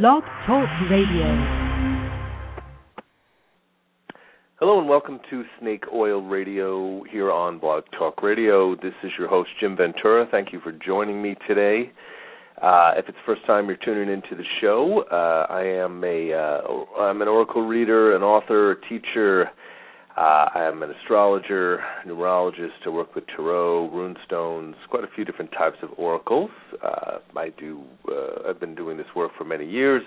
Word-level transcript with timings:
Blog 0.00 0.22
Talk 0.46 0.70
Radio. 0.90 1.26
Hello 4.58 4.78
and 4.78 4.88
welcome 4.88 5.20
to 5.28 5.44
Snake 5.60 5.84
Oil 5.92 6.22
Radio 6.22 7.02
here 7.12 7.30
on 7.30 7.58
Blog 7.58 7.84
Talk 7.98 8.22
Radio. 8.22 8.74
This 8.74 8.94
is 9.04 9.10
your 9.18 9.28
host 9.28 9.50
Jim 9.60 9.76
Ventura. 9.76 10.26
Thank 10.30 10.50
you 10.50 10.60
for 10.60 10.72
joining 10.72 11.20
me 11.20 11.36
today. 11.46 11.92
Uh, 12.62 12.92
if 12.96 13.06
it's 13.06 13.18
the 13.18 13.34
first 13.34 13.44
time 13.46 13.66
you're 13.66 13.76
tuning 13.84 14.08
into 14.08 14.34
the 14.34 14.44
show, 14.62 15.04
uh, 15.12 15.52
I 15.52 15.60
am 15.62 16.02
a 16.02 16.32
uh, 16.32 17.02
I'm 17.02 17.20
an 17.20 17.28
oracle 17.28 17.66
reader, 17.66 18.16
an 18.16 18.22
author, 18.22 18.70
a 18.70 18.80
teacher. 18.88 19.50
Uh, 20.16 20.46
I 20.54 20.64
am 20.64 20.82
an 20.82 20.90
astrologer, 20.90 21.82
numerologist. 22.06 22.84
I 22.84 22.90
work 22.90 23.14
with 23.14 23.24
tarot, 23.34 23.90
runestones, 23.90 24.74
quite 24.90 25.04
a 25.04 25.08
few 25.14 25.24
different 25.24 25.52
types 25.52 25.78
of 25.82 25.90
oracles. 25.96 26.50
Uh, 26.82 27.18
I 27.36 27.48
do. 27.58 27.82
Uh, 28.06 28.48
I've 28.50 28.60
been 28.60 28.74
doing 28.74 28.96
this 28.98 29.06
work 29.16 29.32
for 29.38 29.44
many 29.44 29.68
years. 29.68 30.02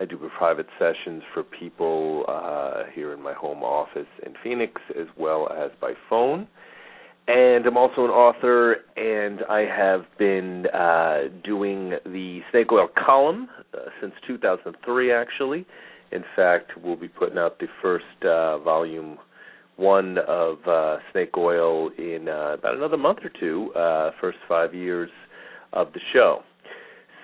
I 0.00 0.04
do 0.04 0.18
private 0.38 0.66
sessions 0.78 1.22
for 1.34 1.42
people 1.42 2.24
uh, 2.28 2.84
here 2.94 3.12
in 3.12 3.20
my 3.20 3.34
home 3.34 3.62
office 3.62 4.06
in 4.24 4.34
Phoenix, 4.42 4.80
as 4.98 5.08
well 5.18 5.48
as 5.52 5.72
by 5.80 5.92
phone 6.08 6.46
and 7.28 7.66
I'm 7.66 7.76
also 7.76 8.06
an 8.06 8.10
author, 8.10 8.76
and 8.96 9.40
I 9.50 9.60
have 9.60 10.06
been 10.18 10.66
uh, 10.72 11.24
doing 11.44 11.90
the 12.06 12.40
Snake 12.50 12.72
Oil 12.72 12.88
column 12.96 13.50
uh, 13.74 13.90
since 14.00 14.14
2003, 14.26 15.12
actually. 15.12 15.66
In 16.10 16.24
fact, 16.34 16.72
we'll 16.82 16.96
be 16.96 17.08
putting 17.08 17.36
out 17.36 17.58
the 17.58 17.66
first 17.82 18.06
uh, 18.24 18.58
volume 18.60 19.18
one 19.78 20.18
of 20.26 20.58
uh, 20.66 20.96
Snake 21.12 21.36
Oil 21.36 21.90
in 21.96 22.28
uh, 22.28 22.54
about 22.54 22.76
another 22.76 22.96
month 22.96 23.20
or 23.22 23.30
two, 23.40 23.72
uh, 23.74 24.10
first 24.20 24.38
five 24.48 24.74
years 24.74 25.10
of 25.72 25.92
the 25.92 26.00
show. 26.12 26.42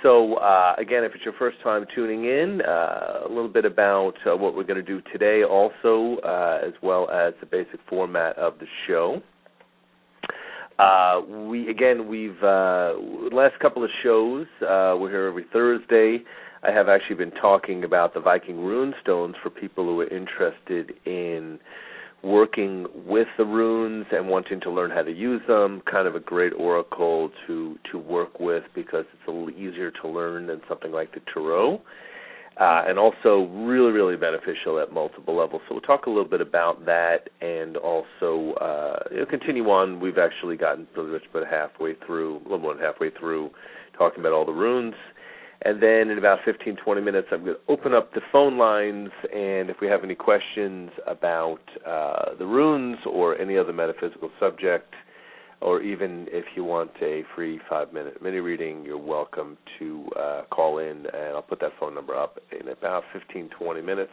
So, 0.04 0.34
uh, 0.34 0.74
again, 0.78 1.02
if 1.02 1.14
it's 1.14 1.24
your 1.24 1.34
first 1.38 1.56
time 1.64 1.84
tuning 1.94 2.26
in, 2.26 2.60
uh, 2.60 3.26
a 3.26 3.28
little 3.28 3.48
bit 3.48 3.64
about 3.64 4.12
uh, 4.26 4.36
what 4.36 4.54
we're 4.54 4.64
going 4.64 4.76
to 4.76 4.82
do 4.82 5.00
today, 5.12 5.42
also, 5.42 6.18
uh, 6.22 6.60
as 6.64 6.74
well 6.82 7.10
as 7.10 7.32
the 7.40 7.46
basic 7.46 7.80
format 7.88 8.38
of 8.38 8.54
the 8.58 8.66
show. 8.86 9.20
Uh, 10.78 11.20
we 11.46 11.70
again 11.70 12.08
we've 12.08 12.42
uh, 12.42 12.94
last 13.32 13.58
couple 13.60 13.84
of 13.84 13.90
shows 14.02 14.46
we're 14.60 15.08
here 15.08 15.26
every 15.26 15.46
Thursday. 15.52 16.18
I 16.62 16.72
have 16.72 16.88
actually 16.88 17.16
been 17.16 17.30
talking 17.30 17.84
about 17.84 18.12
the 18.12 18.20
Viking 18.20 18.58
rune 18.58 18.94
stones 19.00 19.36
for 19.42 19.50
people 19.50 19.84
who 19.84 20.00
are 20.00 20.08
interested 20.08 20.92
in 21.06 21.58
working 22.24 22.86
with 23.06 23.28
the 23.38 23.44
runes 23.44 24.06
and 24.10 24.28
wanting 24.28 24.60
to 24.62 24.70
learn 24.70 24.90
how 24.90 25.02
to 25.02 25.12
use 25.12 25.42
them. 25.46 25.82
Kind 25.90 26.08
of 26.08 26.14
a 26.14 26.20
great 26.20 26.52
oracle 26.58 27.30
to 27.46 27.78
to 27.92 27.98
work 27.98 28.40
with 28.40 28.64
because 28.74 29.04
it's 29.12 29.28
a 29.28 29.30
little 29.30 29.50
easier 29.50 29.90
to 30.02 30.08
learn 30.08 30.46
than 30.46 30.60
something 30.68 30.92
like 30.92 31.12
the 31.12 31.20
tarot 31.32 31.80
uh, 32.60 32.82
and 32.86 32.98
also 32.98 33.48
really, 33.66 33.90
really 33.90 34.16
beneficial 34.16 34.78
at 34.80 34.92
multiple 34.92 35.36
levels. 35.36 35.60
So 35.68 35.74
we'll 35.74 35.80
talk 35.82 36.06
a 36.06 36.10
little 36.10 36.28
bit 36.28 36.40
about 36.40 36.84
that, 36.86 37.28
and 37.40 37.76
also 37.76 38.52
uh, 38.60 39.24
continue 39.28 39.64
on. 39.70 39.98
We've 39.98 40.18
actually 40.18 40.56
gotten 40.56 40.86
pretty 40.94 41.10
much 41.10 41.22
about 41.30 41.48
halfway 41.48 41.94
through, 42.06 42.36
a 42.38 42.42
little 42.42 42.58
more 42.58 42.74
than 42.74 42.82
halfway 42.84 43.10
through, 43.10 43.50
talking 43.98 44.20
about 44.20 44.32
all 44.32 44.44
the 44.44 44.52
runes. 44.52 44.94
And 45.64 45.82
then 45.82 46.10
in 46.10 46.18
about 46.18 46.40
15, 46.44 46.76
20 46.84 47.00
minutes, 47.00 47.28
I'm 47.32 47.42
going 47.42 47.56
to 47.56 47.72
open 47.72 47.94
up 47.94 48.12
the 48.12 48.20
phone 48.30 48.58
lines, 48.58 49.08
and 49.32 49.70
if 49.70 49.76
we 49.80 49.86
have 49.88 50.04
any 50.04 50.14
questions 50.14 50.90
about 51.06 51.60
uh, 51.86 52.34
the 52.38 52.44
runes 52.44 52.98
or 53.10 53.38
any 53.38 53.56
other 53.56 53.72
metaphysical 53.72 54.30
subject, 54.38 54.92
or 55.62 55.80
even 55.80 56.26
if 56.30 56.44
you 56.54 56.64
want 56.64 56.90
a 57.00 57.22
free 57.34 57.58
five 57.70 57.94
minute 57.94 58.22
mini 58.22 58.36
reading, 58.36 58.84
you're 58.84 58.98
welcome 58.98 59.56
to 59.78 60.06
uh, 60.20 60.42
call 60.50 60.78
in, 60.78 61.06
and 61.06 61.34
I'll 61.34 61.40
put 61.40 61.60
that 61.60 61.72
phone 61.80 61.94
number 61.94 62.14
up 62.14 62.38
in 62.52 62.68
about 62.68 63.04
15, 63.14 63.48
20 63.58 63.80
minutes. 63.80 64.12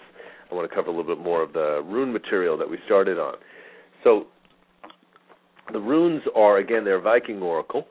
I 0.50 0.56
want 0.56 0.70
to 0.70 0.74
cover 0.74 0.88
a 0.88 0.92
little 0.96 1.16
bit 1.16 1.22
more 1.22 1.44
of 1.44 1.52
the 1.52 1.82
rune 1.86 2.14
material 2.14 2.58
that 2.58 2.70
we 2.70 2.78
started 2.86 3.20
on. 3.20 3.36
So, 4.06 4.28
the 5.73 5.80
runes 5.80 6.22
are, 6.34 6.60
again, 6.60 6.86
they're 6.86 7.02
Viking 7.02 7.42
Oracle, 7.42 7.86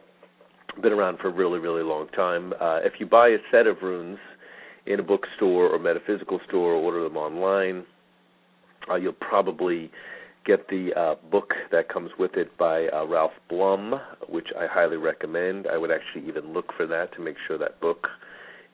been 0.81 0.93
around 0.93 1.19
for 1.19 1.29
a 1.29 1.33
really, 1.33 1.59
really 1.59 1.83
long 1.83 2.09
time. 2.09 2.53
Uh, 2.61 2.79
if 2.83 2.95
you 2.99 3.07
buy 3.07 3.29
a 3.29 3.39
set 3.51 3.67
of 3.67 3.79
runes 3.83 4.19
in 4.87 5.01
a 5.01 5.03
bookstore 5.03 5.69
or 5.69 5.79
metaphysical 5.79 6.41
store 6.49 6.73
or 6.73 6.77
order 6.77 7.03
them 7.03 7.17
online, 7.17 7.85
uh, 8.91 8.97
you'll 8.97 9.13
probably 9.13 9.91
get 10.47 10.69
the 10.69 10.91
uh, 10.97 11.15
book 11.31 11.53
that 11.71 11.89
comes 11.89 12.11
with 12.19 12.35
it 12.35 12.57
by 12.59 12.89
uh, 12.89 13.07
Ralph 13.07 13.33
Blum, 13.49 14.01
which 14.29 14.49
I 14.59 14.67
highly 14.67 14.97
recommend. 14.97 15.67
I 15.67 15.77
would 15.77 15.91
actually 15.91 16.27
even 16.29 16.53
look 16.53 16.73
for 16.77 16.87
that 16.87 17.15
to 17.15 17.21
make 17.21 17.37
sure 17.47 17.59
that 17.59 17.81
book 17.81 18.09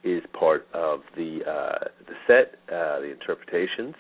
is 0.05 0.23
part 0.39 0.67
of 0.73 1.01
the 1.17 1.41
uh, 1.45 1.89
the 2.07 2.15
set, 2.27 2.55
uh, 2.73 3.01
the 3.01 3.11
interpretations. 3.11 3.95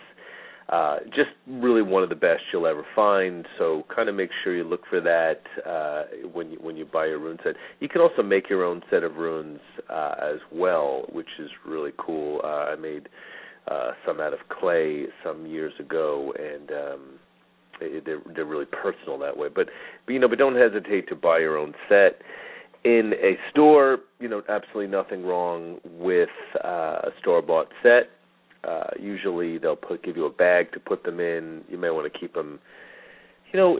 Uh, 0.68 0.96
just 1.14 1.30
really 1.46 1.82
one 1.82 2.02
of 2.02 2.08
the 2.08 2.16
best 2.16 2.42
you'll 2.52 2.66
ever 2.66 2.84
find. 2.94 3.46
So 3.56 3.84
kind 3.94 4.08
of 4.08 4.16
make 4.16 4.30
sure 4.42 4.56
you 4.56 4.64
look 4.64 4.82
for 4.90 5.00
that 5.00 5.42
uh, 5.64 6.28
when 6.32 6.50
you 6.50 6.58
when 6.60 6.76
you 6.76 6.84
buy 6.84 7.06
your 7.06 7.20
rune 7.20 7.38
set. 7.44 7.54
You 7.78 7.88
can 7.88 8.00
also 8.00 8.22
make 8.22 8.50
your 8.50 8.64
own 8.64 8.82
set 8.90 9.04
of 9.04 9.14
runes 9.14 9.60
uh, 9.88 10.14
as 10.20 10.40
well, 10.50 11.04
which 11.12 11.28
is 11.38 11.50
really 11.64 11.92
cool. 11.98 12.40
Uh, 12.42 12.72
I 12.72 12.76
made 12.76 13.08
uh, 13.70 13.92
some 14.04 14.20
out 14.20 14.32
of 14.32 14.40
clay 14.48 15.04
some 15.24 15.46
years 15.46 15.72
ago, 15.78 16.32
and 16.36 16.70
um, 16.70 17.00
they're 18.04 18.20
they're 18.34 18.44
really 18.44 18.66
personal 18.66 19.18
that 19.18 19.36
way. 19.36 19.48
But, 19.48 19.68
but 20.04 20.12
you 20.12 20.18
know, 20.18 20.28
but 20.28 20.38
don't 20.38 20.56
hesitate 20.56 21.08
to 21.08 21.14
buy 21.14 21.38
your 21.38 21.56
own 21.56 21.74
set 21.88 22.22
in 22.84 23.12
a 23.22 23.36
store. 23.50 23.98
You 24.18 24.28
know, 24.28 24.42
absolutely 24.48 24.88
nothing 24.88 25.24
wrong 25.24 25.78
with 25.84 26.28
uh, 26.64 27.02
a 27.04 27.10
store 27.20 27.42
bought 27.42 27.68
set. 27.82 28.10
Uh, 28.64 28.90
usually 28.98 29.58
they'll 29.58 29.76
put 29.76 30.02
give 30.02 30.16
you 30.16 30.26
a 30.26 30.30
bag 30.30 30.72
to 30.72 30.80
put 30.80 31.04
them 31.04 31.20
in. 31.20 31.62
You 31.68 31.78
may 31.78 31.90
want 31.90 32.12
to 32.12 32.18
keep 32.18 32.34
them, 32.34 32.58
you 33.52 33.58
know, 33.58 33.78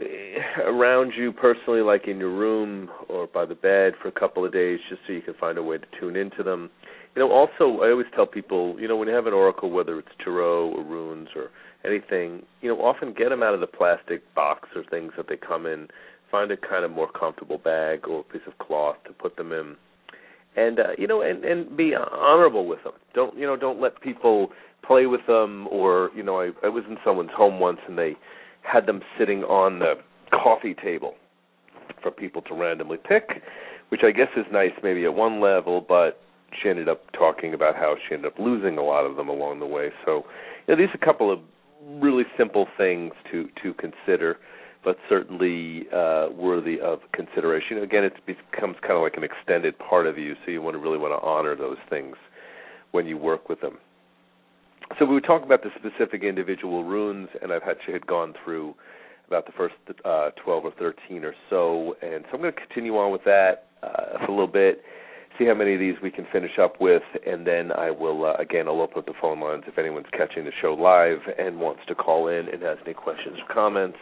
around 0.63 1.13
you 1.17 1.31
personally, 1.31 1.81
like 1.81 2.07
in 2.07 2.17
your 2.17 2.31
room 2.31 2.89
or 3.09 3.27
by 3.27 3.45
the 3.45 3.55
bed 3.55 3.93
for 4.01 4.07
a 4.07 4.11
couple 4.11 4.45
of 4.45 4.53
days, 4.53 4.79
just 4.89 5.01
so 5.05 5.13
you 5.13 5.21
can 5.21 5.33
find 5.33 5.57
a 5.57 5.63
way 5.63 5.77
to 5.77 5.85
tune 5.99 6.15
into 6.15 6.43
them. 6.43 6.69
You 7.15 7.21
know, 7.23 7.31
also 7.31 7.81
I 7.81 7.89
always 7.89 8.07
tell 8.15 8.27
people, 8.27 8.79
you 8.79 8.87
know, 8.87 8.95
when 8.95 9.07
you 9.07 9.13
have 9.15 9.27
an 9.27 9.33
oracle, 9.33 9.71
whether 9.71 9.97
it's 9.99 10.07
tarot 10.23 10.69
or 10.69 10.83
runes 10.83 11.29
or 11.35 11.49
anything, 11.83 12.43
you 12.61 12.69
know, 12.69 12.81
often 12.81 13.13
get 13.13 13.29
them 13.29 13.43
out 13.43 13.53
of 13.53 13.59
the 13.59 13.67
plastic 13.67 14.21
box 14.35 14.69
or 14.75 14.83
things 14.83 15.13
that 15.17 15.27
they 15.27 15.37
come 15.37 15.65
in. 15.65 15.87
Find 16.29 16.51
a 16.51 16.57
kind 16.57 16.83
of 16.83 16.91
more 16.91 17.09
comfortable 17.09 17.57
bag 17.57 18.07
or 18.07 18.19
a 18.19 18.23
piece 18.23 18.41
of 18.47 18.57
cloth 18.57 18.97
to 19.05 19.13
put 19.13 19.37
them 19.37 19.51
in, 19.51 19.77
and 20.57 20.79
uh, 20.79 20.83
you 20.97 21.07
know, 21.07 21.21
and 21.21 21.45
and 21.45 21.77
be 21.77 21.93
honorable 21.95 22.67
with 22.67 22.83
them. 22.83 22.93
Don't 23.13 23.37
you 23.37 23.45
know? 23.45 23.55
Don't 23.55 23.79
let 23.79 24.01
people 24.01 24.49
play 24.85 25.05
with 25.05 25.21
them. 25.27 25.67
Or 25.67 26.09
you 26.15 26.23
know, 26.23 26.39
I 26.39 26.49
I 26.63 26.69
was 26.69 26.83
in 26.89 26.97
someone's 27.05 27.31
home 27.35 27.59
once 27.59 27.79
and 27.87 27.97
they 27.97 28.15
had 28.63 28.85
them 28.85 29.01
sitting 29.17 29.43
on 29.43 29.79
the 29.79 29.93
coffee 30.31 30.73
table 30.73 31.15
for 32.01 32.11
people 32.11 32.41
to 32.43 32.53
randomly 32.53 32.97
pick, 32.97 33.41
which 33.89 34.01
I 34.03 34.11
guess 34.11 34.27
is 34.35 34.45
nice 34.51 34.71
maybe 34.83 35.05
at 35.05 35.13
one 35.13 35.39
level, 35.39 35.85
but 35.87 36.19
she 36.61 36.69
ended 36.69 36.89
up 36.89 37.03
talking 37.13 37.53
about 37.53 37.75
how 37.75 37.95
she 38.07 38.15
ended 38.15 38.31
up 38.31 38.39
losing 38.39 38.77
a 38.77 38.83
lot 38.83 39.05
of 39.05 39.15
them 39.15 39.29
along 39.29 39.59
the 39.59 39.65
way. 39.65 39.89
So, 40.05 40.23
you 40.67 40.75
know, 40.75 40.81
these 40.81 40.89
are 40.93 41.01
a 41.01 41.05
couple 41.05 41.31
of 41.31 41.39
really 42.01 42.23
simple 42.37 42.67
things 42.77 43.13
to 43.31 43.47
to 43.63 43.73
consider, 43.75 44.37
but 44.87 44.95
certainly 45.09 45.85
uh, 45.93 46.29
worthy 46.33 46.79
of 46.79 46.99
consideration. 47.11 47.79
Again, 47.79 48.05
it 48.05 48.13
becomes 48.25 48.77
kind 48.79 48.93
of 48.93 49.01
like 49.01 49.17
an 49.17 49.23
extended 49.25 49.77
part 49.79 50.07
of 50.07 50.17
you, 50.17 50.33
so 50.45 50.51
you 50.51 50.61
want 50.61 50.75
to 50.75 50.79
really 50.79 50.97
want 50.97 51.11
to 51.11 51.27
honor 51.27 51.57
those 51.57 51.75
things 51.89 52.15
when 52.91 53.05
you 53.05 53.17
work 53.17 53.49
with 53.49 53.59
them. 53.59 53.79
So 54.97 55.03
we 55.03 55.13
were 55.13 55.19
talking 55.19 55.45
about 55.45 55.61
the 55.61 55.71
specific 55.77 56.23
individual 56.23 56.85
runes, 56.85 57.27
and 57.41 57.51
I've 57.51 57.63
actually 57.69 57.95
had 57.95 58.07
gone 58.07 58.33
through 58.45 58.75
about 59.27 59.45
the 59.45 59.51
first 59.57 59.75
uh, 60.05 60.29
12 60.41 60.63
or 60.63 60.71
13 60.79 61.25
or 61.25 61.33
so, 61.49 61.97
and 62.01 62.23
so 62.29 62.35
I'm 62.35 62.41
going 62.41 62.53
to 62.53 62.57
continue 62.57 62.95
on 62.95 63.11
with 63.11 63.25
that 63.25 63.65
uh, 63.83 64.19
for 64.19 64.27
a 64.27 64.31
little 64.31 64.47
bit 64.47 64.83
see 65.37 65.45
how 65.45 65.53
many 65.53 65.73
of 65.73 65.79
these 65.79 65.95
we 66.01 66.11
can 66.11 66.25
finish 66.31 66.57
up 66.61 66.79
with, 66.79 67.03
and 67.25 67.45
then 67.45 67.71
I 67.71 67.91
will 67.91 68.25
uh, 68.25 68.33
again 68.33 68.67
I'll 68.67 68.81
open 68.81 68.99
up 68.99 69.05
the 69.05 69.13
phone 69.19 69.39
lines 69.39 69.63
if 69.67 69.77
anyone's 69.77 70.07
catching 70.11 70.45
the 70.45 70.51
show 70.61 70.73
live 70.73 71.19
and 71.37 71.59
wants 71.59 71.81
to 71.87 71.95
call 71.95 72.27
in 72.27 72.47
and 72.49 72.61
has 72.63 72.77
any 72.85 72.93
questions 72.93 73.37
or 73.39 73.53
comments. 73.53 73.97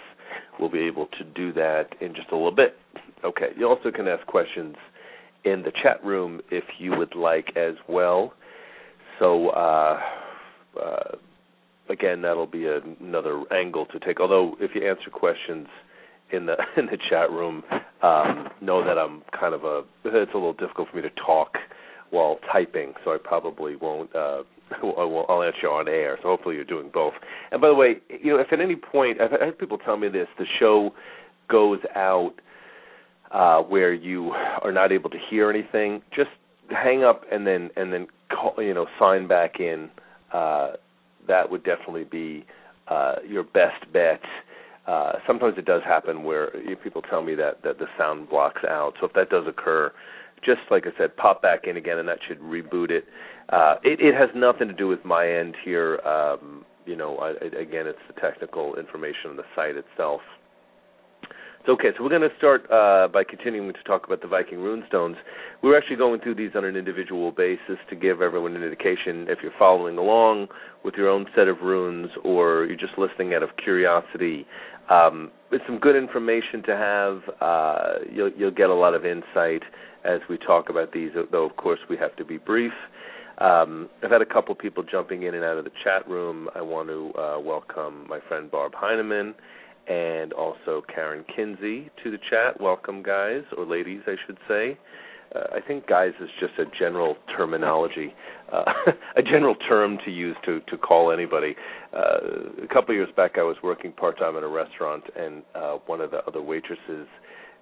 We'll 0.60 0.70
be 0.70 0.80
able 0.80 1.08
to 1.18 1.24
do 1.24 1.54
that 1.54 1.90
in 2.02 2.16
just 2.16 2.30
a 2.32 2.36
little 2.36 2.56
bit. 2.56 2.76
Okay, 3.24 3.50
you 3.58 3.68
also 3.68 3.92
can 3.92 4.08
ask 4.08 4.26
questions 4.28 4.76
in 5.44 5.64
the 5.64 5.72
chat 5.84 6.04
room 6.04 6.42
if 6.52 6.64
you 6.80 6.96
would 6.98 7.16
like 7.16 7.56
as 7.56 7.76
well. 7.88 8.34
So 9.20 9.50
uh, 9.50 10.00
uh, 10.82 11.16
again, 11.90 12.22
that'll 12.22 12.48
be 12.48 12.68
another 12.68 13.44
angle 13.52 13.86
to 13.88 14.00
take. 14.00 14.20
Although 14.20 14.56
if 14.60 14.72
you 14.76 14.88
answer 14.88 15.10
questions 15.12 15.68
in 16.32 16.46
the 16.46 16.56
in 16.78 16.88
the 16.88 16.98
chat 17.10 17.30
room 17.32 17.64
um, 18.06 18.50
know 18.62 18.84
that 18.86 18.98
I'm 18.98 19.24
kind 19.38 19.54
of 19.54 19.64
a. 19.64 19.84
It's 20.06 20.32
a 20.34 20.38
little 20.38 20.54
difficult 20.54 20.90
for 20.90 20.98
me 20.98 21.02
to 21.02 21.10
talk 21.26 21.54
while 22.12 22.40
typing, 22.52 22.94
so 23.04 23.12
I 23.12 23.18
probably 23.24 23.76
won't. 23.76 24.16
Uh, 24.16 24.44
I'll, 24.84 25.44
answer 25.44 25.70
on 25.70 25.88
air. 25.88 26.18
So 26.22 26.30
hopefully 26.30 26.56
you're 26.56 26.66
doing 26.66 26.90
both. 26.94 27.14
And 27.52 27.62
by 27.62 27.68
the 27.68 27.76
way, 27.76 27.98
you 28.10 28.34
know, 28.34 28.40
if 28.40 28.52
at 28.52 28.60
any 28.60 28.76
point 28.76 29.22
I've 29.22 29.32
had 29.32 29.58
people 29.58 29.78
tell 29.78 29.98
me 29.98 30.10
this, 30.10 30.28
the 30.40 30.46
show 30.60 30.92
goes 31.50 31.80
out 31.96 32.34
uh, 33.32 33.62
where 33.62 33.94
you 33.94 34.32
are 34.64 34.72
not 34.72 34.92
able 34.92 35.10
to 35.10 35.18
hear 35.30 35.50
anything, 35.50 36.02
just 36.16 36.30
hang 36.70 37.04
up 37.04 37.24
and 37.32 37.46
then 37.46 37.70
and 37.76 37.94
then 37.94 38.08
call, 38.32 38.56
you 38.62 38.74
know 38.74 38.88
sign 39.00 39.28
back 39.28 39.60
in, 39.60 39.90
uh, 40.34 40.74
that 41.28 41.50
would 41.50 41.64
definitely 41.64 42.06
be 42.06 42.46
uh, 42.88 43.16
your 43.28 43.44
best 43.44 43.92
bet. 43.94 44.22
Uh, 44.88 45.14
sometimes 45.26 45.56
it 45.58 45.66
does 45.66 45.82
happen 45.84 46.24
where 46.24 46.52
people 46.84 47.02
tell 47.02 47.24
me 47.24 47.36
that 47.36 47.64
that 47.64 47.80
the 47.80 47.88
sound 47.98 48.30
blocks 48.30 48.62
out. 48.68 48.94
So 49.00 49.08
if 49.08 49.14
that 49.14 49.30
does 49.30 49.46
occur, 49.48 49.92
just 50.46 50.62
like 50.70 50.86
I 50.86 50.98
said, 50.98 51.16
pop 51.18 51.42
back 51.42 51.62
in 51.66 51.78
again, 51.78 51.98
and 51.98 52.08
that 52.08 52.20
should 52.28 52.40
reboot 52.40 52.92
it. 52.92 53.06
Uh, 53.50 53.76
it, 53.84 54.00
it 54.00 54.14
has 54.16 54.30
nothing 54.36 54.68
to 54.68 54.74
do 54.74 54.88
with 54.88 55.04
my 55.04 55.28
end 55.28 55.56
here. 55.64 56.00
Um, 56.02 56.66
you 56.86 56.96
know, 56.96 57.18
I, 57.18 57.32
again, 57.32 57.88
it's 57.88 58.00
the 58.08 58.20
technical 58.22 58.76
information 58.76 59.32
on 59.32 59.38
the 59.38 59.44
site 59.56 59.76
itself. 59.76 60.22
Okay, 61.68 61.88
so 61.98 62.04
we're 62.04 62.10
going 62.10 62.22
to 62.22 62.38
start 62.38 62.70
uh, 62.72 63.08
by 63.12 63.24
continuing 63.24 63.74
to 63.74 63.84
talk 63.88 64.06
about 64.06 64.22
the 64.22 64.28
Viking 64.28 64.60
runestones. 64.60 65.16
We're 65.64 65.76
actually 65.76 65.96
going 65.96 66.22
through 66.22 66.36
these 66.36 66.52
on 66.54 66.64
an 66.64 66.76
individual 66.76 67.32
basis 67.32 67.78
to 67.90 67.96
give 67.96 68.22
everyone 68.22 68.56
an 68.56 68.62
indication 68.62 69.26
if 69.30 69.40
you're 69.42 69.52
following 69.58 69.98
along 69.98 70.50
with 70.84 70.94
your 70.94 71.10
own 71.10 71.26
set 71.36 71.48
of 71.48 71.62
runes 71.64 72.12
or 72.24 72.66
you're 72.66 72.78
just 72.78 73.00
listening 73.00 73.34
out 73.34 73.42
of 73.42 73.50
curiosity. 73.58 74.46
Um, 74.92 75.32
it's 75.52 75.64
some 75.66 75.80
good 75.80 75.96
information 75.96 76.62
to 76.68 76.78
have. 76.78 77.22
Uh, 77.42 77.94
you'll, 78.14 78.32
you'll 78.38 78.52
get 78.52 78.70
a 78.70 78.76
lot 78.76 78.94
of 78.94 79.04
insight 79.04 79.64
as 80.04 80.20
we 80.30 80.38
talk 80.38 80.70
about 80.70 80.92
these, 80.92 81.10
though, 81.32 81.46
of 81.50 81.56
course, 81.56 81.80
we 81.90 81.98
have 81.98 82.16
to 82.18 82.26
be 82.26 82.38
brief. 82.38 82.74
Um, 83.40 83.90
I've 84.04 84.12
had 84.12 84.22
a 84.22 84.26
couple 84.26 84.54
people 84.54 84.84
jumping 84.84 85.24
in 85.24 85.34
and 85.34 85.44
out 85.44 85.58
of 85.58 85.64
the 85.64 85.72
chat 85.84 86.08
room. 86.08 86.48
I 86.54 86.62
want 86.62 86.90
to 86.90 87.12
uh, 87.20 87.40
welcome 87.40 88.06
my 88.08 88.20
friend 88.28 88.52
Barb 88.52 88.74
Heineman 88.76 89.34
and 89.88 90.34
also 90.34 90.82
Karen 90.94 91.24
Kinsey 91.36 91.90
to 92.04 92.12
the 92.12 92.18
chat. 92.30 92.60
Welcome, 92.60 93.04
guys, 93.04 93.44
or 93.58 93.66
ladies, 93.66 94.02
I 94.08 94.16
should 94.26 94.38
say. 94.48 94.78
Uh, 95.36 95.56
I 95.56 95.60
think 95.68 95.88
guys 95.88 96.14
is 96.22 96.30
just 96.40 96.54
a 96.60 96.66
general 96.78 97.16
terminology, 97.36 98.14
uh, 98.52 98.64
a 99.18 99.22
general 99.22 99.56
term 99.56 99.98
to 100.06 100.12
use 100.12 100.36
to 100.46 100.62
to 100.62 100.78
call 100.78 101.12
anybody. 101.12 101.56
Uh, 101.94 102.64
a 102.64 102.68
couple 102.68 102.92
of 102.92 102.96
years 102.96 103.10
back, 103.16 103.38
I 103.38 103.44
was 103.44 103.58
working 103.64 103.92
part 103.92 104.18
time 104.20 104.38
in 104.38 104.44
a 104.44 104.48
restaurant, 104.48 105.04
and 105.16 105.44
uh, 105.54 105.78
one 105.86 106.02
of 106.02 106.12
the 106.12 106.24
other 106.26 106.42
waitresses 106.42 107.08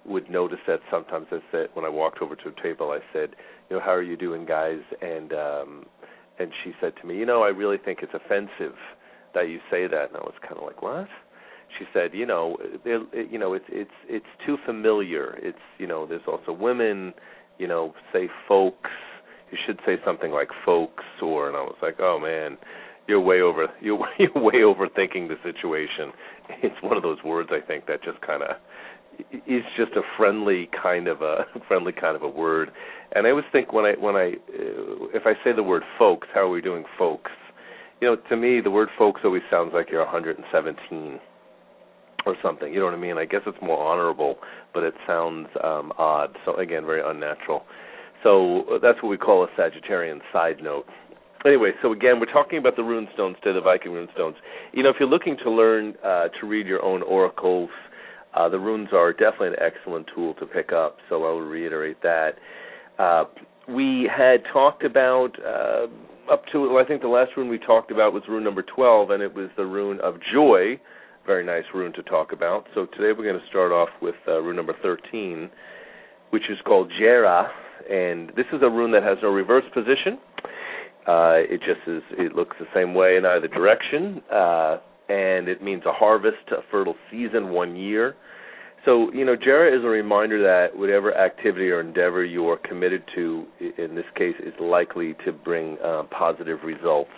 would 0.06 0.30
notice 0.30 0.58
that 0.66 0.80
sometimes 0.90 1.26
I 1.30 1.38
said 1.50 1.68
when 1.74 1.84
I 1.84 1.88
walked 1.88 2.20
over 2.20 2.36
to 2.36 2.48
a 2.48 2.62
table, 2.62 2.90
I 2.90 3.00
said, 3.12 3.30
you 3.70 3.76
know, 3.76 3.82
how 3.82 3.92
are 3.92 4.02
you 4.02 4.16
doing, 4.16 4.44
guys? 4.44 4.80
And 5.00 5.32
um, 5.32 5.86
and 6.38 6.50
she 6.62 6.72
said 6.80 6.92
to 7.00 7.06
me, 7.06 7.16
you 7.16 7.26
know, 7.26 7.42
I 7.42 7.48
really 7.48 7.78
think 7.78 8.00
it's 8.02 8.12
offensive 8.14 8.76
that 9.34 9.48
you 9.48 9.58
say 9.70 9.86
that, 9.86 10.08
and 10.08 10.16
I 10.16 10.20
was 10.20 10.34
kind 10.42 10.56
of 10.56 10.64
like, 10.64 10.82
what? 10.82 11.08
She 11.78 11.84
said, 11.92 12.10
you 12.12 12.26
know, 12.26 12.56
it, 12.84 13.30
you 13.30 13.38
know, 13.38 13.54
it's 13.54 13.64
it's 13.68 13.90
it's 14.08 14.26
too 14.46 14.56
familiar. 14.64 15.38
It's 15.42 15.58
you 15.78 15.86
know, 15.86 16.06
there's 16.06 16.26
also 16.26 16.52
women, 16.52 17.14
you 17.58 17.68
know, 17.68 17.94
say 18.12 18.28
folks. 18.48 18.90
You 19.50 19.58
should 19.66 19.78
say 19.86 19.96
something 20.04 20.32
like 20.32 20.48
folks, 20.64 21.04
or 21.22 21.48
and 21.48 21.56
I 21.56 21.60
was 21.60 21.76
like, 21.82 21.96
oh 22.00 22.18
man, 22.18 22.58
you're 23.06 23.20
way 23.20 23.40
over 23.40 23.66
you're 23.80 23.98
you're 24.18 24.42
way 24.42 24.60
overthinking 24.64 25.28
the 25.28 25.36
situation. 25.42 26.12
It's 26.62 26.76
one 26.82 26.96
of 26.96 27.02
those 27.02 27.22
words 27.24 27.50
I 27.52 27.64
think 27.66 27.86
that 27.86 28.02
just 28.02 28.20
kind 28.20 28.42
of 28.42 28.50
is 29.46 29.62
just 29.76 29.92
a 29.92 30.02
friendly 30.16 30.68
kind 30.82 31.08
of 31.08 31.22
a 31.22 31.44
friendly 31.68 31.92
kind 31.92 32.16
of 32.16 32.22
a 32.22 32.28
word. 32.28 32.70
And 33.14 33.26
I 33.26 33.30
always 33.30 33.44
think 33.52 33.72
when 33.72 33.84
I 33.84 33.92
when 33.98 34.16
I 34.16 34.32
uh, 34.32 35.06
if 35.14 35.22
I 35.26 35.34
say 35.44 35.52
the 35.54 35.62
word 35.62 35.82
folks, 35.98 36.28
how 36.34 36.40
are 36.42 36.50
we 36.50 36.60
doing, 36.60 36.84
folks? 36.98 37.30
You 38.00 38.08
know, 38.08 38.16
to 38.28 38.36
me, 38.36 38.60
the 38.60 38.70
word 38.70 38.88
folks 38.98 39.22
always 39.24 39.42
sounds 39.50 39.70
like 39.72 39.88
you're 39.90 40.04
117 40.04 41.20
or 42.26 42.36
something. 42.42 42.72
You 42.72 42.80
know 42.80 42.86
what 42.86 42.94
I 42.94 42.98
mean? 42.98 43.18
I 43.18 43.24
guess 43.24 43.42
it's 43.46 43.58
more 43.62 43.78
honorable, 43.78 44.36
but 44.72 44.82
it 44.82 44.94
sounds 45.06 45.48
um, 45.62 45.92
odd. 45.98 46.36
So 46.44 46.56
again, 46.56 46.84
very 46.84 47.02
unnatural. 47.04 47.64
So 48.22 48.78
that's 48.82 49.02
what 49.02 49.10
we 49.10 49.18
call 49.18 49.44
a 49.44 49.60
Sagittarian 49.60 50.20
side 50.32 50.62
note. 50.62 50.86
Anyway, 51.44 51.72
so 51.82 51.92
again, 51.92 52.18
we're 52.18 52.32
talking 52.32 52.58
about 52.58 52.74
the 52.74 52.82
runestones 52.82 53.38
today, 53.42 53.52
the 53.52 53.60
Viking 53.60 53.92
runestones. 53.92 54.34
You 54.72 54.82
know, 54.82 54.88
if 54.88 54.96
you're 54.98 55.08
looking 55.08 55.36
to 55.44 55.50
learn 55.50 55.94
uh, 56.02 56.28
to 56.40 56.46
read 56.46 56.66
your 56.66 56.82
own 56.82 57.02
oracles, 57.02 57.68
uh, 58.32 58.48
the 58.48 58.58
runes 58.58 58.88
are 58.94 59.12
definitely 59.12 59.48
an 59.48 59.56
excellent 59.60 60.08
tool 60.14 60.32
to 60.34 60.46
pick 60.46 60.72
up. 60.72 60.96
So 61.10 61.16
I 61.16 61.30
will 61.30 61.42
reiterate 61.42 62.00
that. 62.02 62.30
Uh, 62.98 63.24
we 63.68 64.10
had 64.14 64.42
talked 64.52 64.84
about 64.84 65.32
uh, 65.44 65.86
up 66.32 66.44
to 66.52 66.70
well, 66.72 66.82
I 66.82 66.88
think 66.88 67.02
the 67.02 67.08
last 67.08 67.32
rune 67.36 67.48
we 67.48 67.58
talked 67.58 67.90
about 67.90 68.14
was 68.14 68.22
rune 68.26 68.44
number 68.44 68.62
12, 68.62 69.10
and 69.10 69.22
it 69.22 69.34
was 69.34 69.50
the 69.58 69.66
rune 69.66 70.00
of 70.00 70.14
joy 70.32 70.80
very 71.26 71.44
nice 71.44 71.64
rune 71.74 71.92
to 71.94 72.02
talk 72.02 72.32
about. 72.32 72.66
So 72.74 72.86
today 72.86 73.12
we're 73.16 73.24
going 73.24 73.40
to 73.40 73.46
start 73.48 73.72
off 73.72 73.88
with 74.02 74.14
uh, 74.28 74.40
rune 74.40 74.56
number 74.56 74.74
13, 74.82 75.50
which 76.30 76.44
is 76.50 76.58
called 76.66 76.92
Jera, 77.00 77.48
and 77.90 78.28
this 78.36 78.46
is 78.52 78.60
a 78.62 78.68
rune 78.68 78.92
that 78.92 79.02
has 79.02 79.18
no 79.22 79.30
reverse 79.30 79.64
position. 79.72 80.18
Uh, 81.06 81.40
it 81.48 81.60
just 81.60 81.86
is. 81.86 82.02
It 82.18 82.34
looks 82.34 82.56
the 82.58 82.66
same 82.74 82.94
way 82.94 83.16
in 83.16 83.24
either 83.24 83.48
direction, 83.48 84.22
uh, 84.32 84.78
and 85.08 85.48
it 85.48 85.62
means 85.62 85.82
a 85.86 85.92
harvest, 85.92 86.48
a 86.50 86.62
fertile 86.70 86.96
season, 87.10 87.50
one 87.50 87.76
year. 87.76 88.16
So 88.84 89.12
you 89.12 89.24
know, 89.24 89.36
Jera 89.36 89.76
is 89.76 89.84
a 89.84 89.88
reminder 89.88 90.42
that 90.42 90.78
whatever 90.78 91.14
activity 91.14 91.70
or 91.70 91.80
endeavor 91.80 92.24
you 92.24 92.48
are 92.48 92.56
committed 92.56 93.02
to, 93.14 93.46
in 93.78 93.94
this 93.94 94.04
case, 94.16 94.34
is 94.40 94.54
likely 94.60 95.14
to 95.24 95.32
bring 95.32 95.76
uh, 95.84 96.04
positive 96.10 96.60
results. 96.64 97.10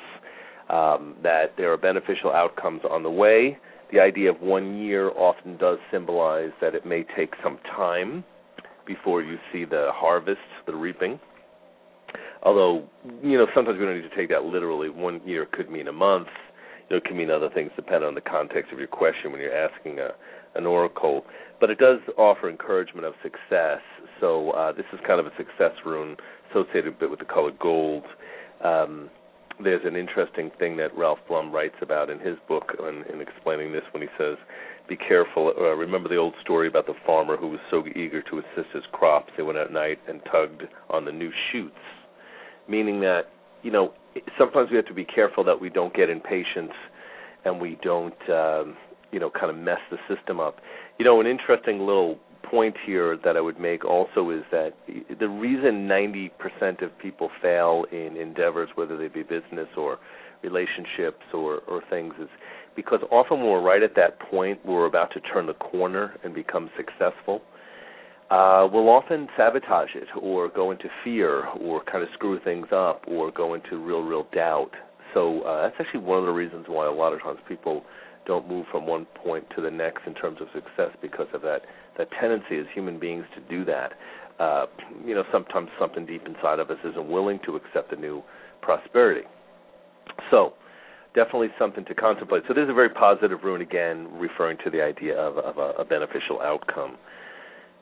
Um, 0.68 1.14
that 1.22 1.52
there 1.56 1.72
are 1.72 1.76
beneficial 1.76 2.32
outcomes 2.32 2.80
on 2.90 3.04
the 3.04 3.10
way, 3.10 3.56
the 3.96 4.02
idea 4.02 4.30
of 4.30 4.42
one 4.42 4.76
year 4.76 5.10
often 5.10 5.56
does 5.56 5.78
symbolize 5.90 6.50
that 6.60 6.74
it 6.74 6.84
may 6.84 7.02
take 7.16 7.32
some 7.42 7.58
time 7.74 8.22
before 8.86 9.22
you 9.22 9.38
see 9.50 9.64
the 9.64 9.88
harvest, 9.94 10.38
the 10.66 10.74
reaping. 10.74 11.18
Although, 12.42 12.84
you 13.22 13.38
know, 13.38 13.46
sometimes 13.54 13.78
we 13.78 13.86
don't 13.86 13.96
need 13.96 14.08
to 14.08 14.14
take 14.14 14.28
that 14.28 14.44
literally. 14.44 14.90
One 14.90 15.26
year 15.26 15.46
could 15.50 15.70
mean 15.70 15.88
a 15.88 15.92
month. 15.92 16.28
You 16.88 16.96
know, 16.96 16.96
it 16.98 17.04
can 17.04 17.16
mean 17.16 17.30
other 17.30 17.48
things 17.48 17.70
depending 17.74 18.06
on 18.06 18.14
the 18.14 18.20
context 18.20 18.70
of 18.70 18.78
your 18.78 18.86
question 18.86 19.32
when 19.32 19.40
you're 19.40 19.56
asking 19.56 19.98
a, 19.98 20.10
an 20.54 20.66
oracle. 20.66 21.24
But 21.58 21.70
it 21.70 21.78
does 21.78 22.00
offer 22.18 22.50
encouragement 22.50 23.06
of 23.06 23.14
success. 23.22 23.80
So 24.20 24.50
uh, 24.50 24.72
this 24.72 24.84
is 24.92 25.00
kind 25.06 25.20
of 25.20 25.26
a 25.26 25.32
success 25.38 25.72
rune 25.86 26.16
associated 26.50 26.88
a 26.88 26.96
bit 26.98 27.10
with 27.10 27.20
the 27.20 27.24
color 27.24 27.52
gold. 27.58 28.04
Um, 28.62 29.08
there's 29.62 29.84
an 29.84 29.96
interesting 29.96 30.50
thing 30.58 30.76
that 30.76 30.96
Ralph 30.96 31.18
Blum 31.28 31.52
writes 31.52 31.76
about 31.80 32.10
in 32.10 32.18
his 32.18 32.36
book 32.48 32.72
in, 32.78 33.04
in 33.12 33.20
explaining 33.20 33.72
this 33.72 33.82
when 33.92 34.02
he 34.02 34.08
says, 34.18 34.36
"Be 34.88 34.96
careful." 34.96 35.52
Uh, 35.58 35.74
remember 35.74 36.08
the 36.08 36.16
old 36.16 36.34
story 36.42 36.68
about 36.68 36.86
the 36.86 36.94
farmer 37.06 37.36
who 37.36 37.48
was 37.48 37.60
so 37.70 37.84
eager 37.86 38.22
to 38.22 38.38
assist 38.38 38.70
his 38.74 38.84
crops, 38.92 39.32
they 39.36 39.42
went 39.42 39.58
at 39.58 39.72
night 39.72 39.98
and 40.08 40.20
tugged 40.30 40.62
on 40.90 41.04
the 41.04 41.12
new 41.12 41.30
shoots, 41.50 41.74
meaning 42.68 43.00
that 43.00 43.22
you 43.62 43.70
know 43.70 43.92
sometimes 44.38 44.70
we 44.70 44.76
have 44.76 44.86
to 44.86 44.94
be 44.94 45.04
careful 45.04 45.42
that 45.44 45.60
we 45.60 45.70
don't 45.70 45.94
get 45.94 46.10
impatient 46.10 46.70
and 47.44 47.60
we 47.60 47.78
don't 47.82 48.30
um, 48.30 48.76
you 49.12 49.20
know 49.20 49.30
kind 49.30 49.50
of 49.50 49.56
mess 49.56 49.80
the 49.90 49.98
system 50.14 50.38
up. 50.38 50.56
You 50.98 51.04
know, 51.04 51.20
an 51.20 51.26
interesting 51.26 51.80
little 51.80 52.18
point 52.50 52.76
here 52.84 53.18
that 53.24 53.36
I 53.36 53.40
would 53.40 53.60
make 53.60 53.84
also 53.84 54.30
is 54.30 54.42
that 54.50 54.72
the 55.18 55.28
reason 55.28 55.88
90% 55.88 56.82
of 56.82 56.96
people 56.98 57.30
fail 57.42 57.84
in 57.92 58.16
endeavors, 58.16 58.70
whether 58.74 58.96
they 58.96 59.08
be 59.08 59.22
business 59.22 59.68
or 59.76 59.98
relationships 60.42 61.24
or, 61.32 61.60
or 61.68 61.82
things, 61.90 62.14
is 62.20 62.28
because 62.74 63.00
often 63.10 63.40
when 63.40 63.48
we're 63.48 63.62
right 63.62 63.82
at 63.82 63.94
that 63.96 64.18
point 64.20 64.64
where 64.64 64.80
we're 64.80 64.86
about 64.86 65.12
to 65.12 65.20
turn 65.20 65.46
the 65.46 65.54
corner 65.54 66.14
and 66.24 66.34
become 66.34 66.70
successful, 66.76 67.42
uh, 68.30 68.66
we'll 68.72 68.88
often 68.88 69.28
sabotage 69.36 69.90
it 69.94 70.08
or 70.20 70.48
go 70.48 70.70
into 70.70 70.88
fear 71.04 71.46
or 71.60 71.82
kind 71.84 72.02
of 72.02 72.08
screw 72.14 72.40
things 72.40 72.66
up 72.72 73.04
or 73.06 73.30
go 73.30 73.54
into 73.54 73.78
real, 73.78 74.00
real 74.02 74.26
doubt. 74.34 74.70
So 75.14 75.42
uh, 75.42 75.62
that's 75.62 75.76
actually 75.78 76.00
one 76.00 76.18
of 76.18 76.26
the 76.26 76.32
reasons 76.32 76.66
why 76.68 76.86
a 76.86 76.92
lot 76.92 77.12
of 77.12 77.22
times 77.22 77.38
people 77.48 77.84
don't 78.26 78.48
move 78.48 78.66
from 78.70 78.86
one 78.86 79.06
point 79.22 79.46
to 79.54 79.62
the 79.62 79.70
next 79.70 80.00
in 80.06 80.14
terms 80.14 80.38
of 80.40 80.48
success 80.52 80.90
because 81.00 81.28
of 81.32 81.42
that 81.42 81.62
that 81.98 82.08
tendency 82.20 82.58
as 82.58 82.66
human 82.74 82.98
beings 82.98 83.24
to 83.34 83.40
do 83.48 83.64
that. 83.64 83.92
Uh, 84.38 84.66
you 85.04 85.14
know, 85.14 85.24
sometimes 85.32 85.68
something 85.78 86.04
deep 86.04 86.22
inside 86.26 86.58
of 86.58 86.70
us 86.70 86.76
isn't 86.84 87.08
willing 87.08 87.38
to 87.46 87.56
accept 87.56 87.92
a 87.92 87.96
new 87.96 88.22
prosperity. 88.60 89.26
So, 90.30 90.52
definitely 91.14 91.48
something 91.58 91.84
to 91.86 91.94
contemplate. 91.94 92.42
So, 92.46 92.52
this 92.52 92.64
is 92.64 92.70
a 92.70 92.74
very 92.74 92.90
positive 92.90 93.38
rune 93.42 93.62
again, 93.62 94.08
referring 94.18 94.58
to 94.64 94.70
the 94.70 94.82
idea 94.82 95.16
of, 95.16 95.38
of 95.38 95.56
a, 95.56 95.80
a, 95.80 95.84
beneficial 95.84 96.40
outcome. 96.42 96.96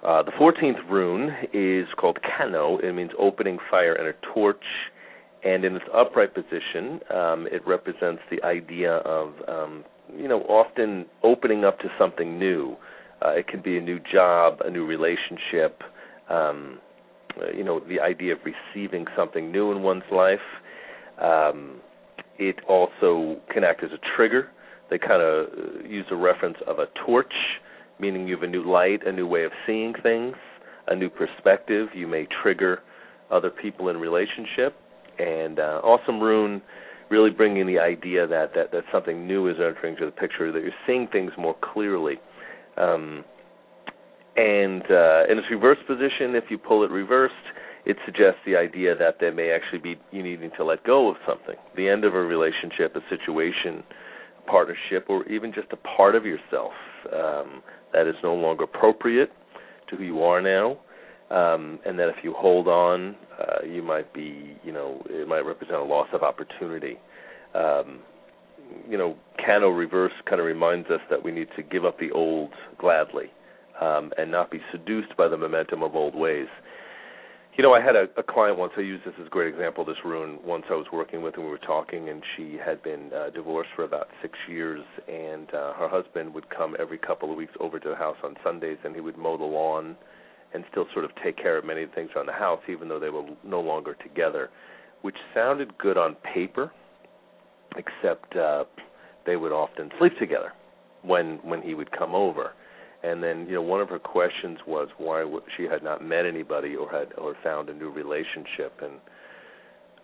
Uh, 0.05 0.23
the 0.23 0.31
14th 0.33 0.89
rune 0.89 1.31
is 1.53 1.89
called 1.99 2.19
Kano. 2.23 2.79
It 2.79 2.93
means 2.93 3.11
opening 3.19 3.59
fire 3.71 3.95
and 3.95 4.07
a 4.07 4.13
torch. 4.33 4.65
And 5.43 5.65
in 5.65 5.77
its 5.77 5.85
upright 5.93 6.35
position, 6.35 7.01
um, 7.15 7.47
it 7.51 7.67
represents 7.67 8.23
the 8.31 8.43
idea 8.45 8.93
of, 8.99 9.33
um, 9.47 9.85
you 10.17 10.29
know, 10.29 10.41
often 10.43 11.05
opening 11.23 11.65
up 11.65 11.79
to 11.81 11.89
something 11.99 12.39
new 12.39 12.77
uh, 13.25 13.31
it 13.31 13.49
can 13.49 13.63
be 13.63 13.79
a 13.79 13.81
new 13.81 13.99
job, 14.13 14.61
a 14.65 14.71
new 14.71 14.87
relationship, 14.87 15.83
um, 16.29 16.79
you 17.57 17.65
know, 17.65 17.81
the 17.81 18.01
idea 18.01 18.33
of 18.35 18.39
receiving 18.45 19.07
something 19.17 19.51
new 19.51 19.73
in 19.73 19.83
one's 19.83 20.05
life. 20.13 20.39
Um, 21.21 21.81
it 22.39 22.57
also 22.69 23.37
can 23.53 23.65
act 23.65 23.83
as 23.83 23.91
a 23.93 23.99
trigger. 24.17 24.51
They 24.91 24.99
kind 24.99 25.23
of 25.23 25.47
uh, 25.47 25.89
use 25.89 26.07
a 26.11 26.17
reference 26.17 26.59
of 26.67 26.79
a 26.79 26.87
torch, 27.07 27.33
meaning 27.99 28.29
you 28.29 28.35
have 28.35 28.43
a 28.43 28.49
new 28.49 28.71
light, 28.71 29.07
a 29.07 29.13
new 29.13 29.27
way 29.27 29.45
of 29.45 29.53
seeing 29.67 29.95
things, 30.03 30.37
a 30.89 30.95
new 30.95 31.09
perspective. 31.09 31.89
You 31.95 32.07
may 32.07 32.27
trigger 32.43 32.81
other 33.31 33.51
people 33.51 33.89
in 33.89 33.97
relationship. 33.97 34.75
and 35.19 35.59
uh, 35.59 35.81
awesome 35.83 36.21
rune 36.21 36.63
really 37.11 37.31
bringing 37.31 37.67
the 37.67 37.79
idea 37.79 38.27
that, 38.27 38.55
that 38.55 38.73
that 38.73 38.83
something 38.93 39.27
new 39.27 39.49
is 39.49 39.57
entering 39.57 39.95
into 39.95 40.07
the 40.07 40.13
picture, 40.13 40.51
that 40.51 40.63
you're 40.63 40.73
seeing 40.87 41.07
things 41.09 41.33
more 41.39 41.55
clearly. 41.61 42.15
Um, 42.77 43.25
and 44.37 44.83
uh, 44.83 45.31
in 45.31 45.39
its 45.39 45.47
reverse 45.51 45.79
position, 45.87 46.35
if 46.35 46.45
you 46.51 46.59
pull 46.59 46.85
it 46.85 46.91
reversed, 46.91 47.35
it 47.87 47.97
suggests 48.05 48.41
the 48.47 48.57
idea 48.57 48.97
that 48.97 49.17
there 49.21 49.33
may 49.33 49.51
actually 49.51 49.79
be 49.79 50.01
you 50.11 50.23
needing 50.23 50.51
to 50.57 50.65
let 50.65 50.83
go 50.85 51.09
of 51.11 51.17
something, 51.27 51.57
the 51.77 51.89
end 51.89 52.05
of 52.05 52.15
a 52.15 52.21
relationship, 52.21 52.97
a 52.97 53.01
situation, 53.09 53.85
a 54.39 54.51
partnership, 54.51 55.07
or 55.09 55.27
even 55.29 55.53
just 55.53 55.69
a 55.73 55.77
part 55.77 56.15
of 56.15 56.25
yourself 56.25 56.73
um, 57.13 57.63
that 57.93 58.07
is 58.07 58.15
no 58.23 58.35
longer 58.35 58.65
appropriate 58.65 59.31
to 59.89 59.97
who 59.97 60.03
you 60.03 60.23
are 60.23 60.41
now. 60.41 60.79
Um, 61.31 61.79
and 61.87 61.99
that 61.99 62.09
if 62.09 62.17
you 62.23 62.35
hold 62.37 62.69
on, 62.69 63.17
uh, 63.41 63.65
you 63.67 63.83
might 63.83 64.13
be, 64.13 64.57
you 64.63 64.73
know, 64.73 65.03
it 65.09 65.27
might 65.27 65.41
represent 65.41 65.79
a 65.79 65.83
loss 65.83 66.07
of 66.13 66.23
opportunity. 66.23 66.99
Um, 67.55 68.01
you 68.89 68.99
know, 68.99 69.17
Kano 69.45 69.69
reverse 69.69 70.13
kind 70.29 70.41
of 70.41 70.47
reminds 70.47 70.89
us 70.89 71.01
that 71.11 71.23
we 71.23 71.33
need 71.33 71.49
to 71.57 71.63
give 71.63 71.85
up 71.85 71.99
the 71.99 72.11
old 72.11 72.51
gladly 72.79 73.31
um, 73.81 74.13
and 74.19 74.31
not 74.31 74.51
be 74.51 74.61
seduced 74.73 75.17
by 75.17 75.29
the 75.29 75.37
momentum 75.37 75.83
of 75.83 75.95
old 75.95 76.15
ways. 76.15 76.49
You 77.57 77.63
know, 77.63 77.73
I 77.73 77.81
had 77.81 77.95
a, 77.95 78.07
a 78.19 78.23
client 78.23 78.59
once. 78.59 78.73
I 78.77 78.81
used 78.81 79.05
this 79.05 79.15
as 79.21 79.27
a 79.29 79.31
great 79.31 79.53
example. 79.55 79.85
This 79.85 79.97
rune 80.05 80.39
once 80.45 80.65
I 80.71 80.75
was 80.75 80.87
working 80.93 81.23
with, 81.23 81.35
and 81.35 81.45
we 81.45 81.51
were 81.51 81.59
talking, 81.59 82.09
and 82.09 82.21
she 82.37 82.59
had 82.65 82.83
been 82.83 83.13
uh, 83.13 83.31
divorced 83.31 83.71
for 83.77 83.85
about 83.85 84.09
six 84.21 84.37
years, 84.49 84.85
and 85.07 85.49
uh, 85.55 85.73
her 85.75 85.89
husband 85.89 86.35
would 86.35 86.51
come 86.51 86.75
every 86.81 86.99
couple 86.99 87.31
of 87.31 87.37
weeks 87.37 87.53
over 87.61 87.79
to 87.79 87.89
the 87.89 87.95
house 87.95 88.17
on 88.25 88.35
Sundays, 88.43 88.79
and 88.85 88.95
he 88.95 89.01
would 89.01 89.17
mow 89.17 89.39
the 89.39 89.45
lawn, 89.45 89.97
and 90.53 90.65
still 90.71 90.87
sort 90.93 91.05
of 91.05 91.13
take 91.23 91.37
care 91.37 91.57
of 91.57 91.65
many 91.65 91.87
things 91.95 92.11
around 92.17 92.27
the 92.27 92.33
house, 92.33 92.61
even 92.69 92.89
though 92.89 92.99
they 92.99 93.11
were 93.11 93.25
no 93.45 93.61
longer 93.61 93.95
together, 94.03 94.51
which 95.03 95.17
sounded 95.33 95.79
good 95.79 95.97
on 95.97 96.17
paper, 96.35 96.73
except 97.77 98.37
uh, 98.37 98.65
they 99.27 99.37
would 99.37 99.53
often 99.53 99.91
sleep 99.99 100.13
together 100.19 100.53
when 101.03 101.39
when 101.43 101.63
he 101.63 101.75
would 101.75 101.91
come 101.93 102.15
over. 102.15 102.53
And 103.03 103.23
then 103.23 103.47
you 103.47 103.55
know 103.55 103.63
one 103.63 103.81
of 103.81 103.89
her 103.91 103.99
questions 103.99 104.59
was 104.67 104.89
why 104.99 105.25
she 105.57 105.65
had 105.65 105.83
not 105.83 106.05
met 106.05 106.25
anybody 106.27 106.75
or 106.75 106.91
had 106.91 107.13
or 107.19 107.35
found 107.43 107.69
a 107.69 107.75
new 107.75 107.91
relationship. 107.91 108.81
And 108.83 108.95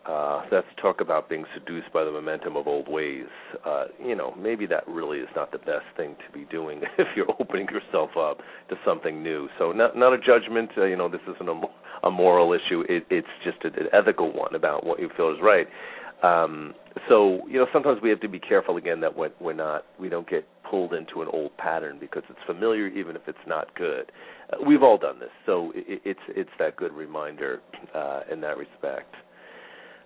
uh 0.06 0.42
let's 0.50 0.66
talk 0.80 1.00
about 1.00 1.28
being 1.28 1.44
seduced 1.54 1.92
by 1.92 2.04
the 2.04 2.10
momentum 2.10 2.56
of 2.56 2.66
old 2.66 2.88
ways. 2.88 3.26
Uh 3.64 3.84
you 4.04 4.14
know 4.14 4.34
maybe 4.38 4.66
that 4.66 4.86
really 4.86 5.18
is 5.18 5.28
not 5.34 5.50
the 5.52 5.58
best 5.58 5.86
thing 5.96 6.16
to 6.26 6.38
be 6.38 6.44
doing 6.50 6.82
if 6.98 7.08
you're 7.16 7.30
opening 7.40 7.68
yourself 7.68 8.10
up 8.18 8.38
to 8.68 8.76
something 8.84 9.22
new. 9.22 9.48
So 9.58 9.72
not 9.72 9.96
not 9.96 10.12
a 10.12 10.18
judgment 10.18 10.70
uh, 10.76 10.84
you 10.84 10.96
know 10.96 11.08
this 11.08 11.22
isn't 11.34 11.48
a, 11.48 11.60
a 12.06 12.10
moral 12.10 12.52
issue. 12.52 12.82
It, 12.88 13.06
it's 13.08 13.28
just 13.44 13.64
an 13.64 13.86
ethical 13.94 14.32
one 14.32 14.54
about 14.54 14.84
what 14.84 15.00
you 15.00 15.08
feel 15.16 15.30
is 15.30 15.38
right 15.42 15.66
um 16.22 16.74
so 17.08 17.40
you 17.48 17.58
know 17.58 17.66
sometimes 17.72 18.00
we 18.02 18.10
have 18.10 18.20
to 18.20 18.28
be 18.28 18.38
careful 18.38 18.76
again 18.76 19.00
that 19.00 19.16
we're, 19.16 19.30
we're 19.40 19.52
not 19.52 19.84
we 19.98 20.08
don't 20.08 20.28
get 20.28 20.46
pulled 20.70 20.94
into 20.94 21.20
an 21.20 21.28
old 21.32 21.54
pattern 21.58 21.98
because 22.00 22.22
it's 22.30 22.38
familiar, 22.46 22.86
even 22.86 23.16
if 23.16 23.22
it's 23.26 23.38
not 23.46 23.74
good. 23.74 24.12
Uh, 24.52 24.56
we've 24.64 24.82
all 24.82 24.96
done 24.96 25.18
this, 25.18 25.30
so 25.44 25.72
it, 25.74 26.00
it's 26.04 26.20
it's 26.28 26.50
that 26.58 26.76
good 26.76 26.92
reminder 26.92 27.60
uh, 27.94 28.20
in 28.30 28.40
that 28.40 28.56
respect. 28.56 29.14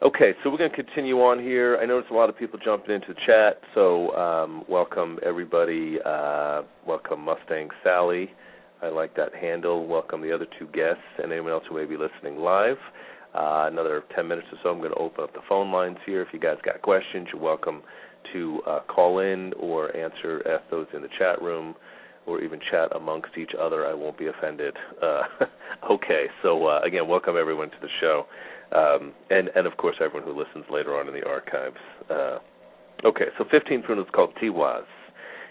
Okay, 0.02 0.32
so 0.42 0.50
we're 0.50 0.58
going 0.58 0.70
to 0.70 0.76
continue 0.76 1.16
on 1.18 1.38
here. 1.38 1.78
I 1.80 1.86
noticed 1.86 2.10
a 2.10 2.14
lot 2.14 2.28
of 2.28 2.36
people 2.36 2.58
jumping 2.62 2.94
into 2.94 3.08
the 3.08 3.20
chat, 3.26 3.60
so 3.74 4.10
um, 4.16 4.64
welcome 4.68 5.18
everybody. 5.24 5.98
Uh, 6.04 6.62
welcome 6.86 7.20
Mustang 7.20 7.68
Sally. 7.82 8.30
I 8.82 8.88
like 8.88 9.16
that 9.16 9.34
handle. 9.34 9.86
Welcome 9.86 10.20
the 10.20 10.32
other 10.32 10.46
two 10.58 10.66
guests 10.66 11.02
and 11.22 11.32
anyone 11.32 11.52
else 11.52 11.64
who 11.68 11.76
may 11.76 11.86
be 11.86 11.96
listening 11.96 12.38
live. 12.38 12.76
Uh, 13.34 13.66
another 13.70 14.04
10 14.14 14.28
minutes 14.28 14.46
or 14.52 14.58
so, 14.62 14.68
I'm 14.70 14.78
going 14.78 14.92
to 14.92 14.98
open 14.98 15.24
up 15.24 15.32
the 15.32 15.40
phone 15.48 15.72
lines 15.72 15.96
here. 16.06 16.22
If 16.22 16.28
you 16.32 16.38
guys 16.38 16.56
got 16.64 16.82
questions, 16.82 17.28
you're 17.32 17.42
welcome 17.42 17.82
to 18.32 18.62
uh, 18.66 18.80
call 18.88 19.18
in 19.18 19.52
or 19.58 19.94
answer 19.96 20.42
ask 20.48 20.62
those 20.70 20.86
in 20.94 21.02
the 21.02 21.08
chat 21.18 21.42
room 21.42 21.74
or 22.26 22.40
even 22.40 22.60
chat 22.70 22.94
amongst 22.94 23.36
each 23.36 23.50
other. 23.60 23.86
I 23.86 23.94
won't 23.94 24.16
be 24.16 24.28
offended. 24.28 24.76
Uh, 25.02 25.22
okay, 25.90 26.26
so 26.42 26.66
uh, 26.66 26.80
again, 26.86 27.08
welcome 27.08 27.34
everyone 27.38 27.70
to 27.70 27.76
the 27.82 27.88
show, 28.00 28.26
um, 28.74 29.12
and 29.30 29.50
and 29.54 29.66
of 29.66 29.76
course 29.76 29.96
everyone 30.00 30.26
who 30.26 30.38
listens 30.38 30.64
later 30.70 30.98
on 30.98 31.08
in 31.08 31.14
the 31.14 31.26
archives. 31.26 31.76
Uh, 32.08 32.38
okay, 33.04 33.26
so 33.36 33.44
15th 33.44 33.88
rune 33.88 33.98
is 33.98 34.06
called 34.14 34.30
Tiwaz. 34.42 34.84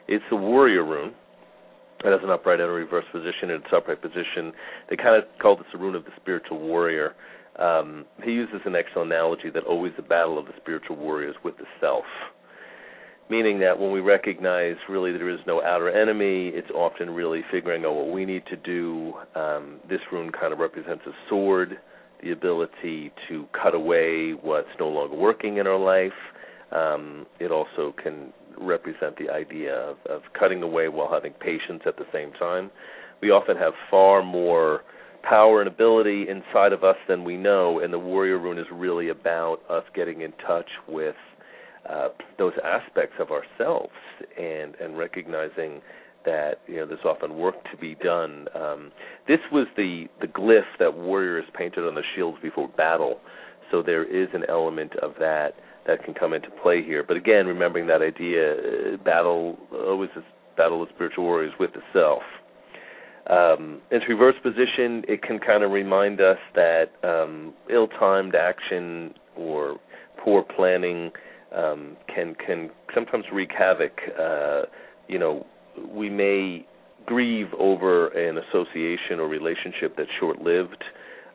It's 0.08 0.24
a 0.32 0.36
warrior 0.36 0.84
rune. 0.84 1.14
It 2.04 2.12
has 2.12 2.20
an 2.24 2.30
upright 2.30 2.60
and 2.60 2.70
a 2.70 2.74
reverse 2.74 3.06
position. 3.12 3.50
In 3.50 3.62
its 3.62 3.68
upright 3.74 4.02
position, 4.02 4.52
they 4.90 4.98
kind 4.98 5.16
of 5.16 5.24
call 5.42 5.56
this 5.56 5.68
a 5.74 5.78
rune 5.78 5.96
of 5.96 6.04
the 6.04 6.12
spiritual 6.20 6.60
warrior. 6.60 7.14
Um, 7.60 8.06
he 8.24 8.32
uses 8.32 8.62
an 8.66 8.76
excellent 8.76 9.12
analogy 9.12 9.50
that 9.54 9.64
always 9.64 9.94
the 9.96 10.04
battle 10.04 10.40
of 10.40 10.46
the 10.46 10.54
spiritual 10.60 10.96
warrior 10.96 11.30
is 11.30 11.36
with 11.44 11.58
the 11.58 11.66
self 11.80 12.06
meaning 13.30 13.60
that 13.60 13.80
when 13.80 13.92
we 13.92 14.00
recognize 14.00 14.76
really 14.90 15.12
there 15.12 15.30
is 15.30 15.40
no 15.48 15.62
outer 15.64 15.90
enemy, 15.90 16.50
it's 16.50 16.70
often 16.72 17.10
really 17.10 17.42
figuring 17.52 17.86
out 17.86 17.94
what 17.94 18.12
we 18.12 18.26
need 18.26 18.44
to 18.48 18.56
do. 18.56 19.14
Um, 19.36 19.80
this 19.90 20.00
rune 20.12 20.32
kind 20.32 20.54
of 20.54 20.60
represents 20.60 21.04
a 21.08 21.12
sword, 21.30 21.80
the 22.22 22.32
ability 22.32 23.12
to 23.30 23.46
cut 23.60 23.74
away 23.76 24.32
what's 24.32 24.68
no 24.80 24.88
longer 24.88 25.16
working 25.16 25.58
in 25.58 25.68
our 25.68 25.80
life. 25.80 26.12
Um, 26.72 27.26
it 27.40 27.52
also 27.52 27.94
can 28.02 28.34
represent 28.60 29.18
the 29.18 29.30
idea 29.30 29.74
of, 29.74 29.98
of 30.10 30.22
cutting 30.38 30.62
away 30.62 30.88
while 30.88 31.12
having 31.12 31.34
patience 31.34 31.82
at 31.86 31.98
the 31.98 32.06
same 32.14 32.32
time. 32.34 32.72
We 33.22 33.32
often 33.32 33.58
have 33.58 33.74
far 33.90 34.22
more 34.22 34.82
power 35.34 35.62
and 35.62 35.68
ability 35.68 36.28
inside 36.30 36.74
of 36.74 36.84
us 36.84 36.96
than 37.08 37.24
we 37.24 37.36
know, 37.36 37.80
and 37.80 37.92
the 37.92 37.98
warrior 37.98 38.38
rune 38.38 38.60
is 38.60 38.68
really 38.72 39.10
about 39.10 39.58
us 39.68 39.84
getting 39.96 40.22
in 40.22 40.32
touch 40.46 40.70
with 40.88 41.16
uh, 41.90 42.10
those 42.38 42.54
aspects 42.64 43.16
of 43.20 43.30
ourselves 43.32 43.94
and 44.40 44.76
and 44.76 44.96
recognizing 44.96 45.82
that 46.24 46.60
you 46.68 46.76
know 46.76 46.86
there's 46.86 47.04
often 47.04 47.36
work 47.36 47.56
to 47.72 47.78
be 47.78 47.96
done. 47.96 48.46
Um, 48.54 48.92
this 49.28 49.40
was 49.52 49.66
the 49.76 50.06
the 50.22 50.28
glyph 50.28 50.62
that 50.78 50.96
warriors 50.96 51.46
painted 51.58 51.88
on 51.88 51.96
the 51.96 52.04
shields 52.16 52.38
before 52.40 52.68
battle, 52.68 53.20
so 53.72 53.82
there 53.82 54.04
is 54.04 54.30
an 54.36 54.44
element 54.48 54.92
of 55.02 55.14
that 55.18 55.54
that 55.88 56.06
can 56.06 56.14
come 56.14 56.34
into 56.34 56.50
play 56.62 56.84
here. 56.84 57.04
But 57.04 57.18
again, 57.18 57.48
remembering 57.48 57.88
that 57.88 58.04
idea, 58.04 58.54
uh, 58.54 58.98
battle 59.04 59.58
always 59.74 60.12
is 60.16 60.24
battle 60.56 60.84
of 60.84 60.90
spiritual 60.94 61.24
warriors 61.24 61.54
with 61.60 61.72
the 61.74 61.82
self. 61.92 62.22
Um, 63.30 63.82
in 63.90 64.00
reverse 64.10 64.36
position, 64.44 65.04
it 65.08 65.22
can 65.22 65.40
kind 65.40 65.64
of 65.64 65.72
remind 65.72 66.20
us 66.20 66.38
that 66.56 66.88
um, 67.04 67.54
ill-timed 67.70 68.36
action 68.36 69.14
or 69.38 69.78
poor 70.18 70.44
planning 70.44 71.12
um, 71.56 71.96
can 72.14 72.36
can 72.36 72.70
sometimes 72.94 73.26
wreak 73.32 73.52
havoc. 73.58 73.94
Uh, 74.20 74.64
you 75.08 75.18
know, 75.18 75.46
we 75.90 76.10
may 76.10 76.66
grieve 77.06 77.48
over 77.58 78.08
an 78.10 78.38
association 78.38 79.20
or 79.20 79.28
relationship 79.28 79.96
that's 79.98 80.10
short-lived, 80.20 80.84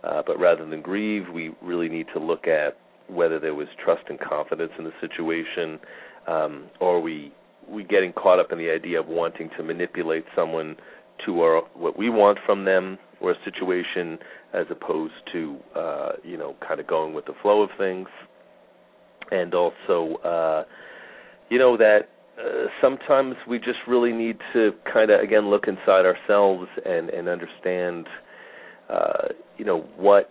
uh, 0.04 0.22
but 0.26 0.38
rather 0.38 0.66
than 0.66 0.82
grieve, 0.82 1.24
we 1.32 1.52
really 1.62 1.88
need 1.88 2.06
to 2.12 2.18
look 2.18 2.46
at 2.46 2.76
whether 3.08 3.38
there 3.38 3.54
was 3.54 3.68
trust 3.82 4.02
and 4.08 4.18
confidence 4.20 4.72
in 4.78 4.84
the 4.84 4.92
situation, 5.00 5.78
um, 6.26 6.64
or 6.80 7.00
we 7.00 7.32
we 7.68 7.84
getting 7.84 8.12
caught 8.12 8.38
up 8.38 8.50
in 8.50 8.58
the 8.58 8.70
idea 8.70 8.98
of 8.98 9.06
wanting 9.06 9.50
to 9.56 9.62
manipulate 9.62 10.24
someone 10.34 10.76
to 11.26 11.40
our 11.40 11.62
what 11.74 11.98
we 11.98 12.10
want 12.10 12.38
from 12.46 12.64
them 12.64 12.98
or 13.20 13.32
a 13.32 13.36
situation, 13.44 14.18
as 14.52 14.66
opposed 14.70 15.14
to 15.32 15.56
uh, 15.76 16.12
you 16.22 16.36
know 16.36 16.54
kind 16.66 16.80
of 16.80 16.86
going 16.86 17.14
with 17.14 17.26
the 17.26 17.34
flow 17.42 17.62
of 17.62 17.70
things 17.78 18.08
and 19.30 19.54
also 19.54 20.16
uh, 20.24 20.64
you 21.50 21.58
know 21.58 21.76
that 21.76 22.08
uh, 22.38 22.66
sometimes 22.80 23.34
we 23.48 23.58
just 23.58 23.78
really 23.86 24.12
need 24.12 24.38
to 24.52 24.72
kind 24.92 25.10
of 25.10 25.20
again 25.20 25.50
look 25.50 25.64
inside 25.66 26.04
ourselves 26.06 26.66
and 26.84 27.10
and 27.10 27.28
understand 27.28 28.06
uh, 28.88 29.28
you 29.56 29.64
know 29.64 29.80
what 29.96 30.30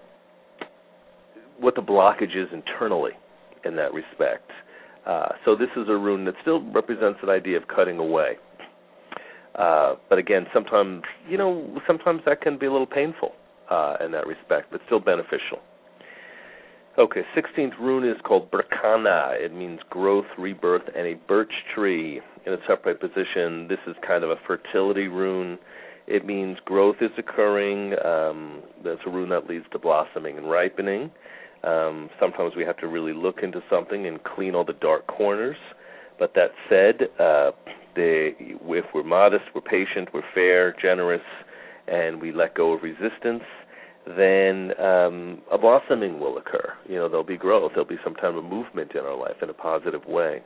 what 1.60 1.76
the 1.76 1.82
blockage 1.82 2.36
is 2.36 2.48
internally 2.54 3.12
in 3.66 3.76
that 3.76 3.94
respect. 3.94 4.52
Uh, 5.06 5.30
so 5.46 5.56
this 5.56 5.70
is 5.76 5.88
a 5.88 5.96
rune 5.96 6.26
that 6.26 6.36
still 6.42 6.62
represents 6.72 7.20
an 7.24 7.30
idea 7.30 7.58
of 7.58 7.68
cutting 7.68 7.98
away. 7.98 8.34
Uh, 9.58 9.96
but 10.10 10.18
again, 10.20 10.46
sometimes 10.54 11.04
you 11.28 11.38
know 11.38 11.80
sometimes 11.88 12.22
that 12.26 12.42
can 12.42 12.58
be 12.58 12.66
a 12.66 12.72
little 12.72 12.88
painful 12.88 13.32
uh, 13.70 13.96
in 14.04 14.12
that 14.12 14.28
respect, 14.28 14.68
but 14.72 14.82
still 14.86 15.00
beneficial. 15.00 15.60
Okay, 16.98 17.22
16th 17.36 17.78
rune 17.80 18.10
is 18.10 18.18
called 18.24 18.50
Berkana. 18.50 19.40
It 19.40 19.54
means 19.54 19.80
growth, 19.88 20.26
rebirth, 20.36 20.82
and 20.96 21.06
a 21.06 21.14
birch 21.28 21.52
tree 21.76 22.22
in 22.48 22.54
its 22.54 22.64
upright 22.68 23.00
position. 23.00 23.68
This 23.68 23.78
is 23.86 23.96
kind 24.06 24.24
of 24.24 24.32
a 24.32 24.36
fertility 24.48 25.08
rune. 25.08 25.60
It 26.08 26.26
means 26.26 26.58
growth 26.66 26.96
is 27.02 27.12
occurring. 27.16 27.94
Um, 28.04 28.64
that's 28.84 29.02
a 29.06 29.12
rune 29.12 29.30
that 29.30 29.48
leads 29.48 29.66
to 29.74 29.80
blossoming 29.80 30.40
and 30.40 30.50
ripening. 30.50 31.12
Um, 31.64 32.10
sometimes 32.20 32.54
we 32.56 32.64
have 32.64 32.78
to 32.78 32.88
really 32.88 33.14
look 33.14 33.44
into 33.44 33.62
something 33.70 34.08
and 34.08 34.24
clean 34.24 34.56
all 34.56 34.66
the 34.66 34.74
dark 34.74 35.06
corners. 35.06 35.58
But 36.20 36.34
that 36.36 36.52
said, 36.70 37.10
uh, 37.20 37.52
if 37.96 38.86
we're 38.94 39.04
modest, 39.04 39.46
we're 39.54 39.62
patient, 39.62 40.10
we're 40.14 40.22
fair, 40.34 40.76
generous, 40.82 41.22
and 41.88 42.22
we 42.22 42.32
let 42.32 42.56
go 42.56 42.74
of 42.74 42.84
resistance, 42.84 43.44
then 44.06 44.72
um, 44.80 45.42
a 45.52 45.58
blossoming 45.58 46.20
will 46.20 46.38
occur. 46.38 46.74
You 46.88 46.96
know, 46.96 47.10
there'll 47.10 47.24
be 47.24 47.38
growth. 47.38 47.72
There'll 47.74 47.90
be 47.90 48.00
some 48.04 48.16
kind 48.16 48.38
of 48.38 48.44
movement 48.44 48.92
in 48.94 49.02
our 49.02 49.18
life 49.18 49.36
in 49.42 49.50
a 49.50 49.54
positive 49.54 50.06
way. 50.06 50.42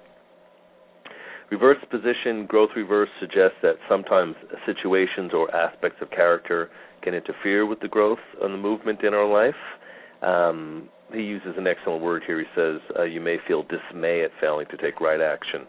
Reverse 1.52 1.78
position, 1.90 2.46
growth 2.46 2.70
reverse 2.78 3.10
suggests 3.20 3.58
that 3.62 3.76
sometimes 3.90 4.36
situations 4.66 5.32
or 5.34 5.54
aspects 5.54 5.98
of 6.02 6.10
character 6.10 6.70
can 7.02 7.14
interfere 7.14 7.66
with 7.66 7.82
the 7.82 7.90
growth 7.90 8.20
and 8.42 8.54
the 8.54 8.58
movement 8.58 9.04
in 9.04 9.14
our 9.14 9.28
life. 9.28 9.54
Um, 10.22 10.88
he 11.14 11.22
uses 11.22 11.56
an 11.58 11.68
excellent 11.68 12.02
word 12.02 12.24
here. 12.26 12.40
He 12.40 12.46
says, 12.56 12.80
uh, 12.98 13.04
You 13.04 13.22
may 13.22 13.38
feel 13.48 13.64
dismay 13.64 14.24
at 14.24 14.32
failing 14.40 14.68
to 14.72 14.78
take 14.78 15.00
right 15.00 15.22
action. 15.22 15.68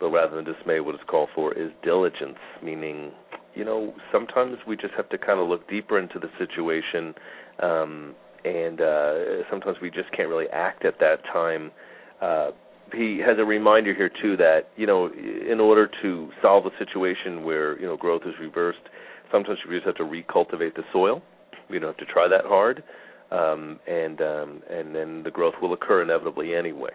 But 0.00 0.10
rather 0.10 0.36
than 0.36 0.44
dismay, 0.44 0.80
what 0.80 0.94
is 0.94 1.00
called 1.06 1.28
for 1.34 1.52
is 1.54 1.70
diligence, 1.82 2.38
meaning, 2.62 3.12
you 3.54 3.64
know, 3.64 3.94
sometimes 4.12 4.58
we 4.66 4.76
just 4.76 4.94
have 4.96 5.08
to 5.10 5.18
kind 5.18 5.38
of 5.40 5.48
look 5.48 5.68
deeper 5.68 5.98
into 5.98 6.18
the 6.18 6.28
situation, 6.38 7.14
um, 7.62 8.14
and 8.44 8.80
uh, 8.80 9.14
sometimes 9.48 9.78
we 9.80 9.90
just 9.90 10.10
can't 10.14 10.28
really 10.28 10.48
act 10.52 10.84
at 10.84 10.98
that 10.98 11.24
time. 11.32 11.70
Uh, 12.20 12.50
he 12.92 13.20
has 13.24 13.38
a 13.38 13.44
reminder 13.44 13.94
here 13.94 14.10
too 14.20 14.36
that 14.36 14.68
you 14.76 14.86
know, 14.86 15.08
in 15.08 15.60
order 15.60 15.88
to 16.02 16.28
solve 16.42 16.66
a 16.66 16.70
situation 16.78 17.44
where 17.44 17.80
you 17.80 17.86
know 17.86 17.96
growth 17.96 18.22
is 18.26 18.34
reversed, 18.40 18.78
sometimes 19.30 19.58
we 19.68 19.76
just 19.76 19.86
have 19.86 19.96
to 19.96 20.04
recultivate 20.04 20.74
the 20.74 20.82
soil. 20.92 21.22
We 21.70 21.78
don't 21.78 21.96
have 21.96 22.06
to 22.06 22.12
try 22.12 22.28
that 22.28 22.44
hard, 22.44 22.82
um, 23.30 23.80
and 23.86 24.20
um, 24.20 24.62
and 24.70 24.94
then 24.94 25.22
the 25.22 25.30
growth 25.30 25.54
will 25.60 25.72
occur 25.72 26.02
inevitably 26.02 26.54
anyway. 26.54 26.90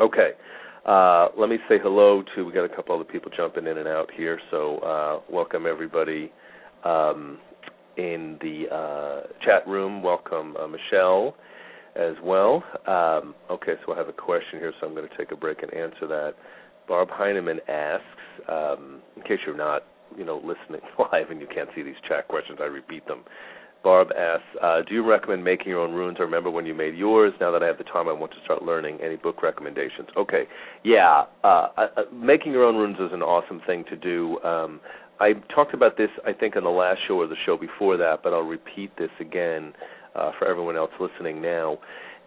Okay, 0.00 0.30
uh, 0.84 1.28
let 1.38 1.48
me 1.48 1.56
say 1.68 1.76
hello 1.82 2.22
to. 2.34 2.44
We 2.44 2.52
got 2.52 2.64
a 2.64 2.74
couple 2.74 2.94
other 2.94 3.04
people 3.04 3.30
jumping 3.36 3.66
in 3.66 3.78
and 3.78 3.88
out 3.88 4.10
here, 4.14 4.38
so 4.50 4.78
uh, 4.78 5.20
welcome 5.32 5.66
everybody 5.66 6.32
um, 6.84 7.38
in 7.96 8.38
the 8.40 8.74
uh, 8.74 9.26
chat 9.44 9.66
room. 9.66 10.02
Welcome 10.02 10.56
uh, 10.56 10.66
Michelle 10.66 11.34
as 11.96 12.14
well. 12.22 12.62
Um, 12.86 13.34
okay, 13.50 13.74
so 13.84 13.94
I 13.94 13.98
have 13.98 14.08
a 14.08 14.12
question 14.12 14.58
here, 14.58 14.72
so 14.80 14.86
I'm 14.86 14.94
going 14.94 15.08
to 15.08 15.16
take 15.16 15.32
a 15.32 15.36
break 15.36 15.62
and 15.62 15.72
answer 15.72 16.06
that. 16.06 16.34
Barb 16.86 17.08
Heineman 17.10 17.60
asks, 17.68 18.04
um, 18.48 19.00
in 19.16 19.22
case 19.22 19.38
you're 19.46 19.56
not, 19.56 19.82
you 20.16 20.24
know, 20.24 20.36
listening 20.36 20.80
live 20.98 21.30
and 21.30 21.40
you 21.40 21.48
can't 21.52 21.68
see 21.74 21.82
these 21.82 21.96
chat 22.08 22.28
questions, 22.28 22.58
I 22.60 22.66
repeat 22.66 23.06
them. 23.06 23.24
Barb 23.82 24.08
asks, 24.18 24.44
uh, 24.62 24.82
do 24.88 24.94
you 24.94 25.08
recommend 25.08 25.44
making 25.44 25.68
your 25.68 25.80
own 25.80 25.92
runes? 25.92 26.16
I 26.18 26.22
remember 26.22 26.50
when 26.50 26.66
you 26.66 26.74
made 26.74 26.96
yours. 26.96 27.32
Now 27.40 27.52
that 27.52 27.62
I 27.62 27.66
have 27.66 27.78
the 27.78 27.84
time, 27.84 28.08
I 28.08 28.12
want 28.12 28.32
to 28.32 28.38
start 28.44 28.62
learning. 28.62 28.98
Any 29.02 29.16
book 29.16 29.42
recommendations? 29.42 30.08
Okay, 30.16 30.44
yeah, 30.82 31.24
uh, 31.44 31.68
uh, 31.76 31.86
making 32.12 32.52
your 32.52 32.64
own 32.64 32.76
runes 32.76 32.96
is 32.98 33.12
an 33.12 33.22
awesome 33.22 33.60
thing 33.66 33.84
to 33.88 33.96
do. 33.96 34.40
Um, 34.42 34.80
I 35.20 35.34
talked 35.54 35.72
about 35.72 35.96
this, 35.96 36.10
I 36.26 36.32
think, 36.32 36.56
in 36.56 36.64
the 36.64 36.70
last 36.70 37.00
show 37.06 37.14
or 37.14 37.26
the 37.26 37.36
show 37.46 37.56
before 37.56 37.96
that, 37.96 38.20
but 38.22 38.32
I'll 38.32 38.40
repeat 38.40 38.90
this 38.98 39.10
again 39.20 39.72
uh, 40.14 40.32
for 40.38 40.46
everyone 40.46 40.76
else 40.76 40.90
listening 41.00 41.40
now. 41.40 41.78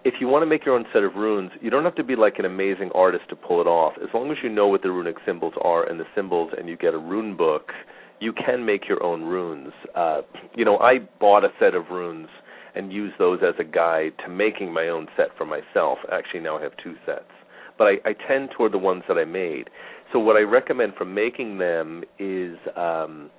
If 0.06 0.16
you 0.22 0.28
want 0.28 0.44
to 0.44 0.46
make 0.46 0.66
your 0.66 0.76
own 0.76 0.86
set 0.94 1.04
of 1.04 1.16
runes, 1.16 1.52
you 1.62 1.70
don't 1.70 1.84
have 1.84 1.96
to 1.96 2.04
be 2.06 2.16
like 2.16 2.40
an 2.40 2.46
amazing 2.46 2.90
artist 2.96 3.26
to 3.30 3.36
pull 3.36 3.60
it 3.60 3.68
off. 3.68 3.94
As 4.02 4.08
long 4.14 4.32
as 4.32 4.38
you 4.42 4.50
know 4.50 4.68
what 4.68 4.82
the 4.82 4.92
runic 4.92 5.18
symbols 5.26 5.54
are 5.62 5.84
and 5.88 6.00
the 6.00 6.06
symbols, 6.16 6.52
and 6.58 6.70
you 6.70 6.78
get 6.78 6.94
a 6.94 6.98
rune 6.98 7.36
book, 7.36 7.74
you 8.20 8.34
can 8.34 8.66
make 8.66 8.88
your 8.88 9.02
own 9.04 9.24
runes. 9.24 9.72
Uh, 9.96 10.22
you 10.56 10.66
know, 10.66 10.78
I 10.78 11.00
bought 11.20 11.44
a 11.44 11.50
set 11.60 11.74
of 11.74 11.90
runes 11.90 12.28
and 12.76 12.94
used 12.94 13.16
those 13.18 13.40
as 13.42 13.56
a 13.60 13.64
guide 13.64 14.14
to 14.24 14.30
making 14.30 14.74
my 14.74 14.88
own 14.90 15.08
set 15.18 15.28
for 15.38 15.46
myself. 15.46 16.00
Actually, 16.12 16.42
now 16.42 16.58
I 16.58 16.64
have 16.64 16.74
two 16.84 16.96
sets, 17.06 17.32
but 17.78 17.86
I, 17.86 18.10
I 18.10 18.14
tend 18.28 18.50
toward 18.56 18.74
the 18.74 18.78
ones 18.78 19.04
that 19.08 19.18
I 19.18 19.26
made. 19.26 19.70
So 20.12 20.20
what 20.20 20.36
I 20.36 20.42
recommend 20.42 20.94
for 20.98 21.06
making 21.06 21.58
them 21.58 22.04
is 22.18 22.58
um, 22.76 23.30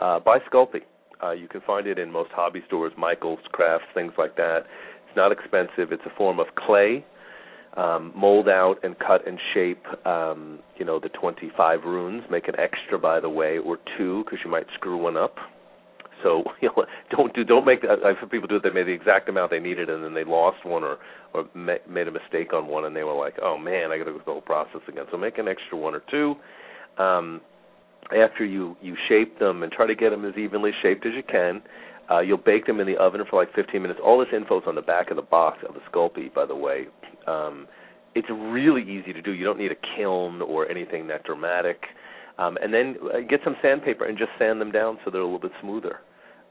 uh, 0.00 0.20
buy 0.20 0.38
Sculpey. 0.50 0.82
Uh, 1.22 1.32
you 1.32 1.48
can 1.48 1.60
find 1.60 1.86
it 1.86 1.98
in 1.98 2.10
most 2.10 2.30
hobby 2.32 2.62
stores, 2.66 2.92
Michael's 2.98 3.38
Crafts, 3.52 3.86
things 3.94 4.12
like 4.18 4.36
that. 4.36 4.60
It's 5.06 5.16
not 5.16 5.30
expensive. 5.30 5.92
It's 5.92 6.02
a 6.06 6.16
form 6.16 6.40
of 6.40 6.46
clay. 6.56 7.04
Um, 7.74 8.12
mold 8.14 8.50
out 8.50 8.76
and 8.82 8.98
cut 8.98 9.26
and 9.26 9.38
shape, 9.54 9.82
um, 10.06 10.58
you 10.76 10.84
know, 10.84 11.00
the 11.00 11.08
25 11.08 11.84
runes. 11.84 12.22
Make 12.30 12.46
an 12.46 12.54
extra, 12.58 12.98
by 12.98 13.18
the 13.18 13.30
way, 13.30 13.56
or 13.56 13.78
two, 13.96 14.24
because 14.24 14.40
you 14.44 14.50
might 14.50 14.66
screw 14.74 14.98
one 14.98 15.16
up. 15.16 15.36
So 16.22 16.44
you 16.60 16.70
know, 16.76 16.84
don't 17.10 17.34
do 17.34 17.44
don't 17.44 17.64
make. 17.64 17.80
I've 17.84 18.16
had 18.16 18.30
people 18.30 18.48
do 18.48 18.56
it. 18.56 18.62
They 18.62 18.70
made 18.70 18.86
the 18.86 18.92
exact 18.92 19.28
amount 19.28 19.50
they 19.50 19.58
needed, 19.58 19.90
and 19.90 20.02
then 20.04 20.14
they 20.14 20.24
lost 20.24 20.64
one 20.64 20.84
or 20.84 20.98
or 21.34 21.46
ma- 21.54 21.82
made 21.88 22.08
a 22.08 22.12
mistake 22.12 22.52
on 22.52 22.66
one, 22.68 22.84
and 22.84 22.94
they 22.94 23.04
were 23.04 23.14
like, 23.14 23.34
"Oh 23.42 23.58
man, 23.58 23.90
I 23.90 23.98
got 23.98 24.04
to 24.04 24.12
go 24.12 24.18
through 24.18 24.24
the 24.26 24.32
whole 24.32 24.40
process 24.40 24.80
again." 24.88 25.04
So 25.10 25.16
make 25.16 25.38
an 25.38 25.48
extra 25.48 25.76
one 25.76 25.94
or 25.94 26.02
two. 26.10 26.34
Um, 27.02 27.40
after 28.16 28.44
you 28.44 28.76
you 28.82 28.96
shape 29.08 29.38
them 29.38 29.62
and 29.62 29.72
try 29.72 29.86
to 29.86 29.94
get 29.94 30.10
them 30.10 30.24
as 30.24 30.36
evenly 30.36 30.72
shaped 30.82 31.06
as 31.06 31.12
you 31.14 31.22
can. 31.22 31.62
Uh, 32.12 32.20
you'll 32.20 32.36
bake 32.36 32.66
them 32.66 32.80
in 32.80 32.86
the 32.86 32.96
oven 32.96 33.22
for 33.28 33.40
like 33.40 33.54
15 33.54 33.80
minutes. 33.80 34.00
All 34.04 34.18
this 34.18 34.28
info 34.34 34.58
is 34.58 34.64
on 34.66 34.74
the 34.74 34.82
back 34.82 35.10
of 35.10 35.16
the 35.16 35.22
box 35.22 35.58
of 35.66 35.74
the 35.74 35.80
Sculpey, 35.90 36.32
by 36.34 36.44
the 36.44 36.54
way. 36.54 36.86
Um, 37.26 37.66
it's 38.14 38.28
really 38.30 38.82
easy 38.82 39.12
to 39.12 39.22
do. 39.22 39.32
You 39.32 39.44
don't 39.44 39.58
need 39.58 39.72
a 39.72 39.96
kiln 39.96 40.42
or 40.42 40.68
anything 40.70 41.06
that 41.06 41.24
dramatic. 41.24 41.82
Um, 42.38 42.58
and 42.62 42.72
then 42.72 42.96
uh, 43.02 43.20
get 43.28 43.40
some 43.44 43.56
sandpaper 43.62 44.04
and 44.04 44.18
just 44.18 44.30
sand 44.38 44.60
them 44.60 44.70
down 44.70 44.98
so 45.04 45.10
they're 45.10 45.20
a 45.20 45.24
little 45.24 45.38
bit 45.38 45.52
smoother. 45.60 46.00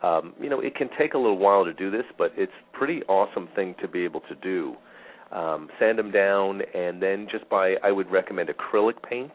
Um, 0.01 0.33
you 0.41 0.49
know, 0.49 0.59
it 0.59 0.75
can 0.75 0.89
take 0.97 1.13
a 1.13 1.17
little 1.17 1.37
while 1.37 1.63
to 1.63 1.73
do 1.73 1.91
this, 1.91 2.05
but 2.17 2.31
it's 2.35 2.51
pretty 2.73 3.03
awesome 3.03 3.47
thing 3.55 3.75
to 3.81 3.87
be 3.87 4.03
able 4.03 4.21
to 4.21 4.35
do. 4.35 4.75
Um, 5.31 5.69
sand 5.79 5.99
them 5.99 6.11
down, 6.11 6.61
and 6.73 7.01
then 7.01 7.27
just 7.31 7.47
buy. 7.49 7.75
I 7.83 7.91
would 7.91 8.11
recommend 8.11 8.49
acrylic 8.49 9.01
paint. 9.07 9.31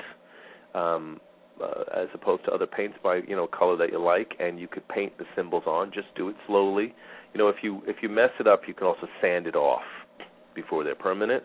Um, 0.75 1.21
uh, 1.63 1.85
as 1.95 2.09
opposed 2.15 2.45
to 2.45 2.51
other 2.53 2.67
paints 2.67 2.97
by 3.03 3.17
you 3.27 3.37
know 3.37 3.47
color 3.47 3.77
that 3.77 3.91
you 3.91 4.03
like, 4.03 4.35
and 4.39 4.59
you 4.59 4.69
could 4.69 4.87
paint 4.89 5.17
the 5.19 5.25
symbols 5.35 5.65
on. 5.67 5.91
Just 5.93 6.09
do 6.17 6.29
it 6.29 6.37
slowly. 6.47 6.95
You 7.33 7.39
know, 7.39 7.49
if 7.49 7.57
you 7.63 7.83
if 7.87 7.97
you 8.03 8.09
mess 8.09 8.31
it 8.41 8.47
up, 8.47 8.63
you 8.67 8.75
can 8.75 8.87
also 8.87 9.07
sand 9.21 9.47
it 9.47 9.57
off 9.57 9.83
before 10.55 10.85
they're 10.85 10.95
permanent. 10.95 11.43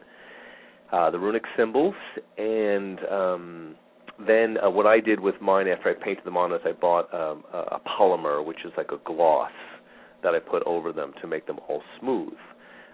Uh, 0.91 1.09
the 1.09 1.19
runic 1.19 1.43
symbols, 1.55 1.95
and 2.37 2.99
um, 3.09 3.75
then 4.27 4.57
uh, 4.63 4.69
what 4.69 4.85
I 4.85 4.99
did 4.99 5.19
with 5.19 5.35
mine 5.41 5.67
after 5.67 5.89
I 5.89 5.93
painted 5.93 6.25
them 6.25 6.35
on 6.35 6.51
is 6.51 6.59
I 6.65 6.73
bought 6.73 7.13
um, 7.13 7.43
a, 7.53 7.57
a 7.57 7.81
polymer, 7.87 8.45
which 8.45 8.65
is 8.65 8.73
like 8.75 8.91
a 8.91 8.97
gloss 9.05 9.51
that 10.23 10.35
I 10.35 10.39
put 10.39 10.63
over 10.63 10.91
them 10.91 11.13
to 11.21 11.27
make 11.27 11.47
them 11.47 11.59
all 11.67 11.81
smooth. 11.99 12.33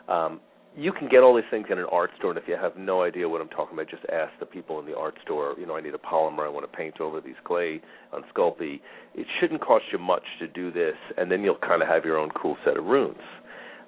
Um, 0.07 0.39
you 0.77 0.93
can 0.93 1.09
get 1.09 1.23
all 1.23 1.35
these 1.35 1.49
things 1.49 1.65
in 1.71 1.79
an 1.79 1.87
art 1.91 2.11
store, 2.19 2.29
and 2.29 2.37
if 2.37 2.47
you 2.47 2.55
have 2.55 2.77
no 2.77 3.01
idea 3.01 3.27
what 3.27 3.41
I'm 3.41 3.49
talking 3.49 3.73
about, 3.73 3.89
just 3.89 4.03
ask 4.13 4.31
the 4.39 4.45
people 4.45 4.79
in 4.79 4.85
the 4.85 4.95
art 4.95 5.15
store. 5.23 5.55
You 5.57 5.65
know, 5.65 5.75
I 5.75 5.81
need 5.81 5.95
a 5.95 5.97
polymer. 5.97 6.45
I 6.45 6.49
want 6.49 6.71
to 6.71 6.77
paint 6.77 7.01
over 7.01 7.19
these 7.19 7.35
clay 7.45 7.81
on 8.13 8.23
Sculpey. 8.31 8.79
It 9.15 9.25
shouldn't 9.39 9.61
cost 9.61 9.85
you 9.91 9.97
much 9.97 10.21
to 10.39 10.47
do 10.47 10.71
this, 10.71 10.93
and 11.17 11.31
then 11.31 11.41
you'll 11.41 11.57
kind 11.57 11.81
of 11.81 11.87
have 11.87 12.05
your 12.05 12.19
own 12.19 12.29
cool 12.39 12.57
set 12.63 12.77
of 12.77 12.85
runes. 12.85 13.17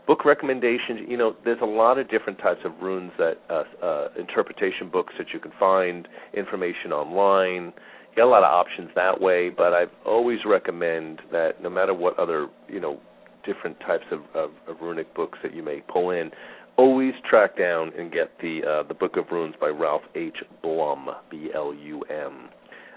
Book 0.08 0.25
recommendations. 0.25 1.02
You 1.08 1.17
know, 1.17 1.36
there's 1.45 1.62
a 1.62 1.65
lot 1.65 1.99
of 1.99 2.10
different 2.10 2.39
types 2.39 2.62
of 2.65 2.71
runes 2.82 3.12
that 3.19 3.36
uh, 3.52 3.86
uh, 3.86 4.08
interpretation 4.17 4.89
books 4.91 5.13
that 5.19 5.28
you 5.32 5.39
can 5.39 5.52
find, 5.60 6.08
information 6.34 6.91
online. 6.91 7.65
You 8.10 8.15
got 8.17 8.25
a 8.25 8.34
lot 8.34 8.43
of 8.43 8.52
options 8.52 8.89
that 8.95 9.21
way, 9.21 9.52
but 9.56 9.73
I 9.73 9.84
always 10.08 10.39
recommend 10.43 11.21
that 11.32 11.62
no 11.62 11.69
matter 11.69 11.93
what 11.93 12.17
other 12.17 12.47
you 12.67 12.80
know 12.80 12.99
different 13.45 13.80
types 13.80 14.06
of, 14.12 14.21
of, 14.34 14.52
of 14.67 14.82
runic 14.82 15.15
books 15.15 15.39
that 15.43 15.56
you 15.56 15.63
may 15.63 15.82
pull 15.88 16.10
in, 16.10 16.30
always 16.79 17.13
track 17.29 17.57
down 17.57 17.91
and 17.97 18.09
get 18.09 18.31
the 18.41 18.61
uh, 18.65 18.87
the 18.87 18.93
Book 18.93 19.17
of 19.17 19.25
Runes 19.31 19.55
by 19.59 19.67
Ralph 19.67 20.03
H. 20.15 20.37
Blum, 20.63 21.09
B 21.29 21.49
L 21.53 21.73
U 21.73 22.01
M. 22.09 22.49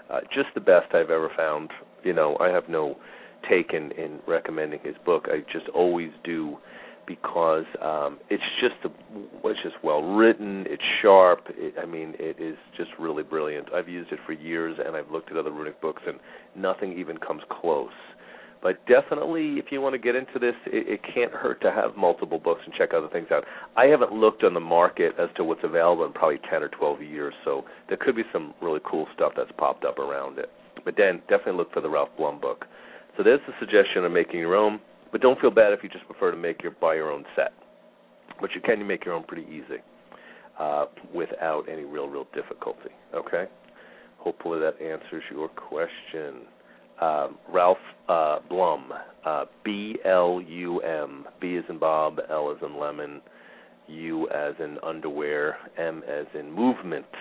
Uh, 0.09 0.21
just 0.33 0.47
the 0.55 0.61
best 0.61 0.93
I've 0.93 1.09
ever 1.09 1.29
found. 1.35 1.69
You 2.03 2.13
know, 2.13 2.37
I 2.39 2.47
have 2.47 2.69
no 2.69 2.95
take 3.49 3.73
in, 3.73 3.91
in 3.91 4.19
recommending 4.25 4.79
his 4.83 4.95
book. 5.05 5.25
I 5.27 5.39
just 5.51 5.67
always 5.75 6.11
do 6.23 6.57
because 7.05 7.65
um, 7.81 8.19
it's 8.29 8.43
just 8.61 8.75
a, 8.85 8.89
it's 9.49 9.59
just 9.61 9.75
well 9.83 10.01
written. 10.01 10.65
It's 10.69 10.83
sharp. 11.01 11.41
It, 11.49 11.75
I 11.81 11.85
mean, 11.85 12.13
it 12.19 12.39
is 12.39 12.55
just 12.77 12.91
really 12.97 13.23
brilliant. 13.23 13.67
I've 13.73 13.89
used 13.89 14.13
it 14.13 14.19
for 14.25 14.31
years, 14.31 14.77
and 14.85 14.95
I've 14.95 15.11
looked 15.11 15.29
at 15.29 15.35
other 15.37 15.51
runic 15.51 15.81
books, 15.81 16.03
and 16.07 16.19
nothing 16.55 16.97
even 16.97 17.17
comes 17.17 17.41
close. 17.49 17.91
But 18.63 18.79
definitely, 18.87 19.59
if 19.59 19.65
you 19.71 19.81
want 19.81 19.93
to 19.93 19.99
get 19.99 20.15
into 20.15 20.39
this, 20.39 20.55
it, 20.67 20.87
it 20.87 21.01
can't 21.13 21.33
hurt 21.33 21.59
to 21.61 21.71
have 21.71 21.97
multiple 21.97 22.39
books 22.39 22.61
and 22.65 22.73
check 22.73 22.91
other 22.95 23.09
things 23.09 23.27
out. 23.29 23.43
I 23.75 23.87
haven't 23.87 24.13
looked 24.13 24.45
on 24.45 24.53
the 24.53 24.61
market 24.61 25.15
as 25.19 25.27
to 25.35 25.43
what's 25.43 25.65
available 25.65 26.05
in 26.05 26.13
probably 26.13 26.39
10 26.49 26.63
or 26.63 26.69
12 26.69 27.01
years, 27.01 27.33
so 27.43 27.65
there 27.89 27.97
could 27.97 28.15
be 28.15 28.23
some 28.31 28.53
really 28.61 28.79
cool 28.89 29.05
stuff 29.13 29.33
that's 29.35 29.51
popped 29.57 29.83
up 29.83 29.99
around 29.99 30.39
it. 30.39 30.49
But 30.85 30.95
then 30.95 31.19
definitely 31.27 31.57
look 31.57 31.73
for 31.73 31.81
the 31.81 31.89
Ralph 31.89 32.09
Blum 32.17 32.39
book. 32.39 32.63
So 33.17 33.23
there's 33.23 33.41
the 33.47 33.53
suggestion 33.59 34.05
of 34.05 34.13
making 34.13 34.39
your 34.39 34.55
own, 34.55 34.79
but 35.11 35.19
don't 35.19 35.39
feel 35.41 35.51
bad 35.51 35.73
if 35.73 35.83
you 35.83 35.89
just 35.89 36.05
prefer 36.05 36.31
to 36.31 36.37
make 36.37 36.63
your 36.63 36.71
buy 36.71 36.95
your 36.95 37.11
own 37.11 37.25
set. 37.35 37.51
But 38.39 38.51
you 38.55 38.61
can 38.61 38.87
make 38.87 39.03
your 39.03 39.13
own 39.13 39.25
pretty 39.25 39.45
easy 39.51 39.83
uh, 40.57 40.85
without 41.13 41.65
any 41.69 41.83
real, 41.83 42.07
real 42.07 42.27
difficulty. 42.33 42.89
Okay? 43.13 43.45
Hopefully 44.19 44.59
that 44.61 44.81
answers 44.81 45.23
your 45.29 45.49
question 45.49 46.47
uh, 47.03 47.27
Ralph 47.57 47.85
uh, 48.07 48.37
Blum, 48.49 48.83
uh, 49.31 49.45
B 49.65 49.97
L 50.05 50.41
U 50.41 50.69
M. 50.81 51.11
B 51.41 51.57
as 51.57 51.65
in 51.69 51.79
Bob, 51.79 52.11
L 52.29 52.45
as 52.55 52.61
in 52.67 52.73
lemon, 52.79 53.21
U 53.87 54.29
as 54.29 54.53
in 54.65 54.77
underwear, 54.91 55.57
M 55.77 55.97
as 56.19 56.27
in 56.39 56.47
movement. 56.63 57.11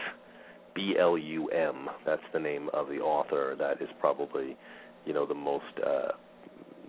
B 0.75 0.95
L 0.99 1.16
U 1.18 1.40
M. 1.49 1.79
That's 2.07 2.29
the 2.33 2.42
name 2.51 2.68
of 2.73 2.85
the 2.92 3.01
author. 3.14 3.57
That 3.59 3.83
is 3.85 3.90
probably, 4.01 4.49
you 5.07 5.12
know, 5.16 5.27
the 5.27 5.40
most 5.53 5.75
uh, 5.85 6.12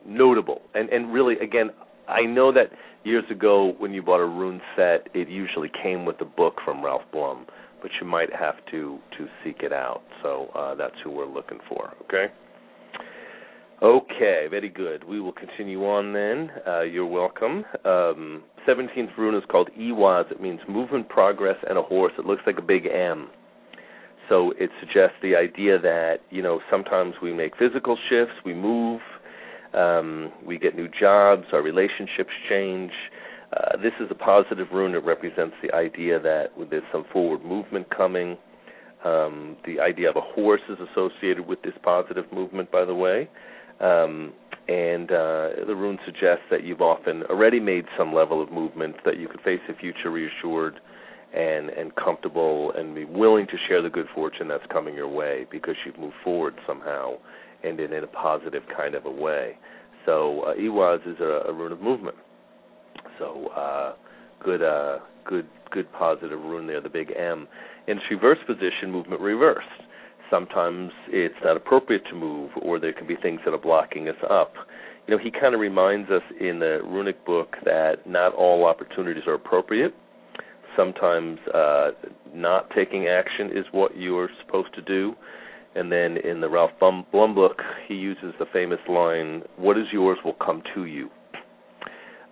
notable. 0.06 0.62
And 0.74 0.90
and 0.90 1.14
really, 1.18 1.36
again, 1.40 1.70
I 2.08 2.24
know 2.38 2.52
that 2.54 2.68
years 3.04 3.28
ago 3.30 3.74
when 3.82 3.92
you 3.94 4.02
bought 4.02 4.22
a 4.22 4.32
rune 4.42 4.62
set, 4.76 5.08
it 5.14 5.28
usually 5.30 5.72
came 5.84 6.06
with 6.06 6.20
a 6.22 6.30
book 6.42 6.56
from 6.66 6.84
Ralph 6.84 7.08
Blum, 7.12 7.46
but 7.82 7.92
you 8.00 8.08
might 8.08 8.32
have 8.34 8.56
to 8.72 8.82
to 9.18 9.28
seek 9.44 9.60
it 9.68 9.74
out. 9.74 10.02
So 10.22 10.30
uh, 10.56 10.76
that's 10.76 10.96
who 11.04 11.12
we're 11.12 11.34
looking 11.38 11.60
for. 11.70 11.94
Okay. 12.06 12.28
Okay, 13.84 14.48
very 14.50 14.70
good. 14.70 15.04
We 15.04 15.20
will 15.20 15.34
continue 15.34 15.84
on 15.84 16.14
then. 16.14 16.52
Uh, 16.66 16.84
you're 16.84 17.06
welcome. 17.06 17.66
Um, 17.84 18.42
17th 18.66 19.18
rune 19.18 19.36
is 19.36 19.44
called 19.52 19.70
Ehwaz. 19.78 20.32
It 20.32 20.40
means 20.40 20.62
movement, 20.70 21.10
progress, 21.10 21.58
and 21.68 21.78
a 21.78 21.82
horse. 21.82 22.14
It 22.18 22.26
looks 22.26 22.44
like 22.48 22.58
a 22.58 22.62
big 22.62 22.86
M. 22.86 23.28
So 24.30 24.54
it 24.58 24.70
suggests 24.80 25.18
the 25.22 25.36
idea 25.36 25.78
that, 25.80 26.20
you 26.30 26.42
know, 26.42 26.62
sometimes 26.72 27.16
we 27.22 27.34
make 27.34 27.58
physical 27.58 27.98
shifts, 28.10 28.36
we 28.46 28.54
move, 28.54 29.02
um, 29.74 30.32
we 30.46 30.58
get 30.58 30.78
new 30.78 30.88
jobs, 30.88 31.44
our 31.52 31.62
relationships 31.62 32.32
change. 32.48 32.92
Uh, 33.52 33.76
this 33.82 33.92
is 34.00 34.08
a 34.10 34.16
positive 34.16 34.68
rune. 34.72 34.96
It 34.96 35.04
represents 35.04 35.58
the 35.62 35.76
idea 35.76 36.22
that 36.22 36.52
there's 36.70 36.84
some 36.90 37.04
forward 37.12 37.44
movement 37.44 37.94
coming. 37.94 38.38
Um, 39.04 39.58
the 39.66 39.82
idea 39.82 40.10
of 40.10 40.16
a 40.16 40.22
horse 40.22 40.62
is 40.70 40.78
associated 40.80 41.46
with 41.46 41.62
this 41.64 41.74
positive 41.84 42.32
movement, 42.32 42.72
by 42.72 42.86
the 42.86 42.96
way. 42.96 43.28
Um, 43.80 44.34
and 44.68 45.12
uh, 45.12 45.50
the 45.68 45.76
rune 45.76 46.00
suggests 46.06 46.44
that 46.50 46.64
you've 46.64 46.82
often 46.82 47.24
already 47.24 47.60
made 47.60 47.86
some 47.98 48.14
level 48.14 48.42
of 48.42 48.52
movement, 48.52 48.96
that 49.04 49.18
you 49.18 49.28
could 49.28 49.42
face 49.42 49.60
the 49.68 49.74
future 49.74 50.10
reassured 50.10 50.80
and 51.36 51.70
and 51.70 51.94
comfortable, 51.96 52.72
and 52.78 52.96
be 52.96 53.06
willing 53.06 53.48
to 53.48 53.58
share 53.68 53.82
the 53.82 53.90
good 53.90 54.06
fortune 54.14 54.48
that's 54.48 54.66
coming 54.72 54.96
your 54.96 55.08
way 55.08 55.46
because 55.52 55.76
you've 55.86 55.98
moved 55.98 56.16
forward 56.24 56.54
somehow 56.66 57.14
and 57.64 57.80
in, 57.80 57.92
in 57.92 58.04
a 58.04 58.08
positive 58.08 58.64
kind 58.76 58.96
of 58.96 59.06
a 59.06 59.12
way. 59.12 59.58
So 60.06 60.42
uh, 60.42 60.54
Ehwaz 60.56 61.08
is 61.08 61.20
a, 61.20 61.50
a 61.50 61.54
rune 61.54 61.72
of 61.72 61.82
movement. 61.82 62.16
So 63.20 63.48
uh, 63.48 63.94
good, 64.44 64.62
uh, 64.62 65.00
good, 65.26 65.48
good 65.72 65.92
positive 65.94 66.40
rune 66.40 66.68
there. 66.68 66.82
The 66.82 66.90
big 66.90 67.12
M. 67.18 67.48
In 67.88 68.00
reverse 68.12 68.40
position, 68.46 68.92
movement 68.92 69.22
reversed 69.22 69.68
sometimes 70.30 70.92
it's 71.10 71.36
not 71.44 71.58
appropriate 71.58 72.04
to 72.10 72.16
move, 72.16 72.52
or 72.62 72.80
there 72.80 72.94
can 72.94 73.08
be 73.08 73.16
things 73.16 73.40
that 73.46 73.54
are 73.54 73.60
blocking 73.60 74.08
us 74.10 74.16
up. 74.30 74.54
You 75.08 75.16
know, 75.16 75.24
he 75.24 75.32
kind 75.32 75.54
of 75.54 75.60
reminds 75.60 76.10
us 76.10 76.22
in 76.40 76.60
the 76.60 76.80
runic 76.84 77.26
book 77.26 77.56
that 77.66 78.08
not 78.08 78.34
all 78.34 78.66
opportunities 78.66 79.24
are 79.28 79.34
appropriate. 79.34 79.94
Sometimes 80.78 81.40
uh, 81.54 81.92
not 82.34 82.70
taking 82.76 83.08
action 83.08 83.48
is 83.52 83.66
what 83.72 83.98
you're 83.98 84.30
supposed 84.46 84.74
to 84.76 84.82
do. 84.82 85.14
And 85.76 85.92
then 85.92 86.18
in 86.18 86.40
the 86.40 86.50
Ralph 86.50 86.72
Blum, 86.80 87.06
book, 87.12 87.62
he 87.88 87.96
uses 87.96 88.34
the 88.40 88.46
famous 88.54 88.80
line, 88.88 89.44
"What 89.58 89.78
is 89.78 89.86
yours 89.92 90.18
will 90.24 90.34
come 90.34 90.62
to 90.76 90.86
you." 90.86 91.10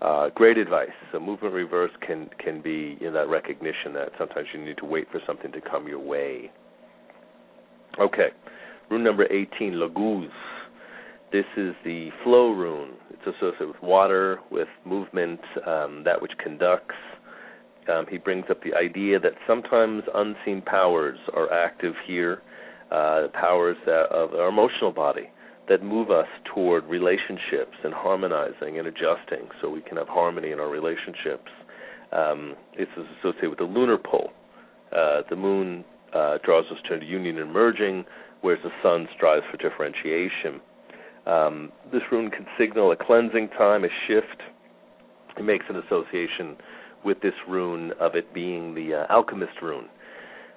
Uh, 0.02 0.30
great 0.34 0.58
advice. 0.58 0.90
So 1.12 1.20
movement 1.20 1.54
reverse 1.54 1.92
can 2.06 2.30
can 2.40 2.62
be 2.62 2.98
in 3.02 3.14
that 3.14 3.28
recognition 3.30 3.94
that 3.94 4.10
sometimes 4.18 4.48
you 4.54 4.64
need 4.64 4.78
to 4.78 4.86
wait 4.86 5.08
for 5.12 5.20
something 5.28 5.52
to 5.52 5.62
come 5.62 5.88
your 5.88 6.00
way. 6.00 6.52
Okay, 8.00 8.30
rune 8.90 9.04
number 9.04 9.26
18, 9.26 9.74
Laguz. 9.74 10.30
This 11.32 11.46
is 11.58 11.74
the 11.84 12.10
flow 12.24 12.52
rune. 12.52 12.92
It's 13.10 13.22
associated 13.24 13.68
with 13.68 13.82
water, 13.84 14.40
with 14.50 14.70
movement, 14.86 15.42
um, 15.68 16.04
that 16.06 16.22
which 16.22 16.32
conducts. 16.42 16.96
Um, 17.92 18.06
he 18.10 18.18
brings 18.18 18.46
up 18.50 18.64
the 18.64 18.74
idea 18.74 19.20
that 19.20 19.34
sometimes 19.46 20.04
unseen 20.14 20.62
powers 20.62 21.18
are 21.34 21.52
active 21.52 21.94
here, 22.08 22.42
uh, 22.92 23.28
powers 23.34 23.76
that, 23.86 24.06
of 24.12 24.34
our 24.34 24.48
emotional 24.48 24.92
body 24.92 25.30
that 25.68 25.84
move 25.84 26.12
us 26.12 26.28
toward 26.54 26.86
relationships 26.86 27.76
and 27.84 27.94
harmonizing 27.94 28.80
and 28.80 28.88
adjusting 28.88 29.50
so 29.62 29.70
we 29.70 29.82
can 29.82 29.98
have 29.98 30.08
harmony 30.08 30.52
in 30.52 30.60
our 30.60 30.70
relationships. 30.70 31.52
Um, 32.14 32.56
this 32.78 32.88
is 32.98 33.06
associated 33.20 33.50
with 33.50 33.60
the 33.60 33.66
lunar 33.66 33.98
pole. 33.98 34.32
Uh, 34.96 35.22
the 35.30 35.36
moon 35.36 35.84
uh, 36.14 36.38
draws 36.44 36.66
us 36.72 36.78
to 36.90 37.04
union 37.06 37.38
and 37.38 37.52
merging, 37.52 38.06
whereas 38.42 38.62
the 38.64 38.72
sun 38.84 39.08
strives 39.16 39.46
for 39.52 39.58
differentiation. 39.58 40.62
Um, 41.26 41.72
this 41.92 42.02
rune 42.12 42.32
can 42.32 42.46
signal 42.58 42.92
a 42.92 42.96
cleansing 42.96 43.50
time, 43.50 43.84
a 43.84 43.90
shift. 44.08 44.42
It 45.38 45.44
makes 45.44 45.66
an 45.70 45.78
association 45.78 46.58
with 47.06 47.22
this 47.22 47.34
rune 47.48 47.92
of 48.00 48.16
it 48.16 48.34
being 48.34 48.76
the 48.76 48.94
uh, 48.94 49.14
alchemist 49.14 49.54
rune, 49.62 49.86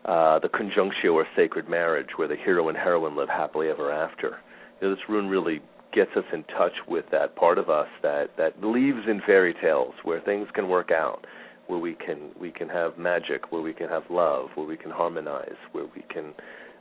uh, 0.05 0.39
the 0.39 0.49
conjunctio 0.49 1.15
or 1.15 1.27
sacred 1.37 1.69
marriage, 1.69 2.09
where 2.17 2.29
the 2.29 2.37
hero 2.37 2.69
and 2.69 2.77
heroine 2.77 3.17
live 3.17 3.29
happily 3.29 3.69
ever 3.69 3.93
after. 3.93 4.39
You 4.81 4.89
know, 4.89 4.95
this 4.95 5.05
rune 5.09 5.29
really 5.29 5.61
gets 5.93 6.11
us 6.17 6.25
in 6.33 6.43
touch 6.45 6.73
with 6.89 7.05
that 7.13 7.37
part 7.37 7.57
of 7.57 7.71
us 7.71 7.87
that 8.03 8.31
that 8.37 8.61
believes 8.61 9.07
in 9.09 9.23
fairy 9.25 9.55
tales, 9.61 9.95
where 10.03 10.21
things 10.21 10.49
can 10.53 10.69
work 10.69 10.91
out, 10.91 11.25
where 11.67 11.79
we 11.79 11.95
can 11.95 12.31
we 12.41 12.51
can 12.51 12.69
have 12.69 12.99
magic, 12.99 13.51
where 13.51 13.63
we 13.63 13.73
can 13.73 13.89
have 13.89 14.05
love, 14.11 14.49
where 14.55 14.67
we 14.67 14.77
can 14.77 14.91
harmonize, 14.91 15.57
where 15.73 15.87
we 15.95 16.03
can 16.13 16.35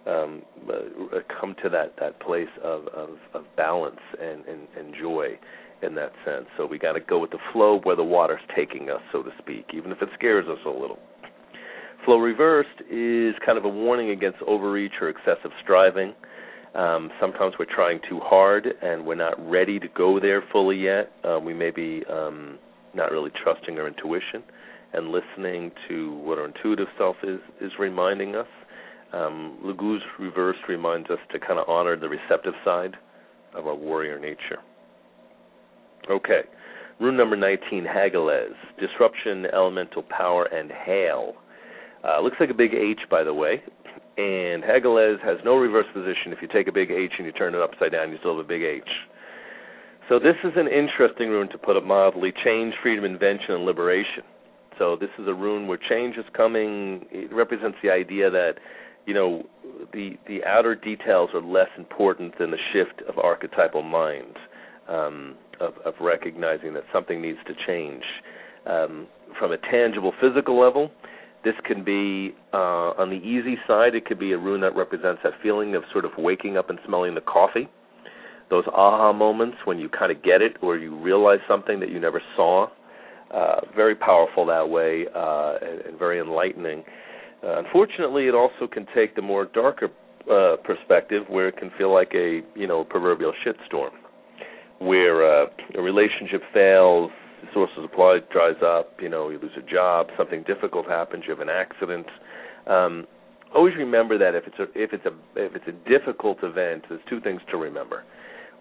um, 0.06 0.42
uh, 0.70 1.20
come 1.40 1.56
to 1.64 1.70
that 1.70 1.96
that 2.00 2.20
place 2.20 2.50
of 2.64 2.88
of, 2.88 3.10
of 3.34 3.44
balance 3.56 4.02
and, 4.22 4.46
and 4.46 4.68
and 4.78 4.94
joy 5.00 5.38
in 5.82 5.96
that 5.96 6.12
sense. 6.26 6.46
So 6.58 6.66
we 6.66 6.78
got 6.80 6.94
to 6.94 7.00
go 7.02 7.20
with 7.20 7.32
the 7.32 7.40
flow 7.52 7.80
where 7.84 7.96
the 7.96 8.04
water's 8.04 8.42
taking 8.56 8.90
us, 8.90 9.02
so 9.12 9.22
to 9.22 9.32
speak, 9.38 9.66
even 9.74 9.92
if 9.92 10.02
it 10.02 10.10
scares 10.16 10.48
us 10.48 10.60
a 10.66 10.70
little. 10.70 10.98
Flow 12.06 12.18
reversed 12.18 12.82
is 12.90 13.34
kind 13.46 13.58
of 13.58 13.66
a 13.66 13.70
warning 13.70 14.10
against 14.10 14.40
overreach 14.48 14.94
or 15.02 15.10
excessive 15.10 15.52
striving. 15.62 16.14
Um, 16.76 17.12
sometimes 17.22 17.54
we're 17.60 17.74
trying 17.74 18.00
too 18.10 18.20
hard 18.20 18.66
and 18.82 19.06
we're 19.06 19.16
not 19.16 19.36
ready 19.50 19.80
to 19.80 19.88
go 19.96 20.20
there 20.20 20.44
fully 20.52 20.78
yet. 20.78 21.12
Um, 21.24 21.46
we 21.46 21.54
may 21.54 21.70
be 21.70 22.04
um, 22.10 22.58
not 22.94 23.12
really 23.12 23.32
trusting 23.44 23.78
our 23.78 23.88
intuition 23.88 24.44
and 24.94 25.10
listening 25.10 25.72
to 25.88 26.14
what 26.20 26.38
our 26.38 26.46
intuitive 26.46 26.88
self 26.98 27.16
is 27.24 27.40
is 27.62 27.72
reminding 27.80 28.36
us. 28.36 28.48
Um, 29.12 29.60
Laguz 29.64 30.00
reversed 30.20 30.62
reminds 30.68 31.10
us 31.10 31.20
to 31.32 31.40
kind 31.40 31.60
of 31.60 31.70
honor 31.70 31.96
the 31.98 32.10
receptive 32.10 32.54
side 32.66 32.96
of 33.56 33.68
our 33.68 33.76
warrior 33.76 34.20
nature. 34.20 34.60
Okay, 36.10 36.42
rune 37.00 37.16
number 37.16 37.36
19, 37.36 37.86
Hagalaz, 37.86 38.54
disruption, 38.80 39.46
elemental 39.54 40.04
power, 40.04 40.46
and 40.46 40.72
hail. 40.72 41.36
Uh, 42.04 42.20
looks 42.22 42.38
like 42.40 42.50
a 42.50 42.54
big 42.54 42.74
H, 42.74 43.00
by 43.10 43.24
the 43.24 43.34
way. 43.34 43.62
And 44.18 44.64
Hagalaz 44.64 45.24
has 45.24 45.38
no 45.46 45.56
reverse 45.56 45.86
position. 45.94 46.34
If 46.34 46.40
you 46.42 46.48
take 46.48 46.68
a 46.68 46.72
big 46.72 46.92
H 46.92 47.14
and 47.18 47.26
you 47.26 47.32
turn 47.32 47.56
it 47.56 47.62
upside 47.62 47.94
down, 47.94 48.12
you 48.12 48.18
still 48.20 48.36
have 48.36 48.46
a 48.46 48.48
big 48.48 48.62
H. 48.62 48.90
So 50.10 50.20
this 50.20 50.36
is 50.44 50.52
an 50.58 50.68
interesting 50.68 51.30
rune, 51.30 51.50
to 51.50 51.58
put 51.58 51.78
it 51.78 51.86
mildly: 51.86 52.34
change, 52.44 52.74
freedom, 52.84 53.06
invention, 53.06 53.56
and 53.56 53.64
liberation. 53.64 54.24
So 54.78 54.96
this 54.96 55.10
is 55.20 55.28
a 55.28 55.34
rune 55.34 55.68
where 55.68 55.78
change 55.78 56.18
is 56.18 56.26
coming. 56.36 57.06
It 57.12 57.34
represents 57.34 57.78
the 57.84 57.90
idea 57.90 58.30
that 58.30 58.54
you 59.06 59.14
know 59.14 59.44
the 59.92 60.18
the 60.28 60.44
outer 60.46 60.76
details 60.76 61.30
are 61.34 61.42
less 61.42 61.70
important 61.78 62.38
than 62.40 62.52
the 62.52 62.58
shift 62.72 63.02
of 63.08 63.18
archetypal 63.18 63.84
mind, 63.84 64.38
um, 64.88 65.36
of, 65.60 65.74
of 65.86 65.94
recognizing 66.00 66.74
that 66.74 66.84
something 66.92 67.22
needs 67.22 67.40
to 67.48 67.54
change. 67.68 68.04
Um, 68.66 69.08
from 69.38 69.52
a 69.52 69.58
tangible 69.58 70.14
physical 70.22 70.60
level, 70.60 70.90
this 71.44 71.56
can 71.66 71.84
be 71.84 72.34
uh, 72.54 72.94
on 72.98 73.10
the 73.10 73.18
easy 73.18 73.58
side. 73.68 73.96
It 73.96 74.06
could 74.06 74.20
be 74.20 74.32
a 74.32 74.38
rune 74.38 74.62
that 74.62 74.76
represents 74.76 75.22
that 75.24 75.34
feeling 75.42 75.76
of 75.76 75.84
sort 75.92 76.06
of 76.06 76.12
waking 76.18 76.58
up 76.58 76.70
and 76.70 76.80
smelling 76.86 77.16
the 77.16 77.22
coffee. 77.22 77.68
Those 78.50 78.66
aha 78.74 79.12
moments 79.12 79.58
when 79.66 79.80
you 79.80 79.90
kind 79.90 80.12
of 80.12 80.24
get 80.24 80.42
it 80.42 80.58
or 80.62 80.78
you 80.78 80.96
realize 80.96 81.40
something 81.48 81.80
that 81.80 81.90
you 81.90 82.00
never 82.00 82.22
saw 82.36 82.68
uh, 83.34 83.62
very 83.76 83.96
powerful 83.96 84.46
that 84.46 84.70
way 84.70 85.06
uh, 85.16 85.56
and, 85.62 85.82
and, 85.82 86.00
very 86.00 86.20
enlightening. 86.20 86.84
Uh, 87.44 87.60
unfortunately, 87.60 88.28
it 88.28 88.36
also 88.36 88.68
can 88.72 88.86
take 88.96 89.16
the 89.16 89.22
more 89.22 89.46
darker 89.46 89.90
uh, 90.32 90.56
perspective, 90.64 91.24
where 91.28 91.48
it 91.48 91.58
can 91.58 91.72
feel 91.78 91.94
like 91.94 92.12
a 92.14 92.42
you 92.56 92.68
know 92.68 92.84
proverbial 92.84 93.34
shitstorm, 93.46 93.90
where 94.80 95.44
uh, 95.44 95.48
a 95.76 95.82
relationship 95.82 96.42
fails, 96.54 97.12
source 97.54 97.72
of 97.78 97.84
supply 97.84 98.20
dries 98.32 98.62
up, 98.64 98.94
you 99.02 99.10
know 99.10 99.30
you 99.30 99.40
lose 99.40 99.52
a 99.58 99.72
job, 99.72 100.08
something 100.18 100.44
difficult 100.44 100.86
happens, 100.88 101.24
you 101.28 101.32
have 101.32 101.42
an 101.42 101.50
accident. 101.50 102.06
Um, 102.68 103.08
always 103.54 103.76
remember 103.76 104.18
that 104.18 104.36
if 104.36 104.46
it's 104.48 104.60
a 104.60 104.64
if 104.80 104.94
it's 104.94 105.06
a 105.06 105.14
if 105.36 105.56
it's 105.56 105.68
a 105.68 105.90
difficult 105.90 106.38
event, 106.44 106.86
there's 106.88 107.02
two 107.10 107.20
things 107.20 107.42
to 107.52 107.58
remember 107.58 108.04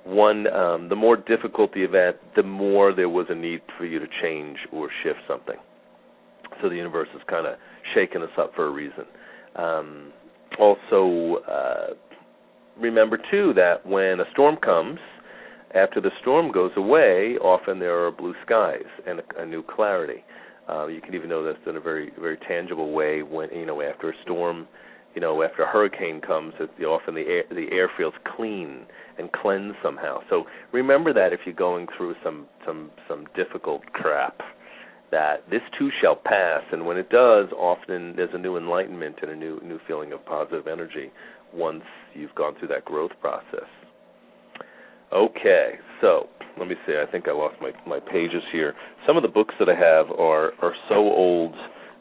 one, 0.05 0.47
um, 0.49 0.89
the 0.89 0.97
more 0.97 1.17
difficult 1.17 1.73
the 1.75 1.83
event, 1.85 2.17
the 2.37 2.43
more 2.43 2.95
there 2.95 3.09
was 3.09 3.27
a 3.31 3.35
need 3.35 3.61
for 3.79 3.85
you 3.85 3.99
to 3.99 4.07
change 4.23 4.57
or 4.73 4.89
shift 5.03 5.21
something. 5.29 5.57
So 6.61 6.69
the 6.69 6.77
universe 6.77 7.09
is 7.15 7.23
kind 7.29 7.47
of 7.47 7.55
shaking 7.95 8.23
us 8.23 8.31
up 8.39 8.53
for 8.55 8.67
a 8.67 8.71
reason. 8.71 9.05
Um, 9.57 10.13
also, 10.59 11.39
uh, 11.49 11.87
remember 12.79 13.19
too 13.31 13.53
that 13.55 13.87
when 13.87 14.21
a 14.21 14.25
storm 14.33 14.57
comes, 14.57 14.99
after 15.75 16.01
the 16.01 16.11
storm 16.21 16.53
goes 16.53 16.73
away, 16.77 17.37
often 17.41 17.79
there 17.79 18.05
are 18.05 18.11
blue 18.11 18.35
skies 18.45 18.85
and 19.07 19.21
a, 19.21 19.43
a 19.43 19.47
new 19.47 19.63
clarity. 19.63 20.25
Uh, 20.69 20.87
you 20.87 21.01
can 21.01 21.15
even 21.15 21.29
know 21.29 21.43
this 21.43 21.57
in 21.67 21.77
a 21.77 21.81
very, 21.81 22.13
very 22.21 22.37
tangible 22.49 22.93
way 22.93 23.23
when 23.23 23.49
you 23.51 23.67
know 23.67 23.81
after 23.81 24.11
a 24.11 24.15
storm, 24.23 24.69
you 25.15 25.21
know, 25.21 25.43
after 25.43 25.63
a 25.63 25.67
hurricane 25.67 26.21
comes, 26.21 26.55
it, 26.59 26.85
often 26.85 27.15
the 27.15 27.23
air 27.23 27.45
the 27.51 27.67
air 27.71 27.91
feels 27.97 28.15
clean 28.37 28.87
and 29.19 29.31
cleansed 29.33 29.77
somehow. 29.83 30.21
So 30.31 30.45
remember 30.73 31.13
that 31.13 31.33
if 31.33 31.41
you're 31.45 31.55
going 31.55 31.87
through 31.97 32.15
some 32.25 32.47
some 32.67 32.91
some 33.09 33.27
difficult 33.37 33.83
crap, 33.93 34.41
that 35.11 35.49
this 35.51 35.61
too 35.79 35.91
shall 36.01 36.17
pass, 36.17 36.63
and 36.73 36.87
when 36.87 36.97
it 36.97 37.11
does, 37.11 37.49
often 37.57 38.15
there's 38.17 38.31
a 38.33 38.39
new 38.39 38.57
enlightenment 38.57 39.17
and 39.23 39.31
a 39.31 39.37
new 39.37 39.61
new 39.63 39.79
feeling 39.87 40.13
of 40.13 40.25
positive 40.25 40.67
energy 40.67 41.11
once 41.53 41.85
you've 42.15 42.35
gone 42.35 42.55
through 42.59 42.69
that 42.69 42.85
growth 42.85 43.13
process. 43.21 43.69
Okay, 45.13 45.73
so 46.01 46.29
let 46.59 46.69
me 46.69 46.75
see. 46.87 46.95
I 46.95 47.11
think 47.11 47.29
I 47.29 47.33
lost 47.33 47.57
my 47.61 47.73
my 47.87 48.01
pages 48.01 48.43
here. 48.51 48.75
Some 49.07 49.19
of 49.19 49.23
the 49.23 49.29
books 49.29 49.55
that 49.59 49.69
I 49.69 49.75
have 49.75 50.11
are 50.19 50.53
are 50.63 50.75
so 50.89 50.95
old 50.95 51.55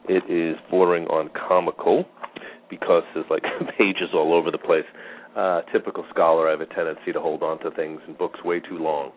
it 0.07 0.23
is 0.31 0.57
bordering 0.71 1.05
on 1.07 1.29
comical 1.47 2.05
because 2.71 3.03
there's 3.13 3.29
like 3.29 3.43
pages 3.77 4.09
all 4.15 4.33
over 4.33 4.49
the 4.49 4.57
place. 4.57 4.87
Uh, 5.35 5.61
typical 5.71 6.03
scholar, 6.09 6.47
I 6.47 6.51
have 6.51 6.61
a 6.61 6.65
tendency 6.65 7.13
to 7.13 7.21
hold 7.21 7.43
on 7.43 7.59
to 7.59 7.71
things 7.71 8.01
and 8.07 8.17
books 8.17 8.39
way 8.43 8.59
too 8.59 8.79
long. 8.79 9.11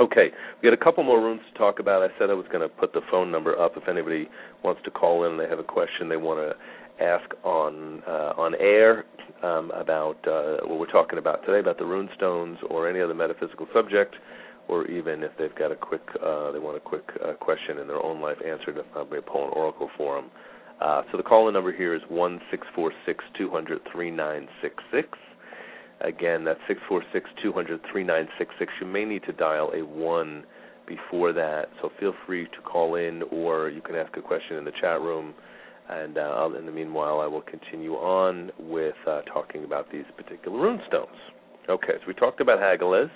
Okay, 0.00 0.30
we 0.62 0.70
got 0.70 0.72
a 0.72 0.82
couple 0.82 1.04
more 1.04 1.20
rooms 1.20 1.42
to 1.52 1.58
talk 1.58 1.78
about. 1.78 2.02
I 2.02 2.08
said 2.18 2.30
I 2.30 2.34
was 2.34 2.46
going 2.50 2.62
to 2.62 2.68
put 2.68 2.94
the 2.94 3.02
phone 3.10 3.30
number 3.30 3.60
up 3.60 3.72
if 3.76 3.86
anybody 3.86 4.28
wants 4.64 4.80
to 4.84 4.90
call 4.90 5.24
in 5.26 5.32
and 5.32 5.40
they 5.40 5.48
have 5.48 5.58
a 5.58 5.64
question 5.64 6.08
they 6.08 6.16
want 6.16 6.40
to 6.40 7.04
ask 7.04 7.28
on 7.44 8.02
uh, 8.06 8.32
on 8.36 8.54
air 8.54 9.04
um, 9.42 9.70
about 9.72 10.16
uh, 10.26 10.66
what 10.66 10.78
we're 10.78 10.90
talking 10.90 11.18
about 11.18 11.44
today, 11.44 11.60
about 11.60 11.78
the 11.78 11.84
rune 11.84 12.08
stones 12.16 12.58
or 12.70 12.88
any 12.88 13.00
other 13.00 13.14
metaphysical 13.14 13.66
subject, 13.74 14.14
or 14.68 14.86
even 14.86 15.22
if 15.22 15.32
they've 15.38 15.54
got 15.56 15.72
a 15.72 15.76
quick, 15.76 16.02
uh, 16.22 16.52
they 16.52 16.58
want 16.58 16.76
a 16.76 16.80
quick 16.80 17.04
uh, 17.24 17.32
question 17.34 17.78
in 17.78 17.88
their 17.88 18.02
own 18.02 18.20
life 18.20 18.38
answered, 18.46 18.78
uh, 18.78 19.04
may 19.10 19.20
pull 19.20 19.46
an 19.46 19.52
oracle 19.54 19.90
for 19.96 20.16
them. 20.20 20.30
Uh, 20.80 21.02
so 21.10 21.16
the 21.16 21.22
call-in 21.22 21.54
number 21.54 21.72
here 21.72 21.94
is 21.94 22.00
one 22.08 22.40
six 22.50 22.66
four 22.74 22.92
six 23.04 23.22
two 23.36 23.50
hundred 23.50 23.80
three 23.92 24.10
nine 24.10 24.48
six 24.62 24.74
six. 24.90 25.08
Again, 26.00 26.44
that's 26.44 26.60
six 26.66 26.80
four 26.88 27.02
six 27.12 27.28
two 27.42 27.52
hundred 27.52 27.80
three 27.92 28.04
nine 28.04 28.28
six 28.38 28.54
six. 28.58 28.72
You 28.80 28.86
may 28.86 29.04
need 29.04 29.22
to 29.24 29.32
dial 29.32 29.70
a 29.74 29.84
one 29.84 30.44
before 30.86 31.32
that, 31.34 31.68
so 31.80 31.90
feel 32.00 32.14
free 32.26 32.46
to 32.46 32.60
call 32.64 32.94
in, 32.94 33.22
or 33.30 33.68
you 33.68 33.82
can 33.82 33.94
ask 33.94 34.16
a 34.16 34.22
question 34.22 34.56
in 34.56 34.64
the 34.64 34.72
chat 34.80 35.00
room. 35.00 35.34
And 35.88 36.16
uh, 36.16 36.48
in 36.58 36.66
the 36.66 36.72
meanwhile, 36.72 37.20
I 37.20 37.26
will 37.26 37.42
continue 37.42 37.94
on 37.94 38.50
with 38.58 38.94
uh, 39.06 39.22
talking 39.22 39.64
about 39.64 39.90
these 39.92 40.04
particular 40.16 40.58
rune 40.58 40.80
stones. 40.88 41.16
Okay, 41.68 41.94
so 42.00 42.04
we 42.08 42.14
talked 42.14 42.40
about 42.40 42.58
Hagalaz, 42.58 43.10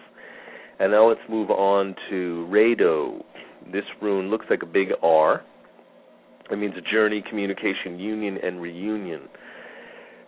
and 0.81 0.93
now 0.93 1.09
let's 1.09 1.21
move 1.31 1.51
on 1.51 1.95
to 2.11 2.47
Rado. 2.51 3.23
This 3.73 3.85
rune 4.03 4.29
looks 4.29 4.47
like 4.51 4.63
a 4.63 4.67
big 4.67 4.89
R. 5.03 5.43
It 6.51 6.59
means 6.59 6.75
a 6.77 6.93
journey, 6.93 7.23
communication, 7.29 7.99
union, 7.99 8.39
and 8.43 8.61
reunion. 8.61 9.23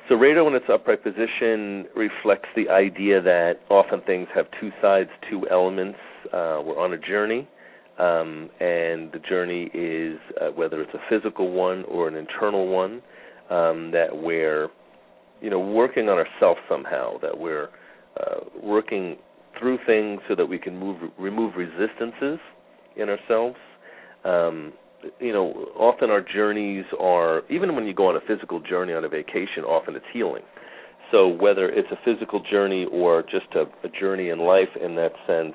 So 0.08 0.14
Rado 0.14 0.46
in 0.46 0.54
its 0.54 0.66
upright 0.72 1.02
position 1.02 1.86
reflects 1.96 2.48
the 2.54 2.68
idea 2.70 3.20
that 3.20 3.54
often 3.68 4.00
things 4.02 4.28
have 4.34 4.46
two 4.60 4.70
sides, 4.80 5.10
two 5.28 5.48
elements. 5.50 5.98
Uh, 6.26 6.62
we're 6.64 6.78
on 6.78 6.92
a 6.92 6.98
journey, 6.98 7.48
um, 7.98 8.48
and 8.60 9.10
the 9.12 9.20
journey 9.28 9.68
is 9.74 10.18
uh, 10.40 10.50
whether 10.54 10.80
it's 10.80 10.94
a 10.94 11.00
physical 11.10 11.50
one 11.50 11.84
or 11.84 12.08
an 12.08 12.14
internal 12.14 12.68
one. 12.68 13.02
Um, 13.48 13.92
that 13.92 14.08
we're, 14.12 14.68
you 15.40 15.50
know, 15.50 15.60
working 15.60 16.08
on 16.08 16.18
ourselves 16.18 16.58
somehow. 16.68 17.18
That 17.18 17.38
we're 17.38 17.68
uh, 18.20 18.40
working 18.60 19.16
through 19.58 19.78
things 19.86 20.20
so 20.28 20.34
that 20.34 20.46
we 20.46 20.58
can 20.58 20.76
move, 20.78 20.98
remove 21.18 21.54
resistances 21.56 22.40
in 22.96 23.08
ourselves. 23.08 23.56
Um, 24.24 24.72
you 25.20 25.32
know, 25.32 25.52
often 25.76 26.10
our 26.10 26.20
journeys 26.20 26.84
are 27.00 27.42
even 27.50 27.74
when 27.74 27.86
you 27.86 27.94
go 27.94 28.08
on 28.08 28.16
a 28.16 28.20
physical 28.26 28.60
journey 28.60 28.92
on 28.92 29.04
a 29.04 29.08
vacation, 29.08 29.64
often 29.64 29.96
it's 29.96 30.04
healing. 30.12 30.42
So 31.12 31.28
whether 31.28 31.68
it's 31.68 31.88
a 31.92 31.98
physical 32.04 32.42
journey 32.50 32.86
or 32.90 33.22
just 33.22 33.46
a, 33.54 33.64
a 33.86 33.90
journey 34.00 34.30
in 34.30 34.40
life, 34.40 34.68
in 34.82 34.96
that 34.96 35.12
sense, 35.26 35.54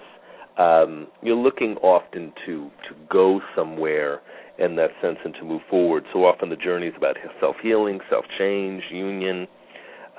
um, 0.58 1.08
you're 1.22 1.36
looking 1.36 1.76
often 1.78 2.34
to 2.46 2.70
to 2.90 2.96
go 3.10 3.42
somewhere 3.56 4.22
in 4.60 4.76
that 4.76 4.92
sense 5.02 5.18
and 5.26 5.34
to 5.36 5.44
move 5.44 5.62
forward. 5.70 6.04
So 6.14 6.20
often 6.26 6.50
the 6.50 6.56
journey 6.56 6.88
is 6.88 6.94
about 6.98 7.18
self 7.40 7.56
healing, 7.62 8.00
self 8.10 8.26
change, 8.38 8.84
union. 8.92 9.48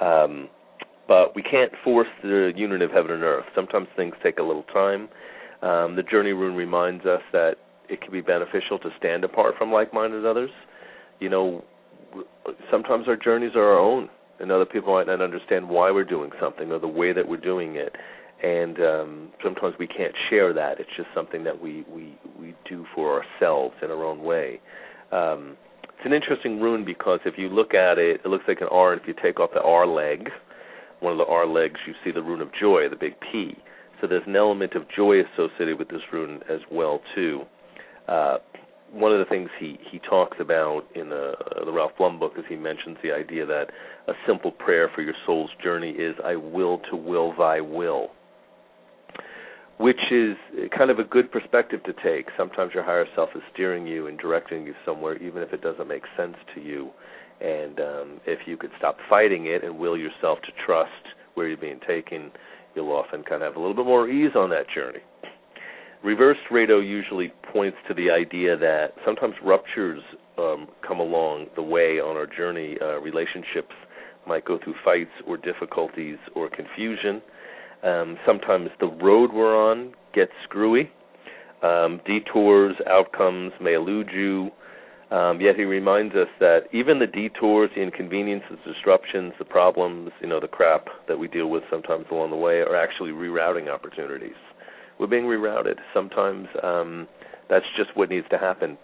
Um, 0.00 0.48
but 1.08 1.34
we 1.34 1.42
can't 1.42 1.72
force 1.84 2.08
the 2.22 2.52
union 2.56 2.80
of 2.82 2.90
heaven 2.90 3.10
and 3.10 3.22
earth. 3.22 3.44
Sometimes 3.54 3.88
things 3.96 4.14
take 4.22 4.38
a 4.38 4.42
little 4.42 4.64
time. 4.72 5.08
Um, 5.62 5.96
the 5.96 6.02
journey 6.02 6.32
rune 6.32 6.54
reminds 6.54 7.04
us 7.04 7.20
that 7.32 7.56
it 7.88 8.00
can 8.00 8.12
be 8.12 8.20
beneficial 8.20 8.78
to 8.80 8.90
stand 8.98 9.24
apart 9.24 9.54
from 9.58 9.72
like-minded 9.72 10.24
others. 10.24 10.50
You 11.20 11.28
know, 11.28 11.64
sometimes 12.70 13.08
our 13.08 13.16
journeys 13.16 13.52
are 13.54 13.64
our 13.64 13.78
own, 13.78 14.08
and 14.40 14.50
other 14.50 14.66
people 14.66 14.94
might 14.94 15.06
not 15.06 15.20
understand 15.20 15.68
why 15.68 15.90
we're 15.90 16.04
doing 16.04 16.30
something 16.40 16.70
or 16.72 16.78
the 16.78 16.88
way 16.88 17.12
that 17.12 17.28
we're 17.28 17.36
doing 17.36 17.76
it. 17.76 17.94
And 18.42 18.78
um, 18.80 19.30
sometimes 19.42 19.74
we 19.78 19.86
can't 19.86 20.14
share 20.28 20.52
that. 20.52 20.80
It's 20.80 20.90
just 20.96 21.08
something 21.14 21.44
that 21.44 21.60
we 21.62 21.84
we 21.88 22.18
we 22.38 22.56
do 22.68 22.84
for 22.92 23.22
ourselves 23.22 23.74
in 23.82 23.90
our 23.90 24.04
own 24.04 24.22
way. 24.22 24.60
Um, 25.12 25.56
it's 25.84 26.06
an 26.06 26.12
interesting 26.12 26.60
rune 26.60 26.84
because 26.84 27.20
if 27.24 27.34
you 27.38 27.48
look 27.48 27.74
at 27.74 27.98
it, 27.98 28.20
it 28.24 28.28
looks 28.28 28.44
like 28.48 28.60
an 28.60 28.68
R, 28.72 28.92
and 28.92 29.00
if 29.00 29.06
you 29.06 29.14
take 29.22 29.38
off 29.38 29.50
the 29.54 29.62
R 29.62 29.86
leg, 29.86 30.28
one 30.98 31.12
of 31.12 31.18
the 31.18 31.32
R 31.32 31.46
legs, 31.46 31.78
you 31.86 31.94
see 32.04 32.10
the 32.10 32.22
rune 32.22 32.40
of 32.40 32.48
joy, 32.60 32.88
the 32.88 32.96
big 32.96 33.14
P. 33.30 33.56
So 34.00 34.08
there's 34.08 34.26
an 34.26 34.34
element 34.34 34.74
of 34.74 34.82
joy 34.96 35.20
associated 35.20 35.78
with 35.78 35.88
this 35.88 36.00
rune 36.12 36.40
as 36.50 36.58
well 36.72 37.00
too. 37.14 37.42
Uh, 38.12 38.38
one 38.92 39.10
of 39.10 39.18
the 39.18 39.24
things 39.24 39.48
he 39.58 39.78
he 39.90 39.98
talks 39.98 40.36
about 40.38 40.82
in 40.94 41.08
the 41.08 41.32
the 41.64 41.72
Ralph 41.72 41.92
Blum 41.96 42.18
book 42.18 42.32
is 42.36 42.44
he 42.46 42.56
mentions 42.56 42.98
the 43.02 43.10
idea 43.12 43.46
that 43.46 43.68
a 44.06 44.12
simple 44.26 44.50
prayer 44.50 44.90
for 44.94 45.00
your 45.00 45.14
soul's 45.24 45.50
journey 45.62 45.92
is 45.92 46.14
I 46.22 46.36
will 46.36 46.80
to 46.90 46.96
will 46.96 47.34
thy 47.38 47.60
will 47.60 48.10
which 49.82 50.00
is 50.12 50.36
kind 50.76 50.90
of 50.92 51.00
a 51.00 51.04
good 51.04 51.32
perspective 51.32 51.82
to 51.82 51.92
take. 52.04 52.26
Sometimes 52.36 52.72
your 52.72 52.84
higher 52.84 53.06
self 53.16 53.30
is 53.34 53.42
steering 53.52 53.84
you 53.84 54.06
and 54.06 54.16
directing 54.16 54.64
you 54.64 54.74
somewhere, 54.86 55.16
even 55.16 55.42
if 55.42 55.52
it 55.52 55.60
doesn't 55.60 55.88
make 55.88 56.04
sense 56.16 56.36
to 56.54 56.60
you. 56.60 56.90
And 57.40 57.80
um, 57.80 58.20
if 58.24 58.46
you 58.46 58.56
could 58.56 58.70
stop 58.78 58.98
fighting 59.10 59.46
it 59.46 59.64
and 59.64 59.76
will 59.76 59.96
yourself 59.96 60.38
to 60.42 60.52
trust 60.64 60.90
where 61.34 61.48
you're 61.48 61.56
being 61.56 61.80
taken, 61.86 62.30
you'll 62.76 62.92
often 62.92 63.24
kind 63.24 63.42
of 63.42 63.48
have 63.48 63.56
a 63.56 63.58
little 63.58 63.74
bit 63.74 63.86
more 63.86 64.08
ease 64.08 64.32
on 64.36 64.50
that 64.50 64.66
journey. 64.72 65.00
Reverse 66.04 66.38
Rado 66.50 66.84
usually 66.84 67.32
points 67.52 67.76
to 67.86 67.94
the 67.94 68.10
idea 68.10 68.56
that 68.56 68.88
sometimes 69.04 69.34
ruptures 69.44 70.02
um, 70.36 70.66
come 70.86 70.98
along 70.98 71.46
the 71.54 71.62
way 71.62 72.00
on 72.00 72.16
our 72.16 72.26
journey. 72.26 72.76
Uh, 72.80 72.98
relationships 72.98 73.74
might 74.26 74.44
go 74.44 74.58
through 74.62 74.74
fights 74.84 75.12
or 75.28 75.36
difficulties 75.36 76.16
or 76.34 76.50
confusion. 76.50 77.22
Um, 77.84 78.16
sometimes 78.26 78.70
the 78.80 78.86
road 78.86 79.30
we're 79.32 79.56
on 79.56 79.94
gets 80.12 80.32
screwy. 80.42 80.90
Um, 81.62 82.00
detours, 82.04 82.74
outcomes 82.90 83.52
may 83.60 83.74
elude 83.74 84.08
you. 84.12 84.50
Um, 85.12 85.40
yet 85.40 85.54
he 85.54 85.62
reminds 85.62 86.16
us 86.16 86.28
that 86.40 86.62
even 86.72 86.98
the 86.98 87.06
detours, 87.06 87.70
the 87.76 87.82
inconveniences, 87.82 88.58
disruptions, 88.66 89.34
the 89.38 89.44
problems, 89.44 90.10
you 90.20 90.26
know, 90.26 90.40
the 90.40 90.48
crap 90.48 90.86
that 91.06 91.18
we 91.18 91.28
deal 91.28 91.48
with 91.48 91.62
sometimes 91.70 92.06
along 92.10 92.30
the 92.30 92.36
way 92.36 92.54
are 92.54 92.74
actually 92.74 93.10
rerouting 93.10 93.68
opportunities 93.68 94.34
we're 94.98 95.06
being 95.06 95.24
rerouted. 95.24 95.76
Sometimes 95.94 96.48
um, 96.62 97.08
that's 97.48 97.66
just 97.76 97.96
what 97.96 98.08
needs 98.08 98.26
to 98.30 98.38
happen. 98.38 98.78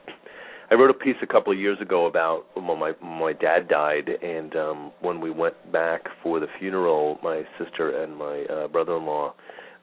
I 0.70 0.74
wrote 0.74 0.90
a 0.90 0.94
piece 0.94 1.16
a 1.22 1.26
couple 1.26 1.52
of 1.52 1.58
years 1.58 1.78
ago 1.80 2.06
about 2.06 2.44
when 2.54 2.78
my 2.78 2.92
my 3.02 3.32
dad 3.32 3.68
died, 3.68 4.10
and 4.22 4.54
um, 4.54 4.92
when 5.00 5.20
we 5.20 5.30
went 5.30 5.72
back 5.72 6.02
for 6.22 6.40
the 6.40 6.46
funeral, 6.58 7.18
my 7.22 7.44
sister 7.58 8.02
and 8.02 8.14
my 8.14 8.44
uh, 8.44 8.68
brother-in-law, 8.68 9.32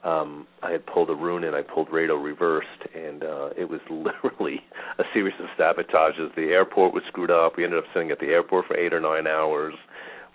um, 0.03 0.45
I 0.61 0.71
had 0.71 0.85
pulled 0.85 1.09
a 1.09 1.15
rune 1.15 1.43
and 1.43 1.55
I 1.55 1.63
pulled 1.63 1.89
Rado 1.89 2.23
reversed, 2.23 2.67
and 2.93 3.23
uh, 3.23 3.49
it 3.57 3.67
was 3.67 3.79
literally 3.89 4.61
a 4.99 5.03
series 5.11 5.33
of 5.39 5.47
sabotages. 5.57 6.35
The 6.35 6.53
airport 6.53 6.93
was 6.93 7.01
screwed 7.07 7.31
up. 7.31 7.57
We 7.57 7.63
ended 7.63 7.79
up 7.79 7.85
sitting 7.91 8.11
at 8.11 8.19
the 8.19 8.27
airport 8.27 8.67
for 8.67 8.77
eight 8.77 8.93
or 8.93 8.99
nine 8.99 9.25
hours 9.25 9.73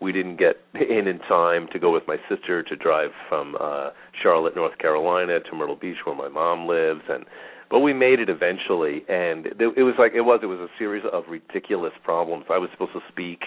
we 0.00 0.12
didn't 0.12 0.36
get 0.36 0.56
in 0.74 1.06
in 1.06 1.18
time 1.20 1.68
to 1.72 1.78
go 1.78 1.92
with 1.92 2.04
my 2.06 2.16
sister 2.28 2.62
to 2.62 2.76
drive 2.76 3.10
from 3.28 3.56
uh 3.60 3.90
Charlotte, 4.22 4.56
North 4.56 4.78
Carolina 4.78 5.40
to 5.40 5.56
Myrtle 5.56 5.76
Beach 5.76 5.98
where 6.04 6.16
my 6.16 6.28
mom 6.28 6.66
lives 6.66 7.02
and 7.08 7.24
but 7.70 7.80
we 7.80 7.92
made 7.92 8.18
it 8.18 8.28
eventually 8.28 9.04
and 9.08 9.46
it 9.46 9.84
was 9.84 9.94
like 9.98 10.12
it 10.14 10.22
was 10.22 10.40
it 10.42 10.46
was 10.46 10.58
a 10.58 10.68
series 10.78 11.04
of 11.12 11.24
ridiculous 11.28 11.92
problems. 12.02 12.44
I 12.50 12.58
was 12.58 12.70
supposed 12.72 12.92
to 12.92 13.00
speak 13.08 13.40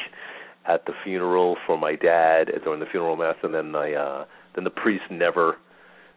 at 0.66 0.86
the 0.86 0.94
funeral 1.04 1.58
for 1.68 1.78
my 1.78 1.96
dad 1.96 2.50
during 2.64 2.80
the 2.80 2.86
funeral 2.86 3.18
mass 3.18 3.36
and 3.44 3.54
then 3.54 3.76
I 3.76 3.94
uh 3.94 4.26
then 4.56 4.64
the 4.64 4.70
priest 4.70 5.04
never 5.10 5.58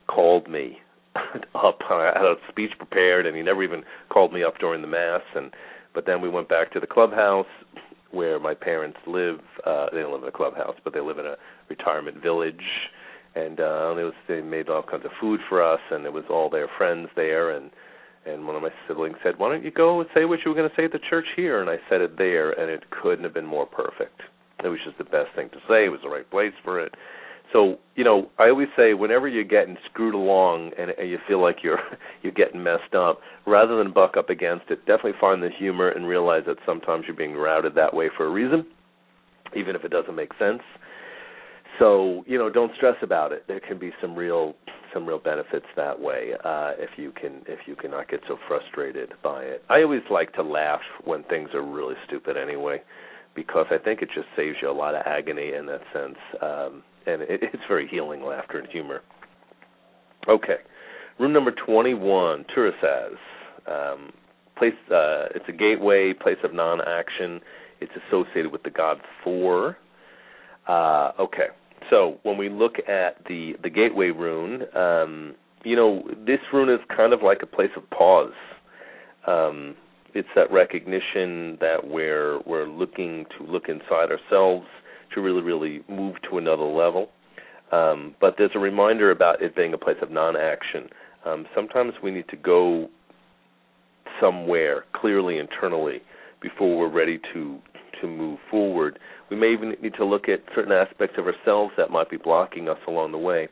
called 0.07 0.49
me 0.49 0.79
up. 1.55 1.81
I 1.90 2.12
had 2.14 2.25
a 2.25 2.35
speech 2.51 2.72
prepared 2.77 3.27
and 3.27 3.37
he 3.37 3.42
never 3.42 3.64
even 3.64 3.83
called 4.11 4.33
me 4.33 4.44
up 4.44 4.59
during 4.59 4.83
the 4.83 4.88
mass 4.88 5.22
and 5.35 5.53
but 5.94 6.05
then 6.05 6.20
we 6.20 6.29
went 6.29 6.49
back 6.49 6.72
to 6.72 6.81
the 6.81 6.87
clubhouse 6.87 7.46
where 8.17 8.41
my 8.41 8.55
parents 8.55 8.99
live. 9.07 9.39
Uh, 9.65 9.87
they 9.93 10.01
don't 10.01 10.13
live 10.13 10.23
in 10.23 10.29
a 10.29 10.33
clubhouse, 10.33 10.77
but 10.83 10.93
they 10.93 11.01
live 11.01 11.19
in 11.19 11.27
a 11.27 11.37
retirement 11.69 12.23
village. 12.23 12.65
And 13.35 13.61
uh, 13.61 13.95
it 13.97 14.03
was 14.03 14.15
they 14.27 14.41
made 14.41 14.69
all 14.69 14.83
kinds 14.83 15.05
of 15.05 15.11
food 15.21 15.41
for 15.49 15.63
us, 15.63 15.81
and 15.91 16.07
it 16.07 16.13
was 16.13 16.25
all 16.31 16.49
their 16.49 16.69
friends 16.79 17.09
there. 17.15 17.51
And 17.51 17.71
and 18.25 18.47
one 18.47 18.57
of 18.57 18.63
my 18.63 18.71
siblings 18.89 19.17
said, 19.23 19.39
"Why 19.39 19.51
don't 19.51 19.65
you 19.65 19.71
go 19.71 20.01
and 20.01 20.09
say 20.15 20.25
what 20.25 20.41
you 20.45 20.51
were 20.51 20.57
going 20.57 20.69
to 20.69 20.75
say 20.75 20.87
at 20.87 20.93
the 20.93 21.07
church 21.11 21.27
here?" 21.37 21.61
And 21.61 21.71
I 21.71 21.77
said 21.89 22.01
it 22.01 22.17
there, 22.17 22.51
and 22.51 22.71
it 22.71 22.91
couldn't 22.91 23.25
have 23.25 23.35
been 23.35 23.47
more 23.47 23.67
perfect. 23.67 24.21
It 24.65 24.69
was 24.69 24.81
just 24.85 24.99
the 24.99 25.05
best 25.05 25.37
thing 25.37 25.51
to 25.51 25.59
say. 25.69 25.85
It 25.85 25.93
was 25.93 26.01
the 26.03 26.09
right 26.09 26.29
place 26.31 26.55
for 26.65 26.81
it. 26.81 26.95
So 27.53 27.79
you 27.95 28.05
know, 28.05 28.31
I 28.39 28.49
always 28.49 28.69
say 28.77 28.95
whenever 28.95 29.29
you're 29.29 29.45
getting 29.45 29.77
screwed 29.91 30.15
along 30.15 30.73
and, 30.79 30.91
and 30.91 31.09
you 31.09 31.19
feel 31.27 31.41
like 31.41 31.59
you're 31.63 31.81
you're 32.23 32.33
getting 32.33 32.63
messed 32.63 32.95
up, 32.95 33.21
rather 33.47 33.77
than 33.77 33.93
buck 33.93 34.17
up 34.17 34.31
against 34.31 34.67
it, 34.71 34.81
definitely 34.81 35.19
find 35.21 35.43
the 35.43 35.51
humor 35.59 35.89
and 35.89 36.07
realize 36.07 36.43
that 36.47 36.57
sometimes 36.67 37.05
you're 37.07 37.17
being 37.17 37.35
routed 37.35 37.75
that 37.75 37.95
way 37.95 38.11
for 38.17 38.27
a 38.27 38.31
reason, 38.31 38.67
even 39.57 39.77
if 39.77 39.85
it 39.85 39.91
doesn't 39.91 40.15
make 40.15 40.31
sense. 40.39 40.63
So 41.79 42.25
you 42.27 42.39
know, 42.39 42.51
don't 42.51 42.73
stress 42.77 42.97
about 43.03 43.33
it. 43.33 43.45
There 43.49 43.61
can 43.61 43.79
be 43.79 43.93
some 44.01 44.15
real 44.15 44.55
some 44.93 45.07
real 45.07 45.19
benefits 45.19 45.67
that 45.77 46.01
way 46.01 46.31
uh, 46.45 46.73
if 46.79 46.91
you 46.97 47.13
can 47.13 47.43
if 47.47 47.61
you 47.67 47.77
cannot 47.77 48.09
get 48.09 48.21
so 48.29 48.39
frustrated 48.49 49.13
by 49.23 49.43
it. 49.43 49.63
I 49.69 49.83
always 49.83 50.03
like 50.11 50.33
to 50.35 50.43
laugh 50.43 50.81
when 51.05 51.23
things 51.25 51.51
are 51.55 51.63
really 51.63 51.95
stupid 52.07 52.37
anyway, 52.37 52.83
because 53.35 53.67
I 53.71 53.79
think 53.79 54.03
it 54.03 54.09
just 54.15 54.29
saves 54.37 54.57
you 54.63 54.71
a 54.71 54.73
lot 54.73 54.95
of 54.95 55.03
agony 55.07 55.53
in 55.53 55.67
that 55.67 55.83
sense. 55.93 56.19
Um, 56.41 56.83
and 57.07 57.23
it, 57.23 57.29
it's 57.42 57.62
very 57.69 57.88
healing 57.88 58.23
laughter 58.23 58.59
and 58.59 58.69
humor. 58.69 59.03
Okay, 60.29 60.57
room 61.19 61.33
number 61.33 61.53
twenty-one, 61.53 62.45
Thurisaz. 62.57 63.16
Um, 63.66 64.12
place. 64.57 64.75
Uh, 64.88 65.27
it's 65.35 65.45
a 65.49 65.53
gateway, 65.53 66.12
place 66.12 66.38
of 66.45 66.53
non-action. 66.53 67.40
It's 67.81 67.92
associated 68.09 68.53
with 68.53 68.62
the 68.62 68.71
god 68.71 68.99
Thor. 69.23 69.77
Uh, 70.66 71.12
okay, 71.21 71.49
so 71.90 72.19
when 72.23 72.37
we 72.37 72.49
look 72.49 72.77
at 72.88 73.25
the 73.29 73.53
the 73.62 73.71
gateway 73.71 74.09
rune, 74.11 74.62
um, 74.75 75.35
you 75.64 75.77
know 75.77 76.03
this 76.27 76.40
rune 76.53 76.69
is 76.69 76.81
kind 76.95 77.12
of 77.12 77.23
like 77.23 77.38
a 77.42 77.47
place 77.47 77.71
of 77.77 77.88
pause. 77.90 78.33
Um, 79.27 79.77
it's 80.14 80.29
that 80.35 80.51
recognition 80.51 81.59
that 81.61 81.79
we're 81.85 82.40
we're 82.47 82.69
looking 82.69 83.27
to 83.38 83.45
look 83.45 83.69
inside 83.69 84.11
ourselves 84.11 84.66
to 85.14 85.21
really, 85.21 85.42
really 85.42 85.83
move 85.88 86.16
to 86.31 86.38
another 86.38 86.64
level. 86.64 87.09
Um, 87.73 88.14
but 88.21 88.35
there's 88.38 88.53
a 88.55 88.61
reminder 88.61 89.11
about 89.11 89.42
it 89.42 89.57
being 89.57 89.75
a 89.75 89.79
place 89.79 89.97
of 90.01 90.11
non-action. 90.11 90.88
Um, 91.25 91.47
sometimes 91.55 91.95
we 92.03 92.11
need 92.11 92.29
to 92.29 92.37
go 92.37 92.88
somewhere 94.21 94.85
clearly 94.95 95.38
internally 95.38 96.01
before 96.40 96.79
we're 96.79 96.92
ready 96.92 97.19
to 97.33 97.59
to 98.01 98.07
move 98.07 98.38
forward. 98.51 98.99
We 99.31 99.37
may 99.37 99.53
even 99.53 99.75
need 99.83 99.95
to 99.95 100.05
look 100.05 100.29
at 100.29 100.40
certain 100.55 100.73
aspects 100.73 101.16
of 101.19 101.27
ourselves 101.27 101.73
that 101.79 101.90
might 101.90 102.11
be 102.11 102.19
blocking 102.19 102.69
us 102.69 102.77
along 102.87 103.12
the 103.12 103.19
way. 103.19 103.49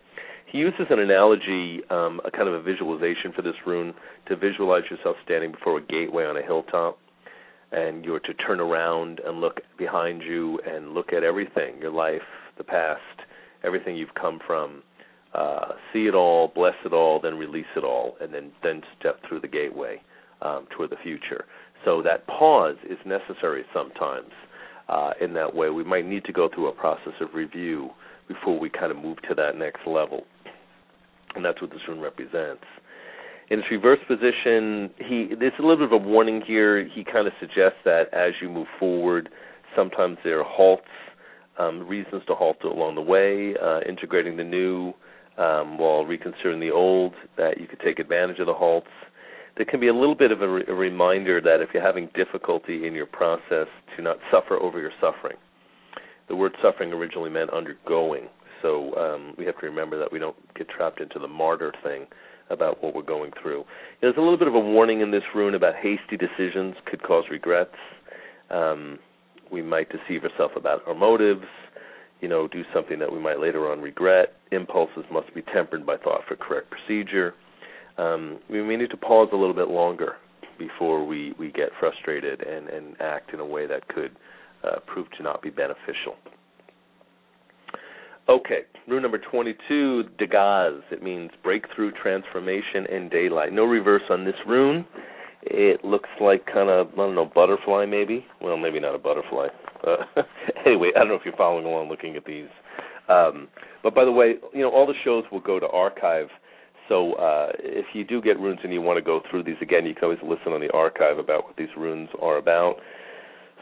He 0.52 0.58
uses 0.58 0.86
an 0.90 0.98
analogy, 0.98 1.80
um, 1.88 2.20
a 2.26 2.30
kind 2.30 2.46
of 2.46 2.54
a 2.54 2.62
visualization 2.62 3.32
for 3.34 3.40
this 3.40 3.54
rune, 3.66 3.94
to 4.28 4.36
visualize 4.36 4.82
yourself 4.90 5.16
standing 5.24 5.50
before 5.50 5.78
a 5.78 5.82
gateway 5.82 6.26
on 6.26 6.36
a 6.36 6.42
hilltop 6.42 6.98
and 7.74 8.04
you're 8.04 8.20
to 8.20 8.34
turn 8.34 8.60
around 8.60 9.20
and 9.26 9.40
look 9.40 9.60
behind 9.76 10.22
you 10.22 10.60
and 10.60 10.94
look 10.94 11.12
at 11.12 11.24
everything 11.24 11.80
your 11.80 11.90
life, 11.90 12.22
the 12.56 12.64
past, 12.64 13.00
everything 13.64 13.96
you've 13.96 14.14
come 14.14 14.38
from. 14.46 14.82
Uh, 15.34 15.72
see 15.92 16.06
it 16.06 16.14
all, 16.14 16.52
bless 16.54 16.74
it 16.84 16.92
all, 16.92 17.20
then 17.20 17.34
release 17.34 17.66
it 17.76 17.82
all, 17.82 18.16
and 18.20 18.32
then 18.32 18.52
then 18.62 18.80
step 19.00 19.18
through 19.28 19.40
the 19.40 19.48
gateway 19.48 20.00
um, 20.42 20.66
toward 20.76 20.90
the 20.90 20.96
future. 21.02 21.44
So 21.84 22.00
that 22.02 22.26
pause 22.28 22.76
is 22.88 22.98
necessary 23.04 23.64
sometimes. 23.74 24.30
Uh, 24.88 25.10
in 25.20 25.32
that 25.34 25.52
way, 25.52 25.70
we 25.70 25.82
might 25.82 26.06
need 26.06 26.24
to 26.26 26.32
go 26.32 26.48
through 26.54 26.68
a 26.68 26.72
process 26.72 27.14
of 27.20 27.34
review 27.34 27.90
before 28.28 28.58
we 28.58 28.70
kind 28.70 28.92
of 28.92 28.98
move 28.98 29.16
to 29.28 29.34
that 29.34 29.56
next 29.56 29.80
level, 29.86 30.22
and 31.34 31.44
that's 31.44 31.60
what 31.60 31.70
this 31.70 31.80
rune 31.88 32.00
represents 32.00 32.62
in 33.50 33.58
its 33.58 33.68
reverse 33.70 33.98
position, 34.08 34.90
he 34.98 35.34
there's 35.38 35.52
a 35.58 35.62
little 35.62 35.76
bit 35.76 35.92
of 35.92 35.92
a 35.92 36.04
warning 36.04 36.42
here. 36.46 36.86
He 36.86 37.04
kind 37.04 37.26
of 37.26 37.32
suggests 37.38 37.78
that 37.84 38.04
as 38.12 38.32
you 38.40 38.48
move 38.48 38.66
forward, 38.78 39.28
sometimes 39.76 40.18
there 40.24 40.40
are 40.40 40.44
halts, 40.44 40.82
um, 41.58 41.86
reasons 41.86 42.22
to 42.26 42.34
halt 42.34 42.62
along 42.64 42.94
the 42.94 43.02
way, 43.02 43.54
uh, 43.62 43.80
integrating 43.88 44.36
the 44.36 44.44
new 44.44 44.92
um, 45.36 45.78
while 45.78 46.04
reconsidering 46.04 46.60
the 46.60 46.70
old. 46.70 47.14
That 47.36 47.60
you 47.60 47.66
could 47.66 47.80
take 47.80 47.98
advantage 47.98 48.38
of 48.38 48.46
the 48.46 48.54
halts. 48.54 48.88
There 49.56 49.66
can 49.66 49.78
be 49.78 49.88
a 49.88 49.94
little 49.94 50.16
bit 50.16 50.32
of 50.32 50.42
a, 50.42 50.48
re- 50.48 50.64
a 50.66 50.74
reminder 50.74 51.40
that 51.40 51.60
if 51.60 51.68
you're 51.72 51.82
having 51.84 52.08
difficulty 52.14 52.88
in 52.88 52.94
your 52.94 53.06
process, 53.06 53.68
to 53.96 54.02
not 54.02 54.16
suffer 54.32 54.56
over 54.56 54.80
your 54.80 54.90
suffering. 55.00 55.36
The 56.28 56.34
word 56.34 56.56
suffering 56.60 56.92
originally 56.92 57.30
meant 57.30 57.50
undergoing, 57.50 58.28
so 58.62 58.96
um, 58.96 59.34
we 59.38 59.44
have 59.44 59.60
to 59.60 59.66
remember 59.66 59.98
that 59.98 60.10
we 60.10 60.18
don't 60.18 60.34
get 60.56 60.68
trapped 60.70 61.00
into 61.00 61.18
the 61.18 61.28
martyr 61.28 61.72
thing 61.84 62.06
about 62.50 62.82
what 62.82 62.94
we're 62.94 63.02
going 63.02 63.32
through. 63.40 63.64
There's 64.00 64.16
a 64.16 64.20
little 64.20 64.38
bit 64.38 64.48
of 64.48 64.54
a 64.54 64.60
warning 64.60 65.00
in 65.00 65.10
this 65.10 65.22
rune 65.34 65.54
about 65.54 65.74
hasty 65.76 66.16
decisions 66.16 66.74
could 66.86 67.02
cause 67.02 67.24
regrets. 67.30 67.74
Um, 68.50 68.98
we 69.50 69.62
might 69.62 69.88
deceive 69.88 70.24
ourselves 70.24 70.54
about 70.56 70.86
our 70.86 70.94
motives, 70.94 71.44
you 72.20 72.28
know, 72.28 72.48
do 72.48 72.62
something 72.72 72.98
that 72.98 73.12
we 73.12 73.18
might 73.18 73.40
later 73.40 73.70
on 73.70 73.80
regret. 73.80 74.34
Impulses 74.52 75.04
must 75.12 75.34
be 75.34 75.42
tempered 75.42 75.84
by 75.86 75.96
thought 75.96 76.22
for 76.26 76.36
correct 76.36 76.68
procedure. 76.70 77.34
Um, 77.98 78.40
we 78.50 78.62
may 78.62 78.76
need 78.76 78.90
to 78.90 78.96
pause 78.96 79.28
a 79.32 79.36
little 79.36 79.54
bit 79.54 79.68
longer 79.68 80.16
before 80.58 81.04
we, 81.04 81.34
we 81.38 81.50
get 81.50 81.70
frustrated 81.78 82.40
and, 82.42 82.68
and 82.68 83.00
act 83.00 83.32
in 83.32 83.40
a 83.40 83.46
way 83.46 83.66
that 83.66 83.88
could 83.88 84.12
uh, 84.64 84.80
prove 84.86 85.10
to 85.16 85.22
not 85.22 85.42
be 85.42 85.50
beneficial. 85.50 86.16
Okay, 88.26 88.60
rune 88.88 89.02
number 89.02 89.18
22, 89.18 90.04
Dagaz. 90.18 90.80
It 90.90 91.02
means 91.02 91.30
breakthrough, 91.42 91.92
transformation, 91.92 92.86
and 92.90 93.10
daylight. 93.10 93.52
No 93.52 93.64
reverse 93.64 94.02
on 94.08 94.24
this 94.24 94.34
rune. 94.46 94.86
It 95.42 95.84
looks 95.84 96.08
like 96.22 96.46
kind 96.46 96.70
of, 96.70 96.88
I 96.94 96.96
don't 96.96 97.14
know, 97.14 97.30
butterfly 97.34 97.84
maybe? 97.84 98.24
Well, 98.40 98.56
maybe 98.56 98.80
not 98.80 98.94
a 98.94 98.98
butterfly. 98.98 99.48
Uh, 99.86 99.96
anyway, 100.66 100.88
I 100.96 101.00
don't 101.00 101.08
know 101.08 101.16
if 101.16 101.22
you're 101.26 101.36
following 101.36 101.66
along 101.66 101.90
looking 101.90 102.16
at 102.16 102.24
these. 102.24 102.48
Um, 103.10 103.48
but 103.82 103.94
by 103.94 104.06
the 104.06 104.12
way, 104.12 104.36
you 104.54 104.62
know, 104.62 104.70
all 104.70 104.86
the 104.86 104.94
shows 105.04 105.24
will 105.30 105.40
go 105.40 105.60
to 105.60 105.68
archive. 105.68 106.28
So 106.88 107.12
uh, 107.14 107.52
if 107.58 107.84
you 107.92 108.04
do 108.04 108.22
get 108.22 108.40
runes 108.40 108.60
and 108.64 108.72
you 108.72 108.80
want 108.80 108.96
to 108.96 109.02
go 109.02 109.20
through 109.30 109.44
these 109.44 109.60
again, 109.60 109.84
you 109.84 109.94
can 109.94 110.04
always 110.04 110.18
listen 110.22 110.52
on 110.52 110.62
the 110.62 110.72
archive 110.72 111.18
about 111.18 111.44
what 111.44 111.56
these 111.58 111.68
runes 111.76 112.08
are 112.22 112.38
about. 112.38 112.76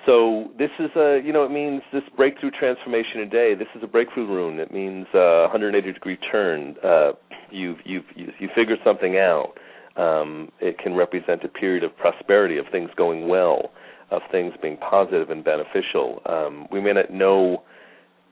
So 0.07 0.51
this 0.59 0.71
is 0.81 0.91
a, 0.97 1.21
you 1.25 1.33
know, 1.33 1.45
it 1.45 1.51
means 1.51 1.83
this 1.93 2.03
breakthrough 2.17 2.51
transformation 2.51 3.21
a 3.21 3.27
day. 3.27 3.55
This 3.55 3.69
is 3.77 3.83
a 3.83 3.87
breakthrough 3.87 4.27
rune. 4.27 4.59
It 4.59 4.73
means 4.73 5.07
uh, 5.15 5.47
180 5.51 5.93
degree 5.93 6.19
turn. 6.31 6.75
Uh, 6.83 7.12
you've 7.51 7.79
you've 7.85 8.05
you, 8.17 8.33
you 8.41 8.49
figured 8.55 8.81
something 8.85 9.17
out. 9.17 9.53
Um, 9.97 10.51
it 10.61 10.79
can 10.79 10.95
represent 10.95 11.45
a 11.45 11.49
period 11.49 11.85
of 11.85 11.97
prosperity, 11.97 12.59
of 12.59 12.65
things 12.73 12.91
going 12.97 13.29
well, 13.29 13.71
of 14.11 14.23
things 14.33 14.55
being 14.61 14.77
positive 14.79 15.31
and 15.31 15.45
beneficial. 15.45 16.23
Um, 16.27 16.67
we 16.73 16.81
may 16.81 16.95
not 16.95 17.12
know 17.12 17.62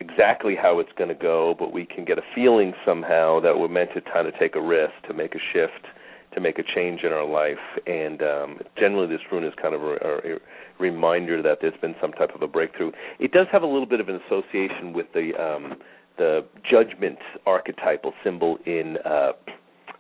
exactly 0.01 0.57
how 0.61 0.81
it's 0.81 0.91
going 0.97 1.09
to 1.09 1.15
go, 1.15 1.55
but 1.59 1.73
we 1.73 1.85
can 1.85 2.05
get 2.05 2.19
a 2.19 2.23
feeling 2.35 2.73
somehow 2.85 3.41
that 3.41 3.59
we're 3.59 3.69
meant 3.69 3.91
to 3.95 4.01
kind 4.01 4.27
of 4.27 4.35
take 4.39 4.57
a 4.57 4.61
risk, 4.61 4.95
to 5.07 5.15
make 5.15 5.35
a 5.35 5.39
shift, 5.53 5.87
to 6.35 6.40
make 6.40 6.59
a 6.59 6.62
change 6.75 7.03
in 7.03 7.12
our 7.12 7.27
life. 7.27 7.59
And 7.87 8.23
um, 8.23 8.59
generally, 8.79 9.09
this 9.09 9.21
rune 9.33 9.45
is 9.45 9.53
kind 9.61 9.75
of 9.75 9.83
a, 9.83 9.95
a, 9.95 10.38
reminder 10.79 11.43
that 11.43 11.59
there's 11.61 11.79
been 11.83 11.95
some 12.01 12.12
type 12.12 12.35
of 12.35 12.40
a 12.40 12.47
breakthrough. 12.47 12.90
It 13.19 13.33
does 13.33 13.47
have 13.53 13.62
a 13.62 13.66
little 13.66 13.87
bit 13.87 14.01
of 14.01 14.09
an 14.09 14.19
association 14.27 14.93
with 14.93 15.07
the 15.12 15.33
um, 15.38 15.77
the 16.16 16.45
judgment 16.71 17.19
archetypal 17.47 18.12
symbol 18.23 18.59
in 18.66 18.97
uh, 19.05 19.33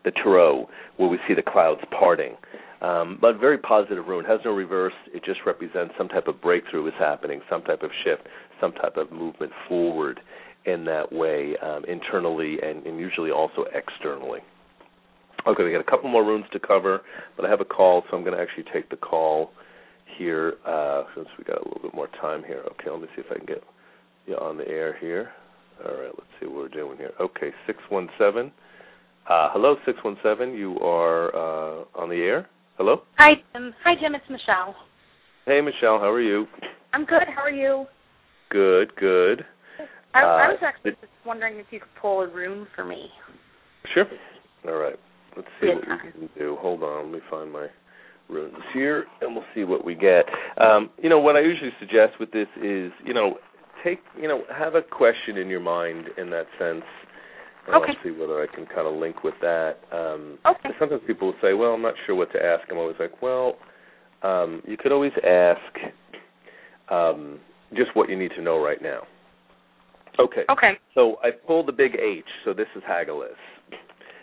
the 0.04 0.10
tarot, 0.10 0.68
where 0.96 1.08
we 1.08 1.18
see 1.26 1.34
the 1.34 1.42
clouds 1.42 1.80
parting. 1.98 2.36
Um, 2.82 3.18
but 3.20 3.38
very 3.38 3.58
positive 3.58 4.06
rune 4.06 4.24
has 4.24 4.40
no 4.44 4.52
reverse. 4.52 4.94
It 5.12 5.24
just 5.24 5.40
represents 5.44 5.94
some 5.98 6.08
type 6.08 6.28
of 6.28 6.40
breakthrough 6.40 6.86
is 6.86 6.94
happening, 6.98 7.40
some 7.50 7.62
type 7.62 7.82
of 7.82 7.90
shift, 8.04 8.22
some 8.60 8.72
type 8.72 8.96
of 8.96 9.12
movement 9.12 9.52
forward 9.68 10.20
in 10.64 10.84
that 10.86 11.12
way, 11.12 11.56
um, 11.62 11.84
internally 11.86 12.58
and, 12.62 12.86
and 12.86 12.98
usually 12.98 13.30
also 13.30 13.64
externally. 13.74 14.40
Okay, 15.46 15.64
we 15.64 15.72
got 15.72 15.80
a 15.80 15.90
couple 15.90 16.10
more 16.10 16.24
runes 16.24 16.44
to 16.52 16.58
cover, 16.58 17.00
but 17.36 17.46
I 17.46 17.50
have 17.50 17.60
a 17.60 17.64
call, 17.64 18.02
so 18.10 18.16
I'm 18.16 18.24
going 18.24 18.36
to 18.36 18.42
actually 18.42 18.64
take 18.72 18.90
the 18.90 18.96
call 18.96 19.52
here 20.18 20.54
uh, 20.66 21.04
since 21.14 21.28
we 21.38 21.44
got 21.44 21.62
a 21.62 21.64
little 21.64 21.82
bit 21.82 21.94
more 21.94 22.08
time 22.20 22.42
here. 22.46 22.62
Okay, 22.72 22.90
let 22.90 23.00
me 23.00 23.08
see 23.16 23.22
if 23.22 23.26
I 23.30 23.36
can 23.36 23.46
get 23.46 23.62
you 24.26 24.36
on 24.36 24.58
the 24.58 24.68
air 24.68 24.96
here. 25.00 25.30
All 25.84 25.94
right, 25.94 26.12
let's 26.12 26.30
see 26.38 26.46
what 26.46 26.56
we're 26.56 26.68
doing 26.68 26.98
here. 26.98 27.12
Okay, 27.18 27.50
six 27.66 27.78
one 27.88 28.08
seven. 28.18 28.52
Uh, 29.28 29.48
hello, 29.52 29.76
six 29.86 29.98
one 30.04 30.16
seven. 30.22 30.52
You 30.52 30.78
are 30.80 31.34
uh, 31.34 31.84
on 31.94 32.10
the 32.10 32.16
air. 32.16 32.46
Hello. 32.76 33.02
Hi, 33.18 33.32
Jim. 33.52 33.72
Hi, 33.84 33.94
Jim. 33.98 34.14
It's 34.14 34.24
Michelle. 34.28 34.74
Hey, 35.46 35.60
Michelle. 35.62 35.98
How 35.98 36.10
are 36.10 36.20
you? 36.20 36.46
I'm 36.92 37.06
good. 37.06 37.22
How 37.34 37.42
are 37.42 37.50
you? 37.50 37.86
Good. 38.50 38.94
Good. 38.96 39.44
I, 40.12 40.22
I 40.22 40.48
was 40.48 40.58
actually 40.62 40.92
just 40.92 41.12
wondering 41.24 41.58
if 41.58 41.66
you 41.70 41.78
could 41.78 41.88
pull 42.00 42.20
a 42.20 42.28
rune 42.28 42.66
for 42.74 42.84
me. 42.84 43.06
Sure. 43.94 44.06
All 44.66 44.74
right. 44.74 44.98
Let's 45.36 45.48
see 45.60 45.68
what 45.68 45.84
we 46.04 46.10
can 46.10 46.28
do. 46.38 46.56
Hold 46.60 46.82
on. 46.82 47.06
Let 47.06 47.14
me 47.14 47.20
find 47.30 47.52
my 47.52 47.68
runes 48.28 48.54
here, 48.72 49.04
and 49.20 49.34
we'll 49.34 49.44
see 49.54 49.64
what 49.64 49.84
we 49.84 49.94
get. 49.94 50.24
Um, 50.58 50.90
you 51.02 51.08
know, 51.08 51.18
what 51.18 51.36
I 51.36 51.40
usually 51.40 51.72
suggest 51.78 52.14
with 52.18 52.30
this 52.30 52.48
is, 52.62 52.92
you 53.04 53.14
know, 53.14 53.34
take, 53.84 54.00
you 54.20 54.28
know, 54.28 54.42
have 54.56 54.74
a 54.74 54.82
question 54.82 55.36
in 55.36 55.48
your 55.48 55.60
mind 55.60 56.06
in 56.18 56.30
that 56.30 56.46
sense. 56.58 56.84
And 57.66 57.76
okay. 57.76 57.92
I'll 57.92 58.04
see 58.04 58.10
whether 58.10 58.42
I 58.42 58.46
can 58.46 58.66
kind 58.66 58.86
of 58.86 58.94
link 58.94 59.22
with 59.22 59.34
that. 59.42 59.76
Um, 59.92 60.38
okay. 60.46 60.70
Sometimes 60.78 61.02
people 61.06 61.28
will 61.28 61.38
say, 61.42 61.52
"Well, 61.52 61.72
I'm 61.72 61.82
not 61.82 61.94
sure 62.06 62.14
what 62.14 62.32
to 62.32 62.42
ask." 62.42 62.64
I'm 62.70 62.78
always 62.78 62.96
like, 62.98 63.20
"Well, 63.22 63.56
um, 64.22 64.62
you 64.66 64.76
could 64.76 64.92
always 64.92 65.12
ask, 65.24 65.94
um, 66.88 67.38
just 67.74 67.94
what 67.94 68.08
you 68.08 68.16
need 68.16 68.32
to 68.36 68.42
know 68.42 68.62
right 68.62 68.82
now. 68.82 69.02
Okay. 70.18 70.44
Okay. 70.50 70.72
So 70.94 71.16
I 71.22 71.30
pulled 71.30 71.66
the 71.66 71.72
big 71.72 71.94
H. 71.94 72.24
So 72.44 72.52
this 72.52 72.66
is 72.76 72.82
Hagalaz. 72.82 73.30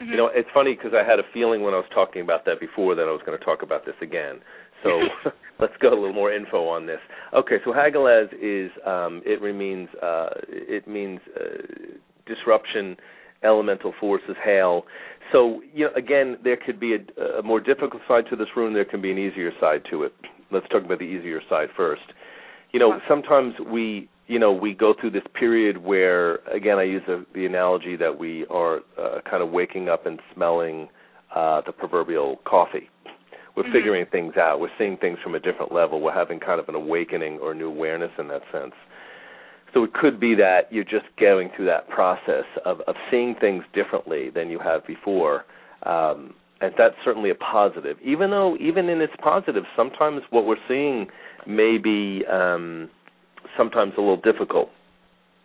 Mm-hmm. 0.01 0.11
You 0.11 0.17
know, 0.17 0.29
it's 0.33 0.49
funny 0.53 0.75
because 0.75 0.91
I 0.93 1.07
had 1.07 1.19
a 1.19 1.23
feeling 1.33 1.63
when 1.63 1.73
I 1.73 1.77
was 1.77 1.89
talking 1.93 2.21
about 2.21 2.45
that 2.45 2.59
before 2.59 2.95
that 2.95 3.03
I 3.03 3.11
was 3.11 3.21
going 3.25 3.37
to 3.37 3.43
talk 3.43 3.63
about 3.63 3.85
this 3.85 3.95
again. 4.01 4.39
So 4.83 5.01
let's 5.59 5.73
go 5.81 5.89
a 5.89 5.97
little 5.97 6.13
more 6.13 6.31
info 6.31 6.67
on 6.67 6.85
this. 6.85 6.99
Okay, 7.33 7.57
so 7.65 7.71
Hagalaz 7.71 8.27
is 8.33 8.71
um, 8.85 9.21
it 9.25 9.41
means 9.55 9.89
uh, 10.01 10.29
it 10.47 10.87
means 10.87 11.19
uh, 11.35 11.97
disruption, 12.25 12.95
elemental 13.43 13.93
forces, 13.99 14.35
hail. 14.43 14.83
So 15.31 15.61
you 15.73 15.85
know, 15.85 15.91
again, 15.95 16.37
there 16.43 16.57
could 16.57 16.79
be 16.79 16.95
a, 16.95 17.39
a 17.39 17.43
more 17.43 17.59
difficult 17.59 18.01
side 18.07 18.25
to 18.29 18.35
this 18.35 18.47
rune. 18.55 18.73
There 18.73 18.85
can 18.85 19.01
be 19.01 19.11
an 19.11 19.17
easier 19.17 19.51
side 19.59 19.81
to 19.91 20.03
it. 20.03 20.13
Let's 20.51 20.67
talk 20.69 20.85
about 20.85 20.99
the 20.99 21.05
easier 21.05 21.41
side 21.49 21.69
first. 21.75 22.13
You 22.71 22.79
know, 22.79 22.99
sometimes 23.07 23.53
we 23.71 24.09
you 24.27 24.39
know 24.39 24.51
we 24.51 24.73
go 24.73 24.93
through 24.99 25.11
this 25.11 25.23
period 25.33 25.77
where 25.77 26.37
again 26.53 26.77
I 26.77 26.83
use 26.83 27.03
the, 27.07 27.25
the 27.33 27.45
analogy 27.45 27.95
that 27.95 28.17
we 28.17 28.45
are 28.49 28.79
uh, 28.99 29.19
kind 29.29 29.41
of 29.41 29.49
waking 29.49 29.89
up 29.89 30.05
and 30.05 30.19
smelling 30.33 30.89
uh, 31.35 31.61
the 31.65 31.71
proverbial 31.71 32.37
coffee. 32.45 32.89
We're 33.55 33.63
Mhm. 33.63 33.71
figuring 33.71 34.05
things 34.11 34.37
out. 34.37 34.59
We're 34.59 34.69
seeing 34.77 34.97
things 34.97 35.17
from 35.23 35.33
a 35.33 35.39
different 35.39 35.71
level. 35.71 35.99
We're 35.99 36.13
having 36.13 36.39
kind 36.39 36.59
of 36.59 36.69
an 36.69 36.75
awakening 36.75 37.39
or 37.39 37.53
new 37.55 37.67
awareness 37.67 38.11
in 38.19 38.27
that 38.27 38.43
sense. 38.51 38.73
So 39.73 39.83
it 39.83 39.93
could 39.93 40.19
be 40.19 40.35
that 40.35 40.71
you're 40.71 40.83
just 40.83 41.05
going 41.19 41.49
through 41.55 41.65
that 41.65 41.89
process 41.89 42.45
of, 42.65 42.81
of 42.81 42.95
seeing 43.11 43.35
things 43.35 43.63
differently 43.73 44.29
than 44.29 44.49
you 44.49 44.59
have 44.59 44.85
before. 44.85 45.45
Um, 45.83 46.33
and 46.61 46.73
that's 46.77 46.95
certainly 47.03 47.29
a 47.29 47.35
positive. 47.35 47.97
Even 48.03 48.31
though, 48.31 48.55
even 48.57 48.89
in 48.89 49.01
its 49.01 49.13
positive, 49.21 49.63
sometimes 49.75 50.21
what 50.29 50.45
we're 50.45 50.55
seeing 50.67 51.07
may 51.45 51.77
be 51.77 52.25
um, 52.31 52.89
sometimes 53.57 53.93
a 53.97 54.01
little 54.01 54.17
difficult 54.17 54.69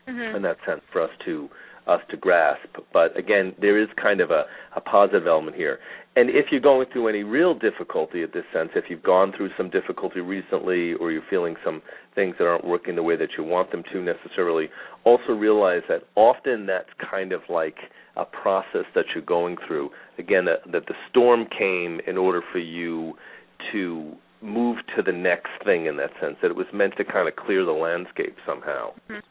Mhm. 0.09 0.37
in 0.37 0.43
that 0.43 0.59
sense 0.67 0.83
for 0.91 1.01
us 1.01 1.11
to 1.25 1.49
us 1.87 2.01
to 2.11 2.17
grasp. 2.17 2.69
But 2.93 3.17
again, 3.17 3.55
there 3.59 3.77
is 3.77 3.89
kind 4.01 4.21
of 4.21 4.31
a, 4.31 4.47
a 4.77 4.81
positive 4.81 5.27
element 5.27 5.57
here. 5.57 5.81
And 6.15 6.31
if 6.31 6.53
you're 6.53 6.61
going 6.61 6.87
through 6.93 7.09
any 7.09 7.25
real 7.25 7.55
difficulty 7.55 8.23
at 8.23 8.33
this 8.33 8.45
sense, 8.53 8.71
if 8.77 8.85
you've 8.89 9.03
gone 9.03 9.33
through 9.33 9.51
some 9.57 9.71
difficulty 9.71 10.21
recently 10.21 10.95
or 10.95 11.11
you're 11.11 11.23
feeling 11.29 11.57
some 11.65 11.83
things 12.15 12.37
that 12.39 12.47
aren't 12.47 12.65
working 12.65 12.95
the 12.95 13.03
way 13.03 13.17
that 13.17 13.31
you 13.37 13.43
want 13.43 13.73
them 13.73 13.83
to 13.93 14.01
necessarily, 14.01 14.71
also 15.05 15.33
realize 15.33 15.83
that 15.89 16.05
often 16.15 16.67
that's 16.67 16.91
kind 17.11 17.33
of 17.33 17.41
like 17.49 17.77
a 18.17 18.25
process 18.25 18.85
that 18.95 19.07
you're 19.15 19.25
going 19.25 19.57
through. 19.67 19.91
Again, 20.19 20.45
that, 20.45 20.71
that 20.71 20.87
the 20.87 20.95
storm 21.11 21.47
came 21.47 22.01
in 22.07 22.17
order 22.19 22.43
for 22.53 22.59
you 22.59 23.15
to 23.73 24.13
move 24.43 24.79
to 24.97 25.03
the 25.03 25.13
next 25.13 25.51
thing 25.65 25.87
in 25.87 25.97
that 25.97 26.11
sense, 26.21 26.37
that 26.43 26.51
it 26.51 26.57
was 26.57 26.67
meant 26.73 26.97
to 26.97 27.05
kind 27.05 27.29
of 27.29 27.37
clear 27.37 27.65
the 27.65 27.73
landscape 27.73 28.37
somehow. 28.45 28.93
Mhm. 29.09 29.23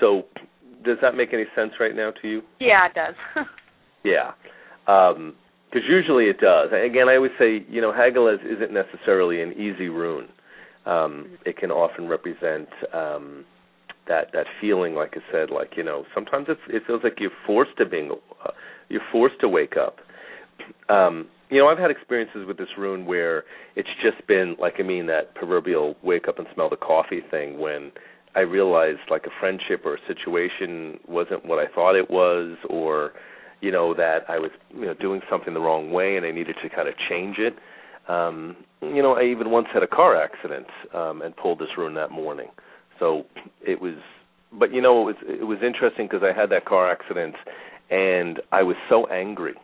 So, 0.00 0.26
does 0.82 0.98
that 1.00 1.14
make 1.14 1.32
any 1.32 1.46
sense 1.54 1.78
right 1.78 1.94
now 1.94 2.10
to 2.10 2.28
you? 2.28 2.42
Yeah, 2.58 2.86
it 2.86 2.94
does. 2.94 3.14
Yeah, 4.04 4.32
because 4.84 5.88
usually 5.88 6.24
it 6.24 6.40
does. 6.40 6.70
Again, 6.72 7.08
I 7.08 7.14
always 7.14 7.30
say, 7.38 7.64
you 7.68 7.80
know, 7.80 7.92
Hagalaz 7.92 8.44
isn't 8.44 8.72
necessarily 8.72 9.40
an 9.40 9.52
easy 9.52 9.88
rune. 9.88 10.28
Um, 10.86 11.38
it 11.46 11.56
can 11.56 11.70
often 11.70 12.08
represent 12.08 12.68
um, 12.92 13.44
that 14.08 14.32
that 14.32 14.46
feeling, 14.60 14.94
like 14.94 15.14
I 15.16 15.20
said, 15.32 15.50
like 15.50 15.76
you 15.76 15.84
know, 15.84 16.04
sometimes 16.12 16.46
it's, 16.48 16.60
it 16.68 16.82
feels 16.86 17.02
like 17.04 17.20
you're 17.20 17.30
forced 17.46 17.76
to 17.78 17.86
being, 17.86 18.10
uh, 18.44 18.50
you're 18.88 19.00
forced 19.12 19.40
to 19.40 19.48
wake 19.48 19.76
up. 19.76 19.98
Um, 20.88 21.28
you 21.52 21.58
know, 21.58 21.68
I've 21.68 21.78
had 21.78 21.90
experiences 21.90 22.46
with 22.46 22.56
this 22.56 22.68
rune 22.78 23.04
where 23.04 23.44
it's 23.76 23.88
just 24.02 24.26
been 24.26 24.56
like 24.58 24.74
I 24.78 24.82
mean 24.82 25.06
that 25.08 25.34
proverbial 25.34 25.96
wake 26.02 26.26
up 26.26 26.38
and 26.38 26.48
smell 26.54 26.70
the 26.70 26.76
coffee 26.76 27.20
thing 27.30 27.58
when 27.58 27.92
I 28.34 28.40
realized 28.40 29.00
like 29.10 29.26
a 29.26 29.30
friendship 29.38 29.82
or 29.84 29.96
a 29.96 29.98
situation 30.08 30.98
wasn't 31.06 31.44
what 31.44 31.58
I 31.58 31.66
thought 31.74 31.94
it 31.94 32.10
was, 32.10 32.56
or 32.70 33.12
you 33.60 33.70
know 33.70 33.92
that 33.92 34.20
I 34.30 34.38
was 34.38 34.50
you 34.74 34.86
know 34.86 34.94
doing 34.94 35.20
something 35.30 35.52
the 35.52 35.60
wrong 35.60 35.92
way 35.92 36.16
and 36.16 36.24
I 36.24 36.30
needed 36.30 36.56
to 36.62 36.70
kind 36.70 36.88
of 36.88 36.94
change 37.10 37.36
it. 37.38 37.54
Um, 38.08 38.56
you 38.80 39.02
know, 39.02 39.16
I 39.16 39.24
even 39.24 39.50
once 39.50 39.68
had 39.74 39.82
a 39.82 39.86
car 39.86 40.16
accident 40.20 40.66
um, 40.94 41.20
and 41.20 41.36
pulled 41.36 41.58
this 41.58 41.68
rune 41.76 41.94
that 41.94 42.10
morning. 42.10 42.48
So 42.98 43.24
it 43.60 43.80
was, 43.80 43.94
but 44.58 44.72
you 44.72 44.80
know, 44.80 45.02
it 45.02 45.04
was 45.04 45.16
it 45.42 45.44
was 45.44 45.58
interesting 45.62 46.08
because 46.10 46.22
I 46.24 46.32
had 46.34 46.48
that 46.48 46.64
car 46.64 46.90
accident 46.90 47.34
and 47.90 48.40
I 48.50 48.62
was 48.62 48.76
so 48.88 49.06
angry 49.08 49.54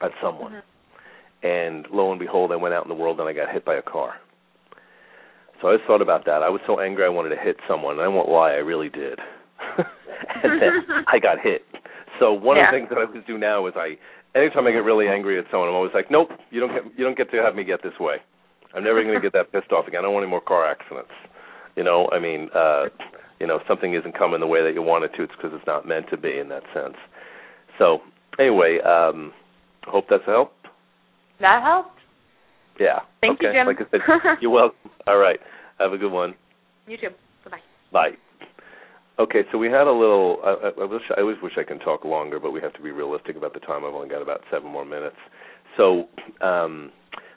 at 0.00 0.12
someone, 0.22 0.52
Mhm. 0.52 0.62
And 1.42 1.86
lo 1.92 2.10
and 2.10 2.20
behold, 2.20 2.52
I 2.52 2.56
went 2.56 2.74
out 2.74 2.84
in 2.84 2.88
the 2.88 2.94
world 2.94 3.20
and 3.20 3.28
I 3.28 3.32
got 3.32 3.52
hit 3.52 3.64
by 3.64 3.76
a 3.76 3.82
car. 3.82 4.14
So 5.60 5.68
I 5.68 5.76
just 5.76 5.86
thought 5.86 6.02
about 6.02 6.24
that. 6.24 6.42
I 6.42 6.48
was 6.48 6.60
so 6.66 6.80
angry 6.80 7.04
I 7.04 7.08
wanted 7.08 7.30
to 7.30 7.40
hit 7.40 7.56
someone. 7.68 7.94
And 7.96 8.02
I 8.02 8.08
won't 8.08 8.28
lie, 8.28 8.52
I 8.52 8.64
really 8.64 8.88
did. 8.88 9.18
and 10.42 10.60
then 10.60 11.04
I 11.06 11.18
got 11.18 11.38
hit. 11.42 11.62
So 12.18 12.32
one 12.32 12.58
of 12.58 12.66
the 12.66 12.72
things 12.72 12.88
that 12.90 12.98
I 12.98 13.04
always 13.04 13.24
do 13.26 13.38
now 13.38 13.66
is 13.66 13.74
I, 13.76 13.96
anytime 14.36 14.66
I 14.66 14.72
get 14.72 14.84
really 14.84 15.08
angry 15.08 15.38
at 15.38 15.44
someone, 15.50 15.68
I'm 15.68 15.74
always 15.74 15.92
like, 15.94 16.10
nope, 16.10 16.28
you 16.50 16.60
don't 16.60 16.72
get, 16.72 16.84
you 16.98 17.04
don't 17.04 17.16
get 17.16 17.30
to 17.30 17.38
have 17.42 17.54
me 17.54 17.64
get 17.64 17.82
this 17.82 17.96
way. 18.00 18.16
I'm 18.74 18.84
never 18.84 19.02
going 19.02 19.14
to 19.14 19.20
get 19.20 19.32
that 19.32 19.52
pissed 19.52 19.72
off 19.72 19.88
again. 19.88 20.00
I 20.00 20.02
don't 20.02 20.14
want 20.14 20.24
any 20.24 20.30
more 20.30 20.40
car 20.40 20.68
accidents. 20.68 21.12
You 21.76 21.84
know, 21.84 22.08
I 22.12 22.18
mean, 22.18 22.48
uh, 22.54 22.84
you 23.40 23.46
know, 23.46 23.56
if 23.56 23.62
something 23.66 23.94
isn't 23.94 24.16
coming 24.16 24.40
the 24.40 24.46
way 24.46 24.62
that 24.62 24.74
you 24.74 24.82
want 24.82 25.04
it 25.04 25.12
to, 25.16 25.24
it's 25.24 25.32
because 25.36 25.52
it's 25.54 25.66
not 25.66 25.88
meant 25.88 26.06
to 26.10 26.16
be 26.16 26.38
in 26.38 26.48
that 26.50 26.62
sense. 26.74 26.96
So 27.78 27.98
anyway, 28.38 28.78
um, 28.84 29.32
hope 29.86 30.04
that's 30.10 30.22
a 30.28 30.30
help. 30.30 30.52
That 31.40 31.62
helped. 31.62 31.98
Yeah. 32.78 33.00
Thank 33.20 33.40
you. 33.42 33.52
Jim. 33.52 33.66
Like 33.66 33.76
I 33.80 33.90
said, 33.90 34.00
you're 34.40 34.50
welcome. 34.50 34.90
All 35.06 35.18
right. 35.18 35.38
Have 35.78 35.92
a 35.92 35.98
good 35.98 36.12
one. 36.12 36.34
You 36.86 36.96
too. 36.96 37.08
Bye 37.44 37.50
bye. 37.50 37.58
Bye. 37.92 38.10
Okay, 39.18 39.40
so 39.52 39.58
we 39.58 39.66
had 39.66 39.86
a 39.86 39.92
little. 39.92 40.38
I, 40.42 40.48
I, 40.48 40.82
I 40.82 40.84
wish 40.86 41.02
I 41.14 41.20
always 41.20 41.36
wish 41.42 41.52
I 41.58 41.62
can 41.62 41.78
talk 41.78 42.04
longer, 42.04 42.40
but 42.40 42.52
we 42.52 42.60
have 42.62 42.72
to 42.74 42.82
be 42.82 42.90
realistic 42.90 43.36
about 43.36 43.52
the 43.52 43.60
time. 43.60 43.84
I've 43.84 43.94
only 43.94 44.08
got 44.08 44.22
about 44.22 44.40
seven 44.50 44.70
more 44.70 44.86
minutes. 44.86 45.16
So, 45.76 46.04
um, 46.40 46.90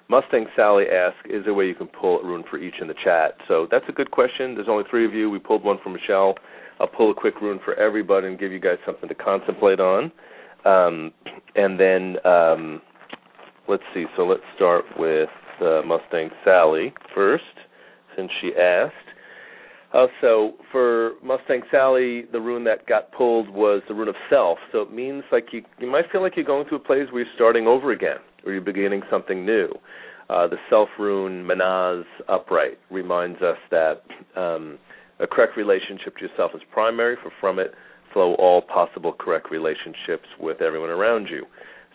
Mustang 0.09 0.45
Sally 0.55 0.85
asks, 0.85 1.19
"Is 1.25 1.43
there 1.43 1.51
a 1.51 1.53
way 1.53 1.65
you 1.65 1.75
can 1.75 1.87
pull 1.87 2.19
a 2.21 2.25
rune 2.25 2.45
for 2.49 2.57
each 2.57 2.75
in 2.79 2.87
the 2.87 2.95
chat?" 3.03 3.35
So 3.49 3.67
that's 3.69 3.83
a 3.89 3.91
good 3.91 4.11
question. 4.11 4.55
There's 4.55 4.69
only 4.69 4.85
three 4.89 5.05
of 5.05 5.13
you. 5.13 5.29
We 5.29 5.39
pulled 5.39 5.63
one 5.65 5.77
for 5.83 5.89
Michelle. 5.89 6.35
I'll 6.79 6.87
pull 6.87 7.11
a 7.11 7.13
quick 7.13 7.41
rune 7.41 7.59
for 7.65 7.75
everybody 7.75 8.27
and 8.27 8.39
give 8.39 8.51
you 8.53 8.59
guys 8.59 8.77
something 8.85 9.09
to 9.09 9.15
contemplate 9.15 9.81
on. 9.81 10.11
Um, 10.65 11.11
and 11.55 11.77
then 11.77 12.15
um, 12.25 12.81
let's 13.67 13.83
see. 13.93 14.05
So 14.15 14.23
let's 14.23 14.43
start 14.55 14.85
with 14.97 15.29
uh, 15.61 15.81
Mustang 15.85 16.29
Sally 16.43 16.93
first, 17.13 17.43
since 18.15 18.31
she 18.41 18.51
asked. 18.59 18.93
Uh, 19.93 20.07
so 20.21 20.53
for 20.71 21.11
Mustang 21.23 21.61
Sally, 21.69 22.25
the 22.31 22.41
rune 22.41 22.63
that 22.63 22.87
got 22.87 23.11
pulled 23.11 23.49
was 23.49 23.83
the 23.87 23.93
rune 23.93 24.07
of 24.07 24.15
self. 24.29 24.57
So 24.71 24.81
it 24.81 24.91
means 24.91 25.23
like 25.31 25.47
you 25.51 25.61
you 25.79 25.89
might 25.89 26.05
feel 26.11 26.21
like 26.21 26.35
you're 26.35 26.45
going 26.45 26.67
through 26.67 26.79
a 26.79 26.81
place 26.81 27.05
where 27.11 27.23
you're 27.23 27.33
starting 27.35 27.67
over 27.67 27.91
again, 27.91 28.17
or 28.45 28.51
you're 28.51 28.61
beginning 28.61 29.03
something 29.11 29.45
new. 29.45 29.69
Uh, 30.29 30.47
the 30.47 30.57
self 30.69 30.89
rune 30.97 31.45
Mannaz 31.45 32.05
upright 32.27 32.79
reminds 32.89 33.41
us 33.41 33.57
that 33.69 34.01
um, 34.35 34.79
a 35.19 35.27
correct 35.27 35.55
relationship 35.55 36.17
to 36.17 36.25
yourself 36.25 36.51
is 36.55 36.61
primary, 36.71 37.15
for 37.21 37.31
from 37.39 37.59
it 37.59 37.73
flow 38.13 38.35
all 38.35 38.61
possible 38.61 39.13
correct 39.13 39.51
relationships 39.51 40.27
with 40.39 40.61
everyone 40.61 40.89
around 40.89 41.27
you. 41.29 41.45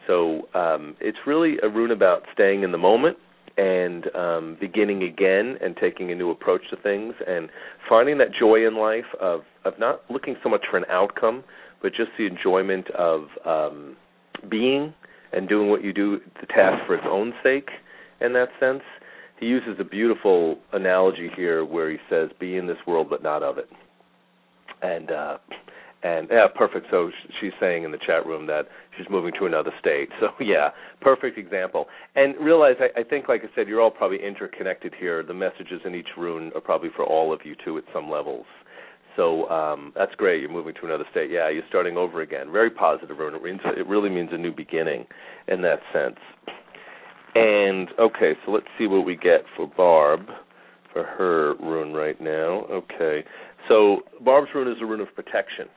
So 0.09 0.49
um, 0.55 0.97
it's 1.01 1.19
really 1.27 1.57
a 1.63 1.69
rune 1.69 1.93
about 1.93 2.23
staying 2.33 2.65
in 2.65 2.73
the 2.73 2.79
moment 2.79 3.19
and 3.59 4.07
um, 4.17 4.57
beginning 4.61 5.03
again 5.03 5.57
and 5.63 5.77
taking 5.77 6.11
a 6.11 6.15
new 6.15 6.31
approach 6.31 6.63
to 6.71 6.77
things 6.77 7.15
and 7.27 7.51
finding 7.89 8.19
that 8.19 8.29
joy 8.37 8.67
in 8.67 8.77
life 8.77 9.05
of 9.21 9.43
of 9.65 9.75
not 9.79 10.01
looking 10.09 10.37
so 10.43 10.49
much 10.49 10.65
for 10.71 10.79
an 10.79 10.85
outcome, 10.91 11.45
but 11.83 11.93
just 11.93 12.11
the 12.17 12.27
enjoyment 12.27 12.91
of 12.93 13.27
um, 13.45 13.97
being 14.51 14.95
and 15.33 15.49
doing 15.49 15.69
what 15.69 15.85
you 15.85 15.93
do 15.93 16.21
the 16.41 16.47
task 16.47 16.87
for 16.87 16.95
its 16.95 17.05
own 17.07 17.35
sake. 17.43 17.69
In 18.21 18.33
that 18.33 18.49
sense, 18.59 18.83
he 19.39 19.47
uses 19.47 19.77
a 19.79 19.85
beautiful 19.85 20.59
analogy 20.73 21.29
here 21.37 21.65
where 21.65 21.91
he 21.91 21.99
says, 22.09 22.31
"Be 22.41 22.57
in 22.57 22.67
this 22.67 22.79
world, 22.87 23.09
but 23.11 23.23
not 23.23 23.43
of 23.43 23.59
it." 23.59 23.69
And 24.81 25.11
uh, 25.11 25.39
and 26.03 26.29
yeah, 26.31 26.47
perfect. 26.55 26.87
So 26.91 27.11
she's 27.41 27.53
saying 27.59 27.83
in 27.83 27.91
the 27.91 27.99
chat 27.99 28.25
room 28.25 28.47
that 28.47 28.67
she's 28.97 29.07
moving 29.11 29.33
to 29.39 29.47
another 29.47 29.73
state. 29.81 30.09
So 30.21 30.29
yeah, 30.41 30.71
perfect 31.01 31.39
example. 31.39 31.87
And 32.17 32.35
realize, 32.41 32.75
I, 32.81 33.01
I 33.01 33.05
think, 33.05 33.29
like 33.29 33.43
I 33.43 33.55
said, 33.55 33.69
you're 33.69 33.81
all 33.81 33.91
probably 33.91 34.19
interconnected 34.23 34.93
here. 34.99 35.23
The 35.23 35.35
messages 35.35 35.81
in 35.85 35.95
each 35.95 36.09
rune 36.17 36.51
are 36.55 36.61
probably 36.61 36.91
for 36.95 37.05
all 37.05 37.33
of 37.33 37.41
you 37.45 37.55
too 37.65 37.79
at 37.79 37.85
some 37.93 38.11
levels. 38.11 38.47
So 39.17 39.49
um, 39.49 39.93
that's 39.97 40.15
great. 40.17 40.41
You're 40.41 40.51
moving 40.51 40.75
to 40.81 40.87
another 40.87 41.05
state. 41.11 41.31
Yeah, 41.31 41.51
you're 41.51 41.63
starting 41.69 41.97
over 41.97 42.21
again. 42.21 42.53
Very 42.53 42.71
positive 42.71 43.19
rune. 43.19 43.35
It 43.35 43.43
means 43.43 43.61
it 43.65 43.87
really 43.87 44.11
means 44.11 44.31
a 44.33 44.39
new 44.39 44.53
beginning 44.53 45.07
in 45.47 45.63
that 45.63 45.81
sense. 45.93 46.19
And 47.35 47.89
okay, 47.99 48.33
so 48.45 48.53
let's 48.53 48.67
see 48.79 48.87
what 48.87 49.05
we 49.05 49.17
get 49.17 49.43
for 49.57 49.67
Barb 49.67 50.27
for 50.93 51.05
her 51.05 51.55
rune 51.57 51.93
right 51.93 52.21
now. 52.21 52.67
Okay, 52.71 53.25
so 53.69 54.01
Barb's 54.25 54.49
rune 54.55 54.69
is 54.69 54.79
a 54.83 54.87
rune 54.87 55.01
of 55.01 55.15
protection 55.15 55.69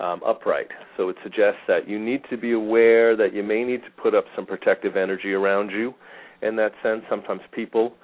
um, 0.00 0.20
upright. 0.26 0.68
So 0.96 1.08
it 1.08 1.16
suggests 1.22 1.60
that 1.66 1.88
you 1.88 1.98
need 1.98 2.22
to 2.30 2.36
be 2.36 2.52
aware 2.52 3.16
that 3.16 3.34
you 3.34 3.42
may 3.42 3.64
need 3.64 3.82
to 3.82 4.02
put 4.02 4.14
up 4.14 4.24
some 4.34 4.46
protective 4.46 4.96
energy 4.96 5.32
around 5.32 5.70
you. 5.70 5.94
In 6.42 6.56
that 6.56 6.72
sense, 6.82 7.02
sometimes 7.10 7.40
people 7.52 7.94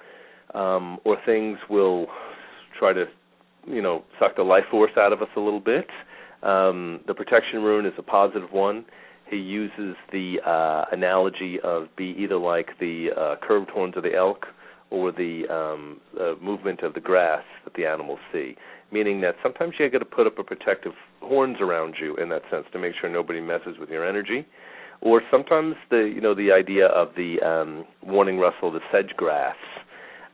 um, 0.53 0.99
or 1.05 1.17
things 1.25 1.57
will 1.69 2.07
try 2.77 2.93
to 2.93 3.05
you 3.67 3.81
know 3.81 4.03
suck 4.19 4.35
the 4.35 4.43
life 4.43 4.63
force 4.69 4.91
out 4.97 5.13
of 5.13 5.21
us 5.21 5.29
a 5.35 5.39
little 5.39 5.59
bit. 5.59 5.87
Um, 6.43 7.01
the 7.07 7.13
protection 7.13 7.61
rune 7.63 7.85
is 7.85 7.93
a 7.97 8.03
positive 8.03 8.51
one. 8.51 8.85
He 9.29 9.37
uses 9.37 9.95
the 10.11 10.37
uh, 10.45 10.85
analogy 10.91 11.57
of 11.63 11.87
be 11.97 12.15
either 12.17 12.37
like 12.37 12.69
the 12.79 13.07
uh, 13.17 13.35
curved 13.45 13.71
horns 13.71 13.95
of 13.97 14.03
the 14.03 14.13
elk 14.13 14.45
or 14.95 15.11
the 15.11 15.43
um, 15.49 15.99
uh, 16.19 16.33
movement 16.41 16.81
of 16.81 16.93
the 16.93 17.01
grass 17.01 17.43
that 17.65 17.73
the 17.73 17.85
animals 17.85 18.19
see. 18.31 18.55
Meaning 18.91 19.19
that 19.21 19.35
sometimes 19.43 19.73
you 19.77 19.89
got 19.89 19.99
to 19.99 20.05
put 20.05 20.25
up 20.25 20.39
a 20.39 20.43
protective 20.43 20.93
horns 21.21 21.57
around 21.59 21.95
you 21.99 22.15
in 22.15 22.29
that 22.29 22.43
sense 22.49 22.65
to 22.71 22.79
make 22.79 22.93
sure 22.99 23.09
nobody 23.09 23.41
messes 23.41 23.77
with 23.77 23.89
your 23.89 24.07
energy. 24.07 24.47
Or 25.01 25.21
sometimes 25.29 25.75
the 25.89 26.09
you 26.15 26.21
know 26.21 26.33
the 26.33 26.51
idea 26.51 26.87
of 26.87 27.09
the 27.17 27.41
um, 27.41 27.85
warning 28.01 28.39
rustle 28.39 28.71
the 28.71 28.79
sedge 28.91 29.11
grass 29.17 29.57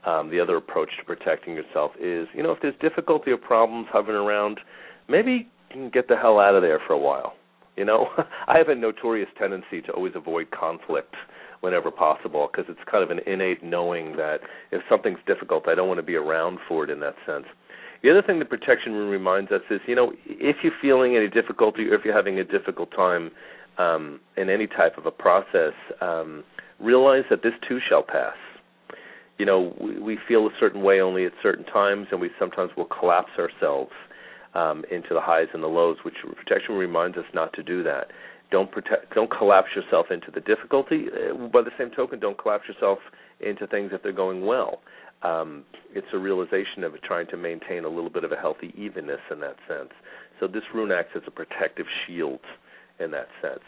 um, 0.05 0.29
the 0.29 0.39
other 0.39 0.57
approach 0.57 0.89
to 0.99 1.05
protecting 1.05 1.53
yourself 1.53 1.91
is, 1.99 2.27
you 2.33 2.41
know, 2.43 2.51
if 2.51 2.59
there's 2.61 2.75
difficulty 2.81 3.31
or 3.31 3.37
problems 3.37 3.87
hovering 3.91 4.17
around, 4.17 4.59
maybe 5.07 5.47
you 5.69 5.75
can 5.75 5.89
get 5.89 6.07
the 6.07 6.15
hell 6.15 6.39
out 6.39 6.55
of 6.55 6.61
there 6.61 6.79
for 6.85 6.93
a 6.93 6.99
while. 6.99 7.33
You 7.77 7.85
know, 7.85 8.07
I 8.47 8.57
have 8.57 8.69
a 8.69 8.75
notorious 8.75 9.29
tendency 9.37 9.81
to 9.81 9.91
always 9.91 10.13
avoid 10.15 10.51
conflict 10.51 11.15
whenever 11.61 11.91
possible 11.91 12.49
because 12.51 12.69
it's 12.69 12.81
kind 12.89 13.03
of 13.03 13.09
an 13.09 13.19
innate 13.25 13.63
knowing 13.63 14.15
that 14.17 14.39
if 14.71 14.81
something's 14.89 15.19
difficult, 15.25 15.67
I 15.67 15.75
don't 15.75 15.87
want 15.87 15.99
to 15.99 16.03
be 16.03 16.15
around 16.15 16.59
for 16.67 16.83
it 16.83 16.89
in 16.89 16.99
that 16.99 17.15
sense. 17.25 17.45
The 18.03 18.09
other 18.09 18.21
thing 18.21 18.39
the 18.39 18.45
protection 18.45 18.93
rune 18.93 19.09
reminds 19.09 19.51
us 19.51 19.61
is, 19.69 19.79
you 19.87 19.95
know, 19.95 20.13
if 20.25 20.57
you're 20.63 20.73
feeling 20.81 21.15
any 21.15 21.29
difficulty 21.29 21.87
or 21.89 21.95
if 21.95 22.01
you're 22.03 22.15
having 22.15 22.39
a 22.39 22.43
difficult 22.43 22.89
time 22.91 23.31
um, 23.77 24.19
in 24.37 24.49
any 24.49 24.67
type 24.67 24.97
of 24.97 25.05
a 25.05 25.11
process, 25.11 25.73
um, 26.01 26.43
realize 26.79 27.23
that 27.29 27.43
this 27.43 27.53
too 27.67 27.79
shall 27.87 28.03
pass 28.03 28.35
you 29.41 29.45
know 29.47 29.73
we, 29.81 29.99
we 29.99 30.17
feel 30.27 30.45
a 30.45 30.51
certain 30.59 30.83
way 30.83 31.01
only 31.01 31.25
at 31.25 31.31
certain 31.41 31.65
times, 31.65 32.05
and 32.11 32.21
we 32.21 32.29
sometimes 32.37 32.69
will 32.77 32.85
collapse 32.85 33.31
ourselves 33.39 33.91
um, 34.53 34.85
into 34.91 35.15
the 35.15 35.19
highs 35.19 35.47
and 35.55 35.63
the 35.63 35.67
lows. 35.67 35.97
Which 36.05 36.13
protection 36.37 36.75
reminds 36.75 37.17
us 37.17 37.25
not 37.33 37.51
to 37.53 37.63
do 37.63 37.81
that. 37.81 38.11
Don't 38.51 38.71
protect. 38.71 39.15
Don't 39.15 39.31
collapse 39.31 39.69
yourself 39.75 40.07
into 40.11 40.29
the 40.29 40.41
difficulty. 40.41 41.07
Uh, 41.07 41.47
by 41.47 41.61
the 41.61 41.71
same 41.77 41.89
token, 41.89 42.19
don't 42.19 42.37
collapse 42.37 42.65
yourself 42.67 42.99
into 43.39 43.65
things 43.65 43.91
if 43.93 44.03
they're 44.03 44.11
going 44.11 44.45
well. 44.45 44.81
Um, 45.23 45.63
it's 45.93 46.07
a 46.13 46.17
realization 46.17 46.83
of 46.83 46.99
trying 47.01 47.27
to 47.27 47.37
maintain 47.37 47.85
a 47.85 47.89
little 47.89 48.09
bit 48.09 48.23
of 48.23 48.31
a 48.31 48.35
healthy 48.35 48.73
evenness 48.75 49.19
in 49.31 49.39
that 49.39 49.55
sense. 49.67 49.91
So 50.39 50.47
this 50.47 50.63
rune 50.73 50.91
acts 50.91 51.11
as 51.15 51.21
a 51.27 51.31
protective 51.31 51.85
shield 52.05 52.39
in 52.99 53.11
that 53.11 53.27
sense. 53.41 53.63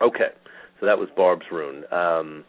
Okay, 0.00 0.30
so 0.78 0.86
that 0.86 0.98
was 0.98 1.08
Barb's 1.16 1.46
rune. 1.50 1.84
Um, 1.92 2.44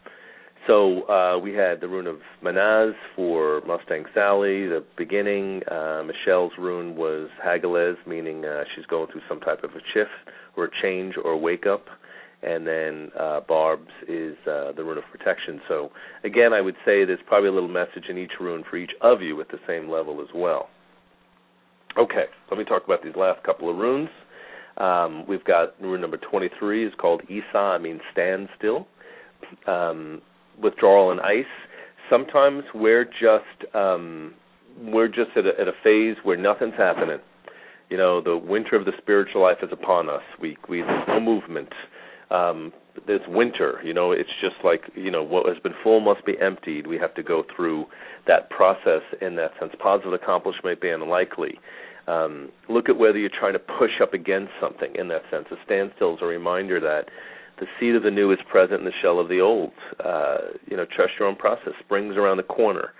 so 0.66 1.08
uh, 1.08 1.38
we 1.38 1.54
had 1.54 1.80
the 1.80 1.88
rune 1.88 2.06
of 2.06 2.18
Mannaz 2.44 2.92
for 3.16 3.62
Mustang 3.66 4.04
Sally. 4.14 4.66
The 4.66 4.84
beginning, 4.96 5.62
uh, 5.70 6.02
Michelle's 6.04 6.52
rune 6.58 6.96
was 6.96 7.28
Hagalaz, 7.44 7.96
meaning 8.06 8.44
uh, 8.44 8.64
she's 8.74 8.86
going 8.86 9.10
through 9.10 9.22
some 9.28 9.40
type 9.40 9.64
of 9.64 9.70
a 9.70 9.80
shift 9.94 10.10
or 10.56 10.64
a 10.64 10.70
change 10.82 11.14
or 11.22 11.36
wake 11.36 11.66
up. 11.66 11.84
And 12.42 12.66
then 12.66 13.10
uh, 13.18 13.40
Barb's 13.46 13.90
is 14.08 14.36
uh, 14.46 14.72
the 14.72 14.82
rune 14.82 14.98
of 14.98 15.04
protection. 15.10 15.60
So 15.68 15.90
again, 16.24 16.52
I 16.52 16.60
would 16.60 16.76
say 16.86 17.04
there's 17.04 17.20
probably 17.26 17.48
a 17.48 17.52
little 17.52 17.68
message 17.68 18.04
in 18.08 18.16
each 18.16 18.32
rune 18.40 18.64
for 18.68 18.76
each 18.76 18.92
of 19.02 19.20
you 19.20 19.40
at 19.40 19.48
the 19.48 19.58
same 19.66 19.90
level 19.90 20.20
as 20.20 20.28
well. 20.34 20.68
Okay, 21.98 22.26
let 22.50 22.58
me 22.58 22.64
talk 22.64 22.84
about 22.84 23.02
these 23.02 23.16
last 23.16 23.42
couple 23.44 23.68
of 23.70 23.76
runes. 23.76 24.08
Um, 24.76 25.26
we've 25.26 25.44
got 25.44 25.80
rune 25.82 26.00
number 26.00 26.16
23 26.16 26.86
is 26.86 26.92
called 26.98 27.22
Isa, 27.28 27.58
I 27.58 27.78
mean 27.78 28.00
stand 28.12 28.48
still. 28.56 28.86
Um, 29.66 30.22
withdrawal 30.62 31.10
and 31.10 31.20
ice, 31.20 31.44
sometimes 32.08 32.64
we're 32.74 33.04
just 33.04 33.74
um, 33.74 34.34
we're 34.82 35.08
just 35.08 35.30
at 35.36 35.46
a, 35.46 35.60
at 35.60 35.68
a 35.68 35.72
phase 35.84 36.16
where 36.24 36.36
nothing's 36.36 36.74
happening. 36.76 37.18
You 37.88 37.96
know, 37.96 38.20
the 38.20 38.36
winter 38.36 38.76
of 38.76 38.84
the 38.84 38.92
spiritual 38.98 39.42
life 39.42 39.58
is 39.62 39.70
upon 39.72 40.08
us. 40.08 40.22
We 40.40 40.56
we 40.68 40.82
there's 40.82 41.08
no 41.08 41.20
movement. 41.20 41.70
Um, 42.30 42.72
there's 43.06 43.20
winter. 43.28 43.80
You 43.84 43.94
know, 43.94 44.12
it's 44.12 44.30
just 44.40 44.56
like 44.64 44.82
you 44.94 45.10
know 45.10 45.22
what 45.22 45.46
has 45.46 45.58
been 45.62 45.74
full 45.82 46.00
must 46.00 46.24
be 46.24 46.34
emptied. 46.40 46.86
We 46.86 46.98
have 46.98 47.14
to 47.14 47.22
go 47.22 47.44
through 47.54 47.86
that 48.26 48.50
process 48.50 49.02
in 49.20 49.36
that 49.36 49.52
sense. 49.58 49.72
Positive 49.78 50.12
accomplishment 50.12 50.80
being 50.80 50.94
unlikely. 50.94 51.58
Um, 52.06 52.50
look 52.68 52.88
at 52.88 52.98
whether 52.98 53.18
you're 53.18 53.30
trying 53.30 53.52
to 53.52 53.58
push 53.58 54.00
up 54.02 54.14
against 54.14 54.52
something 54.60 54.92
in 54.96 55.08
that 55.08 55.22
sense. 55.30 55.46
A 55.50 55.56
standstill 55.64 56.14
is 56.14 56.20
a 56.22 56.26
reminder 56.26 56.80
that 56.80 57.04
the 57.60 57.66
seed 57.78 57.94
of 57.94 58.02
the 58.02 58.10
new 58.10 58.32
is 58.32 58.38
present 58.50 58.80
in 58.80 58.86
the 58.86 58.92
shell 59.00 59.20
of 59.20 59.28
the 59.28 59.40
old. 59.40 59.72
Uh, 60.02 60.38
you 60.66 60.76
know, 60.76 60.86
trust 60.86 61.12
your 61.18 61.28
own 61.28 61.36
process. 61.36 61.72
Spring's 61.78 62.16
around 62.16 62.38
the 62.38 62.42
corner. 62.42 62.90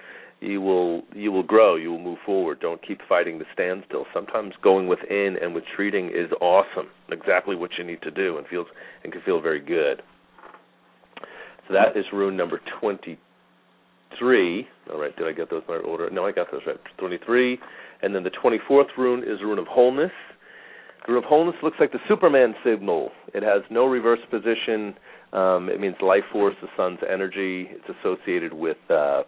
You 0.40 0.60
will 0.60 1.02
you 1.14 1.32
will 1.32 1.42
grow. 1.42 1.76
You 1.76 1.90
will 1.90 2.00
move 2.00 2.18
forward. 2.24 2.60
Don't 2.60 2.80
keep 2.86 3.00
fighting 3.08 3.38
the 3.38 3.44
standstill. 3.52 4.06
Sometimes 4.14 4.54
going 4.62 4.86
within 4.88 5.36
and 5.42 5.54
retreating 5.54 6.06
is 6.06 6.30
awesome. 6.40 6.88
Exactly 7.10 7.56
what 7.56 7.70
you 7.76 7.84
need 7.84 8.00
to 8.02 8.10
do, 8.10 8.38
and 8.38 8.46
feels 8.46 8.66
and 9.04 9.12
can 9.12 9.20
feel 9.22 9.40
very 9.40 9.60
good. 9.60 10.02
So 11.68 11.74
that 11.74 11.96
is 11.96 12.06
rune 12.12 12.36
number 12.36 12.60
twenty-three. 12.80 14.68
All 14.90 15.00
right, 15.00 15.14
did 15.16 15.26
I 15.26 15.32
get 15.32 15.50
those 15.50 15.62
in 15.68 15.74
order? 15.74 16.08
No, 16.10 16.24
I 16.24 16.32
got 16.32 16.50
those 16.50 16.62
right. 16.66 16.76
Twenty-three, 16.96 17.58
and 18.02 18.14
then 18.14 18.22
the 18.24 18.30
twenty-fourth 18.30 18.88
rune 18.96 19.22
is 19.22 19.42
rune 19.42 19.58
of 19.58 19.66
wholeness 19.66 20.12
of 21.16 21.24
wholeness 21.24 21.56
looks 21.62 21.76
like 21.80 21.92
the 21.92 21.98
Superman 22.08 22.54
signal. 22.64 23.10
It 23.34 23.42
has 23.42 23.62
no 23.70 23.86
reverse 23.86 24.20
position. 24.30 24.94
Um, 25.32 25.68
it 25.68 25.80
means 25.80 25.96
life 26.02 26.24
force, 26.32 26.54
the 26.60 26.68
sun's 26.76 26.98
energy. 27.08 27.68
It's 27.70 27.98
associated 28.00 28.52
with 28.52 28.76
uh, 28.90 29.22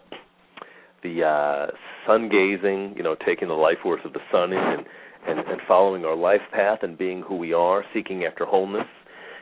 the 1.01 1.23
uh, 1.23 1.71
sun 2.05 2.29
gazing, 2.29 2.93
you 2.95 3.03
know, 3.03 3.15
taking 3.25 3.47
the 3.47 3.53
life 3.53 3.77
force 3.81 4.01
of 4.05 4.13
the 4.13 4.19
sun 4.31 4.51
in 4.53 4.59
and, 4.59 4.85
and, 5.27 5.39
and 5.47 5.61
following 5.67 6.05
our 6.05 6.15
life 6.15 6.41
path 6.51 6.79
and 6.81 6.97
being 6.97 7.21
who 7.21 7.37
we 7.37 7.53
are, 7.53 7.83
seeking 7.93 8.25
after 8.25 8.45
wholeness. 8.45 8.87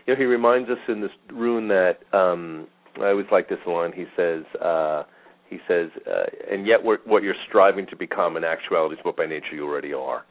You 0.05 0.13
know, 0.13 0.19
he 0.19 0.25
reminds 0.25 0.69
us 0.69 0.77
in 0.87 1.01
this 1.01 1.11
rune 1.31 1.67
that 1.67 1.97
um, 2.13 2.67
I 2.97 3.09
always 3.09 3.27
like 3.31 3.49
this 3.49 3.59
line. 3.67 3.91
He 3.93 4.05
says, 4.15 4.43
uh, 4.61 5.03
he 5.49 5.57
says, 5.67 5.89
uh, 6.07 6.53
and 6.53 6.65
yet 6.65 6.83
what 6.83 7.23
you're 7.23 7.35
striving 7.47 7.85
to 7.87 7.95
become 7.95 8.37
in 8.37 8.43
actuality 8.43 8.95
is 8.95 9.01
what 9.03 9.17
by 9.17 9.25
nature 9.25 9.53
you 9.53 9.65
already 9.65 9.93
are 9.93 10.23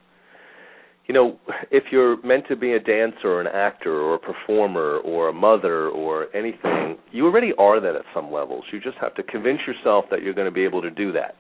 you 1.11 1.15
know, 1.15 1.41
if 1.73 1.87
you're 1.91 2.25
meant 2.25 2.47
to 2.47 2.55
be 2.55 2.75
a 2.75 2.79
dancer 2.79 3.25
or 3.27 3.41
an 3.41 3.49
actor 3.49 3.93
or 3.93 4.15
a 4.15 4.19
performer 4.21 4.99
or 4.99 5.29
a 5.29 5.33
mother 5.33 5.89
or 5.89 6.29
anything, 6.37 6.99
you 7.11 7.27
already 7.27 7.51
are 7.59 7.81
that 7.81 7.97
at 7.97 8.03
some 8.15 8.31
levels. 8.31 8.63
You 8.73 8.81
just 8.81 8.97
have 8.99 9.17
to 9.17 9.25
convince 9.25 9.59
yourself 9.67 10.05
that 10.13 10.23
you're 10.23 10.35
going 10.35 10.47
to 10.47 10.53
be 10.53 10.63
able 10.63 10.81
to 10.83 10.91
do 10.91 11.11
that. 11.11 11.35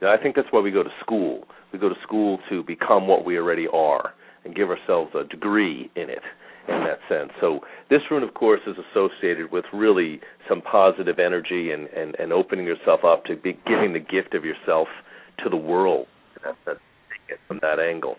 You 0.00 0.06
I 0.06 0.16
think 0.16 0.36
that's 0.36 0.46
why 0.52 0.60
we 0.60 0.70
go 0.70 0.84
to 0.84 0.92
school. 1.00 1.42
We 1.72 1.80
go 1.80 1.88
to 1.88 1.96
school 2.04 2.38
to 2.48 2.62
become 2.62 3.08
what 3.08 3.24
we 3.24 3.36
already 3.36 3.66
are 3.72 4.14
and 4.44 4.54
give 4.54 4.70
ourselves 4.70 5.10
a 5.16 5.24
degree 5.24 5.90
in 5.96 6.08
it 6.08 6.22
in 6.68 6.84
that 6.84 7.00
sense. 7.08 7.32
So 7.40 7.62
this 7.90 8.00
rune, 8.12 8.22
of 8.22 8.34
course, 8.34 8.60
is 8.64 8.76
associated 8.92 9.50
with 9.50 9.64
really 9.72 10.20
some 10.48 10.62
positive 10.62 11.18
energy 11.18 11.72
and, 11.72 11.88
and, 11.88 12.14
and 12.20 12.32
opening 12.32 12.64
yourself 12.64 13.00
up 13.04 13.24
to 13.24 13.34
be 13.34 13.58
giving 13.66 13.92
the 13.92 13.98
gift 13.98 14.34
of 14.34 14.44
yourself 14.44 14.86
to 15.42 15.50
the 15.50 15.56
world. 15.56 16.06
That's, 16.44 16.56
that's 16.64 16.78
from 17.48 17.58
that 17.60 17.80
angle. 17.80 18.18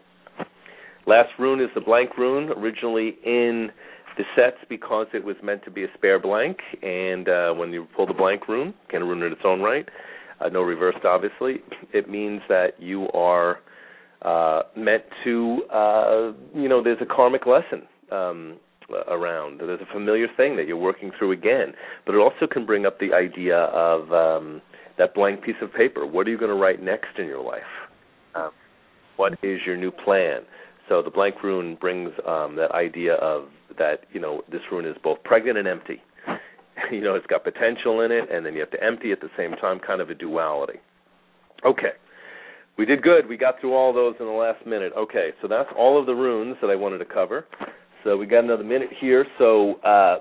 Last 1.08 1.30
rune 1.38 1.62
is 1.62 1.70
the 1.76 1.82
blank 1.82 2.18
rune, 2.18 2.50
originally 2.50 3.18
in 3.24 3.70
the 4.18 4.24
sets 4.36 4.58
because 4.70 5.08
it 5.14 5.24
was 5.24 5.36
meant 5.44 5.64
to 5.66 5.72
be 5.72 5.84
a 5.84 5.88
spare 5.96 6.20
blank, 6.20 6.58
and 6.82 7.28
uh, 7.30 7.54
when 7.54 7.72
you 7.72 7.88
pull 7.96 8.08
the 8.08 8.14
blank 8.14 8.48
rune, 8.48 8.74
can 8.90 9.04
rune 9.04 9.22
in 9.22 9.32
its 9.32 9.42
own 9.44 9.62
right, 9.62 9.88
uh, 10.42 10.50
no 10.50 10.62
reversed 10.62 11.06
obviously, 11.06 11.58
it 11.94 12.10
means 12.10 12.42
that 12.50 12.80
you 12.80 13.08
are 13.14 13.60
uh, 14.22 14.64
meant 14.76 15.04
to, 15.24 15.64
uh, 15.72 16.32
you 16.54 16.68
know, 16.68 16.82
there's 16.84 16.98
a 17.02 17.06
karmic 17.06 17.46
lesson 17.46 17.84
um, 18.12 18.58
around. 19.08 19.60
There's 19.60 19.82
a 19.82 19.94
familiar 19.94 20.28
thing 20.36 20.56
that 20.58 20.68
you're 20.68 20.78
working 20.78 21.12
through 21.18 21.32
again, 21.32 21.74
but 22.06 22.16
it 22.16 22.18
also 22.18 22.48
can 22.52 22.66
bring 22.66 22.86
up 22.86 23.00
the 23.00 23.14
idea 23.14 23.58
of 23.58 24.12
um, 24.12 24.62
that 24.98 25.14
blank 25.14 25.44
piece 25.44 25.56
of 25.62 25.74
paper. 25.74 26.06
What 26.06 26.28
are 26.28 26.32
you 26.32 26.38
going 26.38 26.52
to 26.52 26.58
write 26.58 26.82
next 26.82 27.18
in 27.18 27.26
your 27.26 27.44
life? 27.44 27.62
Uh, 28.34 28.50
what 29.18 29.34
is 29.44 29.60
your 29.66 29.78
new 29.78 29.92
plan? 29.92 30.42
So 30.90 31.02
the 31.02 31.10
blank 31.10 31.42
rune 31.44 31.76
brings 31.76 32.12
um, 32.28 32.56
that 32.58 32.72
idea 32.72 33.16
of 33.16 33.46
that 33.78 34.02
you 34.14 34.20
know 34.20 34.42
this 34.52 34.62
rune 34.72 34.86
is 34.86 34.96
both 35.04 35.24
pregnant 35.24 35.58
and 35.58 35.68
empty. 35.68 36.02
you 36.92 37.02
know, 37.02 37.16
it's 37.16 37.26
got 37.28 37.44
potential 37.44 38.02
in 38.02 38.12
it, 38.12 38.30
and 38.32 38.46
then 38.46 38.54
you 38.54 38.60
have 38.60 38.72
to 38.72 38.84
empty 38.84 39.12
at 39.12 39.22
the 39.22 39.30
same 39.38 39.52
time, 39.54 39.80
kind 39.80 40.02
of 40.02 40.10
a 40.10 40.16
duality. 40.16 40.80
Okay, 41.66 41.94
we 42.78 42.86
did 42.86 43.02
good. 43.02 43.28
We 43.28 43.38
got 43.38 43.60
through 43.60 43.74
all 43.74 43.94
those 43.94 44.16
in 44.20 44.26
the 44.26 44.32
last 44.32 44.66
minute. 44.66 44.94
Okay, 44.98 45.30
so 45.42 45.48
that's 45.48 45.70
all 45.78 46.00
of 46.00 46.06
the 46.06 46.14
runes 46.14 46.58
that 46.62 46.70
I 46.70 46.76
wanted 46.76 47.00
to 47.00 47.06
cover. 47.06 47.46
So 48.04 48.18
we 48.18 48.28
got 48.28 48.44
another 48.44 48.64
minute 48.64 48.90
here. 49.00 49.26
So 49.40 49.76
uh, 49.82 50.18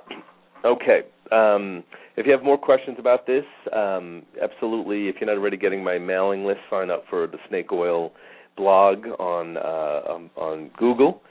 okay. 0.65 1.03
Um, 1.33 1.85
if 2.17 2.27
you 2.27 2.33
have 2.33 2.45
more 2.45 2.59
questions 2.59 2.97
about 3.01 3.27
this, 3.27 3.45
um, 3.75 4.23
absolutely. 4.41 5.09
If 5.09 5.17
you're 5.21 5.27
not 5.27 5.39
already 5.39 5.57
getting 5.57 5.83
my 5.83 5.99
mailing 5.99 6.45
list, 6.45 6.61
sign 6.71 6.91
up 6.91 7.05
for 7.11 7.27
the 7.27 7.39
Snake 7.49 7.73
Oil 7.73 8.13
blog 8.57 9.07
on 9.19 9.57
uh, 9.57 10.13
um, 10.13 10.31
on 10.37 10.71
Google, 10.77 11.23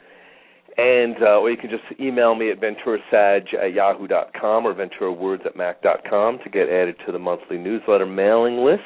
and 0.77 1.15
uh, 1.21 1.39
or 1.39 1.51
you 1.51 1.57
can 1.57 1.69
just 1.69 1.83
email 1.99 2.35
me 2.35 2.51
at 2.51 2.59
venturasag 2.59 3.53
at 3.53 3.73
yahoo.com 3.73 4.65
or 4.65 4.73
venturawords 4.73 5.45
at 5.45 5.55
mac.com 5.55 6.39
to 6.43 6.49
get 6.49 6.69
added 6.69 6.95
to 7.05 7.11
the 7.11 7.19
monthly 7.19 7.57
newsletter 7.57 8.05
mailing 8.05 8.57
list. 8.57 8.81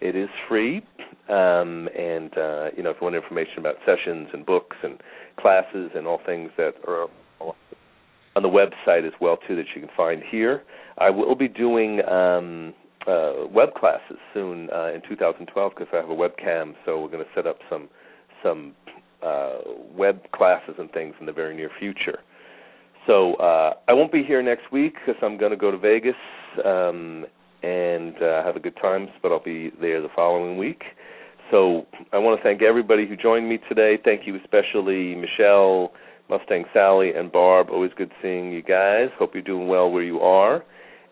It 0.00 0.14
is 0.14 0.28
free, 0.48 0.84
um, 1.28 1.88
and 1.96 2.36
uh, 2.36 2.68
you 2.76 2.82
know 2.82 2.90
if 2.90 2.96
you 3.00 3.04
want 3.04 3.16
information 3.16 3.58
about 3.58 3.76
sessions 3.84 4.28
and 4.32 4.44
books 4.44 4.76
and 4.82 5.00
classes 5.38 5.90
and 5.94 6.06
all 6.06 6.20
things 6.24 6.50
that 6.56 6.74
are 6.86 7.06
on 8.36 8.42
the 8.42 8.48
website 8.48 9.06
as 9.06 9.14
well 9.20 9.38
too 9.48 9.56
that 9.56 9.64
you 9.74 9.80
can 9.80 9.90
find 9.96 10.22
here. 10.30 10.62
I 10.98 11.10
will 11.10 11.34
be 11.34 11.48
doing 11.48 12.06
um, 12.06 12.74
uh, 13.06 13.46
web 13.52 13.74
classes 13.74 14.18
soon 14.34 14.68
uh, 14.70 14.92
in 14.92 15.02
2012 15.08 15.72
because 15.76 15.88
I 15.92 15.96
have 15.96 16.10
a 16.10 16.14
webcam, 16.14 16.74
so 16.84 17.00
we're 17.00 17.08
going 17.08 17.24
to 17.24 17.30
set 17.34 17.46
up 17.46 17.58
some 17.70 17.88
some 18.42 18.74
uh, 19.22 19.58
web 19.94 20.20
classes 20.32 20.74
and 20.78 20.90
things 20.92 21.14
in 21.20 21.26
the 21.26 21.32
very 21.32 21.56
near 21.56 21.70
future. 21.78 22.18
So 23.06 23.34
uh, 23.34 23.74
I 23.88 23.92
won't 23.92 24.12
be 24.12 24.24
here 24.24 24.42
next 24.42 24.72
week 24.72 24.94
because 24.94 25.20
I'm 25.22 25.38
going 25.38 25.52
to 25.52 25.56
go 25.56 25.70
to 25.70 25.78
Vegas 25.78 26.14
um, 26.64 27.24
and 27.62 28.14
uh, 28.22 28.42
have 28.44 28.56
a 28.56 28.60
good 28.60 28.76
time, 28.80 29.08
but 29.22 29.32
I'll 29.32 29.42
be 29.42 29.70
there 29.80 30.02
the 30.02 30.08
following 30.14 30.58
week. 30.58 30.82
So 31.50 31.86
I 32.12 32.18
want 32.18 32.38
to 32.38 32.42
thank 32.42 32.62
everybody 32.62 33.06
who 33.06 33.16
joined 33.16 33.48
me 33.48 33.58
today. 33.68 33.98
Thank 34.04 34.26
you 34.26 34.36
especially 34.36 35.14
Michelle, 35.14 35.92
Mustang 36.28 36.64
Sally, 36.72 37.12
and 37.14 37.30
Barb. 37.30 37.68
Always 37.70 37.92
good 37.96 38.10
seeing 38.20 38.52
you 38.52 38.62
guys. 38.62 39.08
Hope 39.16 39.30
you're 39.34 39.42
doing 39.42 39.68
well 39.68 39.90
where 39.90 40.02
you 40.02 40.18
are. 40.18 40.64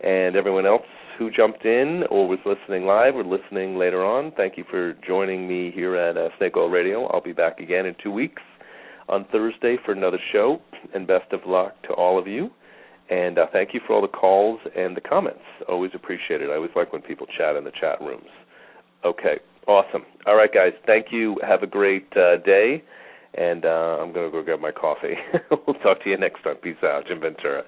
And 0.03 0.34
everyone 0.34 0.66
else 0.66 0.82
who 1.18 1.30
jumped 1.30 1.64
in 1.64 2.04
or 2.10 2.28
was 2.28 2.38
listening 2.44 2.86
live 2.86 3.14
or 3.16 3.24
listening 3.24 3.76
later 3.76 4.04
on, 4.04 4.32
thank 4.36 4.56
you 4.56 4.64
for 4.70 4.94
joining 5.06 5.48
me 5.48 5.70
here 5.74 5.96
at 5.96 6.16
uh, 6.16 6.28
Snake 6.38 6.56
Oil 6.56 6.68
Radio. 6.68 7.06
I'll 7.06 7.22
be 7.22 7.32
back 7.32 7.60
again 7.60 7.86
in 7.86 7.94
two 8.02 8.10
weeks 8.10 8.42
on 9.08 9.26
Thursday 9.30 9.76
for 9.84 9.92
another 9.92 10.18
show. 10.32 10.60
And 10.94 11.06
best 11.06 11.32
of 11.32 11.40
luck 11.46 11.74
to 11.84 11.94
all 11.94 12.18
of 12.18 12.26
you. 12.26 12.50
And 13.10 13.38
uh, 13.38 13.46
thank 13.52 13.74
you 13.74 13.80
for 13.86 13.94
all 13.94 14.02
the 14.02 14.08
calls 14.08 14.60
and 14.76 14.96
the 14.96 15.00
comments. 15.00 15.42
Always 15.68 15.90
appreciate 15.94 16.40
it. 16.40 16.50
I 16.50 16.56
always 16.56 16.70
like 16.74 16.92
when 16.92 17.02
people 17.02 17.26
chat 17.26 17.56
in 17.56 17.64
the 17.64 17.72
chat 17.78 18.00
rooms. 18.00 18.28
Okay, 19.04 19.38
awesome. 19.66 20.04
All 20.26 20.36
right, 20.36 20.52
guys. 20.52 20.72
Thank 20.86 21.06
you. 21.10 21.36
Have 21.46 21.62
a 21.62 21.66
great 21.66 22.08
uh, 22.16 22.38
day. 22.44 22.82
And 23.34 23.64
uh, 23.64 23.98
I'm 24.00 24.12
going 24.12 24.30
to 24.30 24.30
go 24.30 24.42
grab 24.42 24.60
my 24.60 24.70
coffee. 24.70 25.14
we'll 25.66 25.76
talk 25.80 26.02
to 26.04 26.10
you 26.10 26.16
next 26.16 26.42
time. 26.44 26.56
Peace 26.56 26.76
out. 26.82 27.06
Jim 27.08 27.20
Ventura. 27.20 27.64